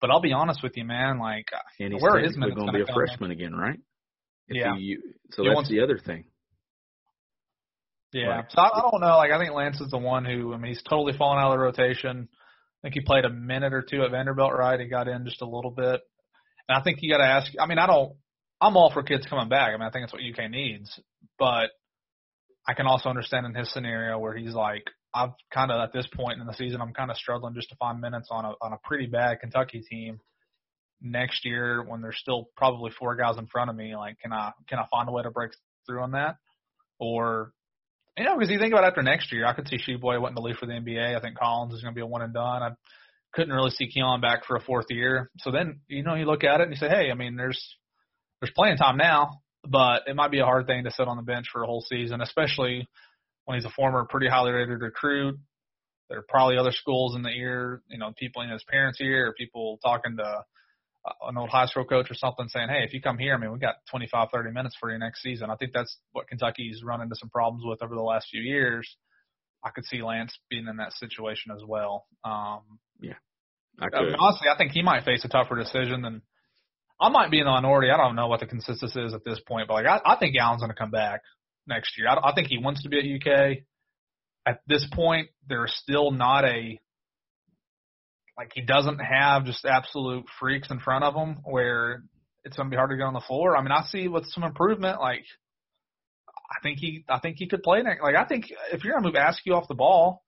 But 0.00 0.10
I'll 0.10 0.20
be 0.20 0.32
honest 0.32 0.62
with 0.62 0.76
you, 0.76 0.84
man. 0.84 1.18
Like, 1.18 1.46
And 1.78 1.92
he's 1.92 2.02
where 2.02 2.16
are 2.16 2.18
his 2.18 2.32
technically 2.32 2.54
minutes 2.54 2.60
going 2.60 2.72
to 2.72 2.84
be 2.84 2.90
a 2.90 2.94
freshman 2.94 3.30
again, 3.30 3.54
right? 3.54 3.78
If 4.48 4.56
Yeah. 4.56 4.76
He, 4.76 4.96
so 5.30 5.44
that's 5.44 5.68
the 5.68 5.80
other 5.80 5.98
thing. 5.98 6.24
Yeah. 8.12 8.26
Right. 8.26 8.44
So 8.48 8.60
I, 8.60 8.78
I 8.78 8.80
don't 8.80 9.00
know. 9.00 9.16
Like 9.18 9.30
I 9.30 9.38
think 9.38 9.52
Lance 9.52 9.80
is 9.80 9.90
the 9.90 9.98
one 9.98 10.24
who 10.24 10.52
I 10.52 10.56
mean 10.56 10.72
he's 10.72 10.82
totally 10.82 11.16
fallen 11.16 11.38
out 11.38 11.52
of 11.52 11.58
the 11.58 11.62
rotation. 11.62 12.28
I 12.32 12.78
think 12.82 12.94
he 12.94 13.00
played 13.00 13.24
a 13.24 13.30
minute 13.30 13.72
or 13.72 13.82
two 13.82 14.02
at 14.02 14.10
Vanderbilt, 14.10 14.52
right? 14.52 14.80
He 14.80 14.86
got 14.86 15.06
in 15.06 15.24
just 15.24 15.42
a 15.42 15.46
little 15.46 15.70
bit. 15.70 16.00
And 16.68 16.78
I 16.78 16.82
think 16.82 16.98
you 17.02 17.12
got 17.12 17.18
to 17.18 17.24
ask. 17.24 17.52
I 17.60 17.66
mean, 17.66 17.78
I 17.78 17.86
don't. 17.86 18.14
I'm 18.60 18.76
all 18.76 18.90
for 18.92 19.02
kids 19.02 19.26
coming 19.26 19.48
back. 19.48 19.68
I 19.68 19.72
mean, 19.72 19.82
I 19.82 19.90
think 19.90 20.04
that's 20.04 20.12
what 20.12 20.22
UK 20.22 20.50
needs. 20.50 20.98
But 21.38 21.70
I 22.66 22.74
can 22.74 22.86
also 22.86 23.08
understand 23.08 23.46
in 23.46 23.54
his 23.54 23.72
scenario 23.72 24.18
where 24.18 24.36
he's 24.36 24.54
like, 24.54 24.84
I've 25.14 25.30
kind 25.52 25.70
of 25.70 25.80
at 25.80 25.92
this 25.92 26.06
point 26.14 26.40
in 26.40 26.46
the 26.46 26.54
season, 26.54 26.80
I'm 26.80 26.92
kind 26.92 27.10
of 27.10 27.16
struggling 27.16 27.54
just 27.54 27.70
to 27.70 27.76
find 27.76 28.00
minutes 28.00 28.28
on 28.30 28.44
a 28.44 28.52
on 28.60 28.72
a 28.72 28.78
pretty 28.84 29.06
bad 29.06 29.40
Kentucky 29.40 29.80
team. 29.80 30.20
Next 31.02 31.44
year, 31.44 31.82
when 31.82 32.02
there's 32.02 32.18
still 32.18 32.50
probably 32.56 32.90
four 32.98 33.16
guys 33.16 33.38
in 33.38 33.46
front 33.46 33.70
of 33.70 33.76
me, 33.76 33.96
like, 33.96 34.18
can 34.20 34.32
I 34.32 34.52
can 34.68 34.78
I 34.78 34.86
find 34.90 35.08
a 35.08 35.12
way 35.12 35.22
to 35.22 35.30
break 35.30 35.52
through 35.86 36.02
on 36.02 36.12
that? 36.12 36.36
Or 36.98 37.52
you 38.16 38.24
know, 38.24 38.36
because 38.36 38.50
you 38.50 38.58
think 38.58 38.72
about 38.72 38.84
after 38.84 39.02
next 39.02 39.32
year, 39.32 39.46
I 39.46 39.54
could 39.54 39.66
see 39.68 39.78
Tshiebwe 39.78 40.20
wanting 40.20 40.36
to 40.36 40.42
leave 40.42 40.56
for 40.56 40.66
the 40.66 40.74
NBA. 40.74 41.16
I 41.16 41.20
think 41.20 41.38
Collins 41.38 41.74
is 41.74 41.82
going 41.82 41.94
to 41.94 41.98
be 41.98 42.02
a 42.02 42.06
one 42.06 42.22
and 42.22 42.34
done. 42.34 42.62
I 42.62 42.70
couldn't 43.32 43.54
really 43.54 43.70
see 43.70 43.90
Keion 43.90 44.20
back 44.20 44.44
for 44.44 44.56
a 44.56 44.60
fourth 44.60 44.86
year. 44.90 45.30
So 45.38 45.50
then, 45.50 45.80
you 45.88 46.02
know, 46.02 46.14
you 46.14 46.26
look 46.26 46.44
at 46.44 46.60
it 46.60 46.64
and 46.64 46.72
you 46.72 46.76
say, 46.76 46.88
hey, 46.88 47.10
I 47.10 47.14
mean, 47.14 47.36
there's 47.36 47.76
there's 48.40 48.52
playing 48.54 48.76
time 48.76 48.96
now, 48.96 49.40
but 49.66 50.02
it 50.06 50.16
might 50.16 50.30
be 50.30 50.40
a 50.40 50.44
hard 50.44 50.66
thing 50.66 50.84
to 50.84 50.90
sit 50.90 51.08
on 51.08 51.16
the 51.16 51.22
bench 51.22 51.46
for 51.52 51.62
a 51.62 51.66
whole 51.66 51.84
season, 51.88 52.20
especially 52.20 52.88
when 53.44 53.56
he's 53.56 53.64
a 53.64 53.70
former 53.70 54.04
pretty 54.08 54.28
highly 54.28 54.52
rated 54.52 54.80
recruit. 54.80 55.38
there 56.08 56.18
are 56.18 56.24
probably 56.28 56.56
other 56.56 56.72
schools 56.72 57.14
in 57.14 57.22
the 57.22 57.30
ear, 57.30 57.82
you 57.88 57.98
know, 57.98 58.12
people 58.16 58.42
in 58.42 58.50
his 58.50 58.64
parents' 58.64 59.00
ear, 59.00 59.28
or 59.28 59.34
people 59.34 59.78
talking 59.82 60.16
to 60.16 60.22
uh, 60.22 61.12
an 61.28 61.38
old 61.38 61.48
high 61.50 61.66
school 61.66 61.84
coach 61.84 62.10
or 62.10 62.14
something 62.14 62.48
saying, 62.48 62.68
hey, 62.68 62.84
if 62.84 62.92
you 62.92 63.00
come 63.00 63.18
here, 63.18 63.34
I 63.34 63.38
mean, 63.38 63.52
we 63.52 63.58
got 63.58 63.76
25, 63.90 64.28
30 64.32 64.50
minutes 64.50 64.76
for 64.78 64.92
you 64.92 64.98
next 64.98 65.22
season. 65.22 65.50
I 65.50 65.56
think 65.56 65.72
that's 65.72 65.96
what 66.12 66.28
Kentucky's 66.28 66.82
run 66.84 67.00
into 67.00 67.16
some 67.16 67.30
problems 67.30 67.64
with 67.66 67.82
over 67.82 67.94
the 67.94 68.02
last 68.02 68.28
few 68.30 68.42
years. 68.42 68.96
I 69.64 69.70
could 69.70 69.84
see 69.84 70.02
Lance 70.02 70.38
being 70.48 70.66
in 70.66 70.76
that 70.76 70.92
situation 70.94 71.52
as 71.54 71.62
well. 71.66 72.06
Um, 72.24 72.60
yeah. 73.00 73.14
I, 73.78 73.86
I 73.94 74.02
mean, 74.02 74.14
honestly, 74.18 74.48
I 74.52 74.56
think 74.56 74.72
he 74.72 74.82
might 74.82 75.04
face 75.04 75.24
a 75.24 75.28
tougher 75.28 75.56
decision 75.56 76.02
than 76.02 76.22
I 77.00 77.08
might 77.08 77.30
be 77.30 77.38
in 77.38 77.44
the 77.44 77.50
minority. 77.50 77.90
I 77.90 77.96
don't 77.96 78.16
know 78.16 78.28
what 78.28 78.40
the 78.40 78.46
consensus 78.46 78.94
is 78.94 79.14
at 79.14 79.24
this 79.24 79.40
point, 79.40 79.68
but 79.68 79.74
like 79.74 79.86
I, 79.86 80.00
I 80.04 80.16
think 80.16 80.36
Allen's 80.38 80.60
going 80.60 80.70
to 80.70 80.76
come 80.76 80.90
back 80.90 81.22
next 81.66 81.98
year. 81.98 82.08
I, 82.08 82.30
I 82.30 82.34
think 82.34 82.48
he 82.48 82.58
wants 82.58 82.82
to 82.82 82.88
be 82.88 82.98
at 82.98 83.32
UK. 83.32 83.58
At 84.46 84.60
this 84.66 84.86
point, 84.92 85.28
there's 85.48 85.74
still 85.74 86.10
not 86.10 86.44
a 86.44 86.80
like 88.36 88.52
he 88.54 88.62
doesn't 88.62 88.98
have 88.98 89.44
just 89.44 89.66
absolute 89.66 90.24
freaks 90.38 90.70
in 90.70 90.80
front 90.80 91.04
of 91.04 91.14
him 91.14 91.40
where 91.44 92.02
it's 92.42 92.56
to 92.56 92.64
be 92.64 92.76
hard 92.76 92.90
to 92.90 92.96
get 92.96 93.04
on 93.04 93.12
the 93.12 93.20
floor. 93.20 93.54
I 93.54 93.62
mean, 93.62 93.72
I 93.72 93.82
see 93.82 94.08
with 94.08 94.24
some 94.28 94.44
improvement, 94.44 94.98
like 94.98 95.24
I 96.28 96.62
think 96.62 96.78
he, 96.78 97.04
I 97.08 97.18
think 97.18 97.36
he 97.38 97.48
could 97.48 97.62
play 97.62 97.82
next. 97.82 98.02
Like 98.02 98.16
I 98.16 98.24
think 98.24 98.46
if 98.72 98.82
you're 98.82 98.94
to 98.94 99.00
move 99.00 99.14
Askew 99.14 99.54
off 99.54 99.68
the 99.68 99.74
ball, 99.74 100.24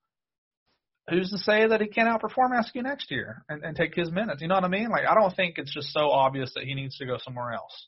who's 1.09 1.31
to 1.31 1.37
say 1.39 1.67
that 1.67 1.81
he 1.81 1.87
can't 1.87 2.07
outperform 2.07 2.57
Askew 2.57 2.83
next 2.83 3.09
year 3.09 3.43
and, 3.49 3.63
and 3.63 3.75
take 3.75 3.95
his 3.95 4.11
minutes? 4.11 4.41
You 4.41 4.47
know 4.47 4.55
what 4.55 4.63
I 4.63 4.69
mean? 4.69 4.89
Like 4.89 5.05
I 5.09 5.15
don't 5.15 5.35
think 5.35 5.55
it's 5.57 5.73
just 5.73 5.91
so 5.91 6.11
obvious 6.11 6.53
that 6.55 6.63
he 6.65 6.75
needs 6.75 6.97
to 6.97 7.05
go 7.05 7.17
somewhere 7.17 7.53
else 7.53 7.87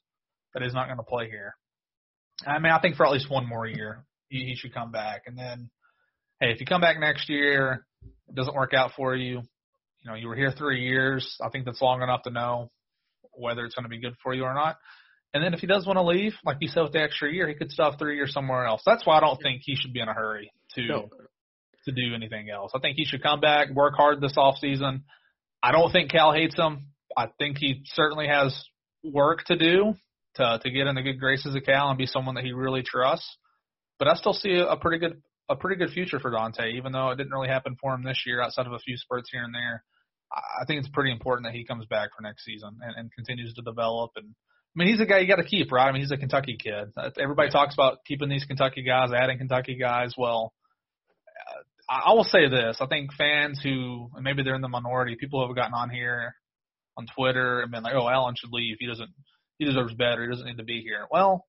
that 0.54 0.64
he's 0.64 0.74
not 0.74 0.88
to 0.88 1.04
play 1.04 1.30
here. 1.30 1.56
I 2.46 2.60
mean, 2.60 2.72
I 2.72 2.80
think 2.80 2.96
for 2.96 3.06
at 3.06 3.12
least 3.12 3.30
one 3.30 3.48
more 3.48 3.66
year 3.66 4.06
he, 4.30 4.46
he 4.46 4.56
should 4.56 4.74
come 4.74 4.92
back, 4.92 5.24
and 5.28 5.38
then 5.38 5.70
hey, 6.40 6.52
if 6.52 6.60
you 6.60 6.66
come 6.66 6.82
back 6.82 7.00
next 7.00 7.30
year, 7.30 7.86
it 8.28 8.36
doesn't 8.36 8.56
work 8.56 8.74
out 8.74 8.92
for 8.96 9.16
you. 9.16 9.36
You 9.36 10.12
know, 10.12 10.16
you 10.16 10.28
were 10.28 10.36
here 10.36 10.52
three 10.52 10.82
years. 10.82 11.38
I 11.42 11.50
think 11.50 11.66
that's 11.66 11.82
long 11.82 12.02
enough 12.02 12.24
to 12.24 12.30
know 12.30 12.72
whether 13.32 13.66
it's 13.66 13.76
going 13.76 13.84
to 13.84 13.90
be 13.90 14.00
good 14.00 14.16
for 14.24 14.34
you 14.34 14.44
or 14.44 14.54
not. 14.54 14.78
And 15.34 15.44
then 15.44 15.54
if 15.54 15.60
he 15.60 15.68
does 15.68 15.86
want 15.86 15.98
to 15.98 16.04
leave, 16.04 16.34
like 16.46 16.58
you 16.62 16.70
said 16.70 16.84
with 16.84 16.94
the 16.94 17.02
extra 17.02 17.32
year, 17.32 17.48
he 17.48 17.56
could 17.56 17.72
still 17.72 17.90
have 17.90 18.00
three 18.00 18.16
years 18.16 18.32
somewhere 18.32 18.66
else. 18.66 18.82
That's 18.86 19.06
why 19.06 19.18
I 19.18 19.20
don't 19.20 19.42
think 19.42 19.62
he 19.66 19.76
should 19.76 19.92
be 19.92 20.00
in 20.00 20.08
a 20.08 20.14
hurry 20.14 20.52
to 20.76 20.88
no 20.88 21.10
to 21.86 21.92
do 21.92 22.16
anything 22.16 22.50
else. 22.50 22.72
I 22.76 22.80
think 22.80 22.98
he 22.98 23.06
should 23.06 23.24
come 23.24 23.40
back, 23.40 23.70
work 23.70 23.94
hard 23.96 24.22
this 24.22 24.38
off 24.38 24.58
season. 24.58 25.04
I 25.62 25.72
don't 25.72 25.92
think 25.92 26.12
Cal 26.12 26.34
hates 26.34 26.58
him. 26.58 26.88
I 27.16 27.28
think 27.38 27.58
he 27.58 27.84
certainly 27.86 28.28
has 28.28 28.66
work 29.04 29.44
to 29.46 29.58
do 29.58 29.96
to 30.36 30.60
to 30.62 30.70
get 30.72 30.88
in 30.88 30.96
the 30.96 31.02
good 31.02 31.20
graces 31.20 31.56
of 31.56 31.64
Cal 31.64 31.90
and 31.90 31.98
be 31.98 32.06
someone 32.06 32.36
that 32.36 32.44
he 32.44 32.54
really 32.54 32.84
trusts. 32.84 33.38
But 33.98 34.08
I 34.08 34.16
still 34.16 34.34
see 34.34 34.58
a, 34.58 34.76
pretty 34.76 35.00
good 35.00 35.22
a 35.50 35.56
pretty 35.56 35.78
good 35.78 35.94
future 35.94 36.20
for 36.20 36.32
Dontaie, 36.32 36.76
even 36.76 36.92
though 36.92 37.12
it 37.12 37.18
didn't 37.18 37.32
really 37.32 37.48
happen 37.48 37.78
for 37.80 37.94
him 37.94 38.04
this 38.04 38.24
year 38.26 38.42
outside 38.42 38.68
of 38.68 38.74
a 38.74 38.80
few 38.80 38.98
spurts 38.98 39.30
here 39.32 39.44
and 39.44 39.54
there. 39.54 39.84
I 40.34 40.66
think 40.66 40.80
it's 40.80 40.90
pretty 40.90 41.12
important 41.12 41.46
that 41.46 41.54
he 41.54 41.66
comes 41.66 41.86
back 41.86 42.10
for 42.16 42.24
next 42.24 42.44
season 42.44 42.80
and, 42.82 42.96
and 42.98 43.14
continues 43.14 43.54
to 43.54 43.62
develop. 43.62 44.12
And 44.16 44.26
I 44.28 44.74
mean, 44.76 44.90
he's 44.90 45.00
a 45.00 45.06
guy 45.06 45.20
you 45.20 45.28
got 45.28 45.38
to 45.38 45.46
keep, 45.46 45.72
right? 45.72 45.88
I 45.88 45.92
mean, 45.92 46.02
he's 46.02 46.12
a 46.12 46.18
Kentucky 46.18 46.58
kid. 46.62 46.92
Uh, 46.98 47.12
everybody 47.18 47.50
talks 47.52 47.74
about 47.74 48.00
keeping 48.06 48.28
these 48.28 48.44
Kentucky 48.44 48.84
guys, 48.84 49.12
adding 49.16 49.38
Kentucky 49.38 49.78
guys. 49.80 50.16
Well, 50.18 50.52
uh, 51.48 51.94
I 51.94 52.14
will 52.14 52.26
say 52.26 52.50
this: 52.50 52.78
I 52.82 52.88
think 52.88 53.14
fans 53.14 53.62
who 53.64 54.10
maybe 54.20 54.44
they're 54.44 54.56
in 54.56 54.62
the 54.62 54.68
minority, 54.68 55.16
people 55.18 55.40
who 55.40 55.48
have 55.48 55.56
gotten 55.56 55.74
on 55.74 55.90
here 55.90 56.36
on 56.98 57.06
Twitter 57.16 57.62
and 57.62 57.72
been 57.72 57.84
like, 57.84 57.94
"Oh, 57.96 58.10
Allen 58.10 58.36
should 58.38 58.52
leave. 58.52 58.78
He 58.80 58.88
doesn't. 58.88 59.12
He 59.58 59.66
deserves 59.66 59.94
better. 59.94 60.24
He 60.24 60.30
doesn't 60.30 60.46
need 60.46 60.58
to 60.58 60.64
be 60.64 60.82
here." 60.82 61.08
Well, 61.12 61.46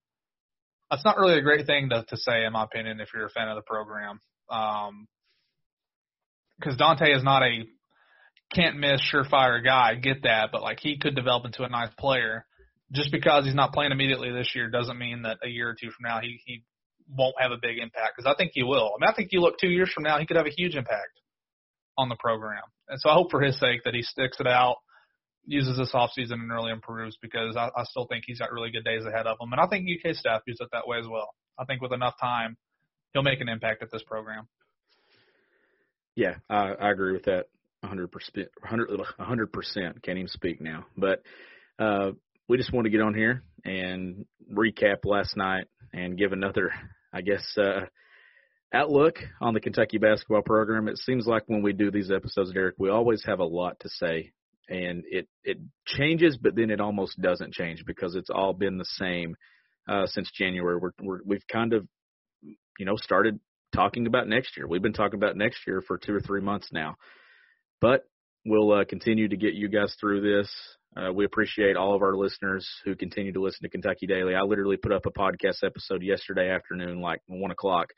that's 0.90 1.04
not 1.04 1.18
really 1.18 1.38
a 1.38 1.42
great 1.42 1.66
thing 1.66 1.90
to 1.90 2.04
to 2.09 2.16
say, 2.16 2.44
in 2.44 2.52
my 2.52 2.64
opinion, 2.64 3.00
if 3.00 3.09
you're 3.14 3.26
a 3.26 3.30
fan 3.30 3.48
of 3.48 3.57
the 3.57 3.62
program. 3.62 4.20
Um, 4.50 5.09
because 6.59 6.76
Dontaie 6.76 7.14
is 7.14 7.22
not 7.22 7.42
a 7.42 7.66
can't 8.54 8.78
miss 8.78 9.00
surefire 9.12 9.62
guy. 9.62 9.90
I 9.90 9.94
get 9.96 10.22
that, 10.22 10.50
but 10.52 10.62
like 10.62 10.78
he 10.80 10.98
could 10.98 11.14
develop 11.14 11.44
into 11.44 11.64
a 11.64 11.68
nice 11.68 11.90
player. 11.98 12.46
Just 12.92 13.11
because 13.11 13.44
he's 13.44 13.54
not 13.54 13.72
playing 13.72 13.90
immediately 13.90 14.30
this 14.30 14.52
year 14.54 14.70
doesn't 14.70 14.98
mean 14.98 15.22
that 15.22 15.38
a 15.42 15.48
year 15.48 15.70
or 15.70 15.74
two 15.74 15.90
from 15.90 16.04
now 16.09 16.20
he 16.20 16.40
he 16.46 16.62
won't 17.09 17.34
have 17.40 17.50
a 17.50 17.59
big 17.61 17.78
impact 17.78 18.14
because 18.16 18.30
I 18.30 18.36
think 18.36 18.52
he 18.54 18.62
will. 18.62 18.92
I 18.96 19.00
mean, 19.00 19.11
I 19.11 19.14
think 19.14 19.30
you 19.32 19.40
look 19.40 19.59
two 19.59 19.68
years 19.68 19.90
from 19.92 20.04
now, 20.04 20.18
he 20.18 20.26
could 20.26 20.36
have 20.36 20.46
a 20.46 20.57
huge 20.57 20.76
impact 20.76 21.20
on 21.98 22.09
the 22.09 22.16
program. 22.16 22.62
And 22.88 23.00
so 23.00 23.11
I 23.11 23.14
hope 23.14 23.30
for 23.30 23.40
his 23.40 23.59
sake 23.59 23.82
that 23.84 23.94
he 23.94 24.02
sticks 24.02 24.38
it 24.38 24.46
out, 24.46 24.76
uses 25.47 25.78
this 25.78 25.90
off 25.94 26.11
season 26.12 26.40
and 26.40 26.51
really 26.51 26.72
improves 26.72 27.16
because 27.20 27.57
I, 27.57 27.70
I 27.76 27.84
still 27.84 28.07
think 28.07 28.24
he's 28.26 28.38
got 28.38 28.53
really 28.53 28.70
good 28.70 28.84
days 28.84 29.05
ahead 29.05 29.26
of 29.26 29.38
him. 29.40 29.53
And 29.53 29.61
I 29.61 29.66
think 29.66 29.88
UK 29.88 30.14
staff 30.14 30.42
views 30.44 30.59
it 30.61 30.68
that 30.72 30.86
way 30.86 30.99
as 30.99 31.07
well. 31.09 31.30
I 31.59 31.64
think 31.64 31.80
with 31.80 31.92
enough 31.92 32.14
time, 32.20 32.57
he'll 33.12 33.22
make 33.22 33.40
an 33.40 33.49
impact 33.49 33.82
at 33.82 33.90
this 33.90 34.03
program. 34.03 34.49
Yeah, 36.14 36.36
I, 36.51 36.72
I 36.72 36.90
agree 36.90 37.12
with 37.12 37.24
that 37.24 37.47
100%. 37.84 38.09
100 38.61 39.53
percent. 39.53 40.03
Can't 40.03 40.18
even 40.18 40.28
speak 40.28 40.61
now. 40.61 40.86
But 40.97 41.22
uh, 41.78 42.12
we 42.49 42.57
just 42.57 42.72
want 42.72 42.86
to 42.86 42.90
get 42.90 43.01
on 43.01 43.14
here 43.14 43.42
and 43.64 44.26
recap 44.53 45.05
last 45.05 45.36
night 45.36 45.66
and 45.92 46.18
give 46.18 46.32
another 46.32 46.72
I 47.16 47.22
guess, 47.22 47.57
uh, 47.57 47.86
outlook 48.74 49.16
on 49.40 49.55
the 49.55 49.61
Kentucky 49.61 49.97
basketball 49.97 50.42
program. 50.42 50.86
It 50.86 50.99
seems 50.99 51.26
like 51.26 51.44
when 51.47 51.62
we 51.62 51.72
do 51.72 51.90
these 51.90 52.11
episodes, 52.11 52.53
Derek, 52.53 52.74
we 52.78 52.90
always 52.90 53.24
have 53.24 53.38
a 53.38 53.44
lot 53.44 53.80
to 53.80 53.88
say, 53.88 54.32
and 54.68 55.04
it 55.06 55.28
it 55.44 55.58
changes, 55.86 56.38
but 56.40 56.54
then 56.56 56.70
it 56.70 56.80
almost 56.80 57.20
doesn't 57.20 57.52
change 57.52 57.84
because 57.86 58.14
it's 58.14 58.30
all 58.30 58.52
been 58.52 58.78
the 58.78 58.84
same 58.84 59.36
uh, 59.88 60.06
since 60.06 60.30
January. 60.32 60.78
We're, 60.78 60.90
we're 61.00 61.20
we've 61.24 61.46
kind 61.50 61.72
of 61.72 61.86
you 62.42 62.86
know 62.86 62.96
started 62.96 63.38
talking 63.74 64.06
about 64.06 64.28
next 64.28 64.56
year. 64.56 64.66
We've 64.66 64.82
been 64.82 64.92
talking 64.92 65.18
about 65.18 65.36
next 65.36 65.66
year 65.66 65.82
for 65.86 65.98
two 65.98 66.14
or 66.14 66.20
three 66.20 66.40
months 66.40 66.68
now, 66.72 66.96
but 67.80 68.04
we'll 68.44 68.72
uh, 68.72 68.84
continue 68.84 69.28
to 69.28 69.36
get 69.36 69.54
you 69.54 69.68
guys 69.68 69.94
through 70.00 70.22
this. 70.22 70.50
Uh, 70.96 71.12
we 71.12 71.26
appreciate 71.26 71.76
all 71.76 71.94
of 71.94 72.02
our 72.02 72.16
listeners 72.16 72.66
who 72.84 72.96
continue 72.96 73.32
to 73.32 73.42
listen 73.42 73.62
to 73.62 73.68
Kentucky 73.68 74.06
Daily. 74.06 74.34
I 74.34 74.42
literally 74.42 74.78
put 74.78 74.92
up 74.92 75.04
a 75.04 75.10
podcast 75.10 75.62
episode 75.62 76.02
yesterday 76.02 76.48
afternoon, 76.48 77.02
like 77.02 77.20
one 77.26 77.50
o'clock, 77.50 77.88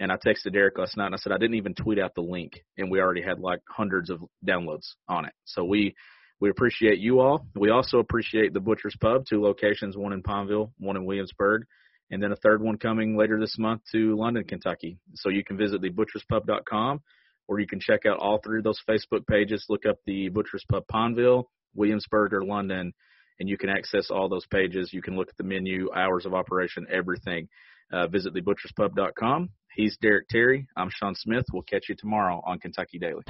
and 0.00 0.10
I 0.10 0.16
texted 0.16 0.54
Eric 0.54 0.78
last 0.78 0.96
night 0.96 1.06
and 1.06 1.14
I 1.14 1.18
said 1.18 1.32
I 1.32 1.38
didn't 1.38 1.56
even 1.56 1.74
tweet 1.74 1.98
out 1.98 2.14
the 2.14 2.22
link, 2.22 2.64
and 2.76 2.90
we 2.90 3.00
already 3.00 3.22
had 3.22 3.38
like 3.38 3.60
hundreds 3.68 4.10
of 4.10 4.22
downloads 4.46 4.86
on 5.08 5.24
it. 5.24 5.32
So 5.44 5.64
we 5.64 5.94
we 6.40 6.50
appreciate 6.50 6.98
you 6.98 7.20
all. 7.20 7.46
We 7.54 7.70
also 7.70 7.98
appreciate 7.98 8.52
the 8.52 8.60
Butcher's 8.60 8.96
Pub, 9.00 9.24
two 9.26 9.40
locations, 9.40 9.96
one 9.96 10.12
in 10.12 10.22
Pineville, 10.22 10.72
one 10.78 10.96
in 10.96 11.04
Williamsburg, 11.04 11.64
and 12.10 12.22
then 12.22 12.32
a 12.32 12.36
third 12.36 12.62
one 12.62 12.76
coming 12.76 13.16
later 13.16 13.38
this 13.40 13.56
month 13.58 13.82
to 13.92 14.16
London, 14.16 14.44
Kentucky. 14.44 14.98
So 15.14 15.30
you 15.30 15.44
can 15.44 15.56
visit 15.56 15.80
the 15.80 15.90
thebutcherspub.com 15.90 17.00
or 17.46 17.60
you 17.60 17.66
can 17.66 17.80
check 17.80 18.06
out 18.06 18.18
all 18.18 18.40
three 18.42 18.58
of 18.58 18.64
those 18.64 18.80
Facebook 18.88 19.26
pages. 19.26 19.66
Look 19.68 19.86
up 19.86 19.98
the 20.06 20.28
Butcher's 20.28 20.64
Pub 20.68 20.84
Pineville 20.90 21.48
Williamsburg 21.74 22.32
or 22.32 22.44
London, 22.44 22.92
and 23.38 23.48
you 23.48 23.58
can 23.58 23.68
access 23.68 24.10
all 24.10 24.28
those 24.28 24.46
pages. 24.46 24.92
You 24.92 25.02
can 25.02 25.16
look 25.16 25.28
at 25.28 25.36
the 25.36 25.44
menu, 25.44 25.90
hours 25.94 26.26
of 26.26 26.34
operation, 26.34 26.86
everything. 26.90 27.48
Uh, 27.92 28.06
visit 28.06 28.34
thebutcherspub.com. 28.34 29.50
He's 29.74 29.96
Derek 30.00 30.28
Terry. 30.28 30.68
I'm 30.76 30.88
Sean 30.88 31.16
Smith. 31.16 31.44
We'll 31.52 31.62
catch 31.62 31.88
you 31.88 31.96
tomorrow 31.96 32.40
on 32.46 32.60
Kentucky 32.60 32.98
Daily. 32.98 33.24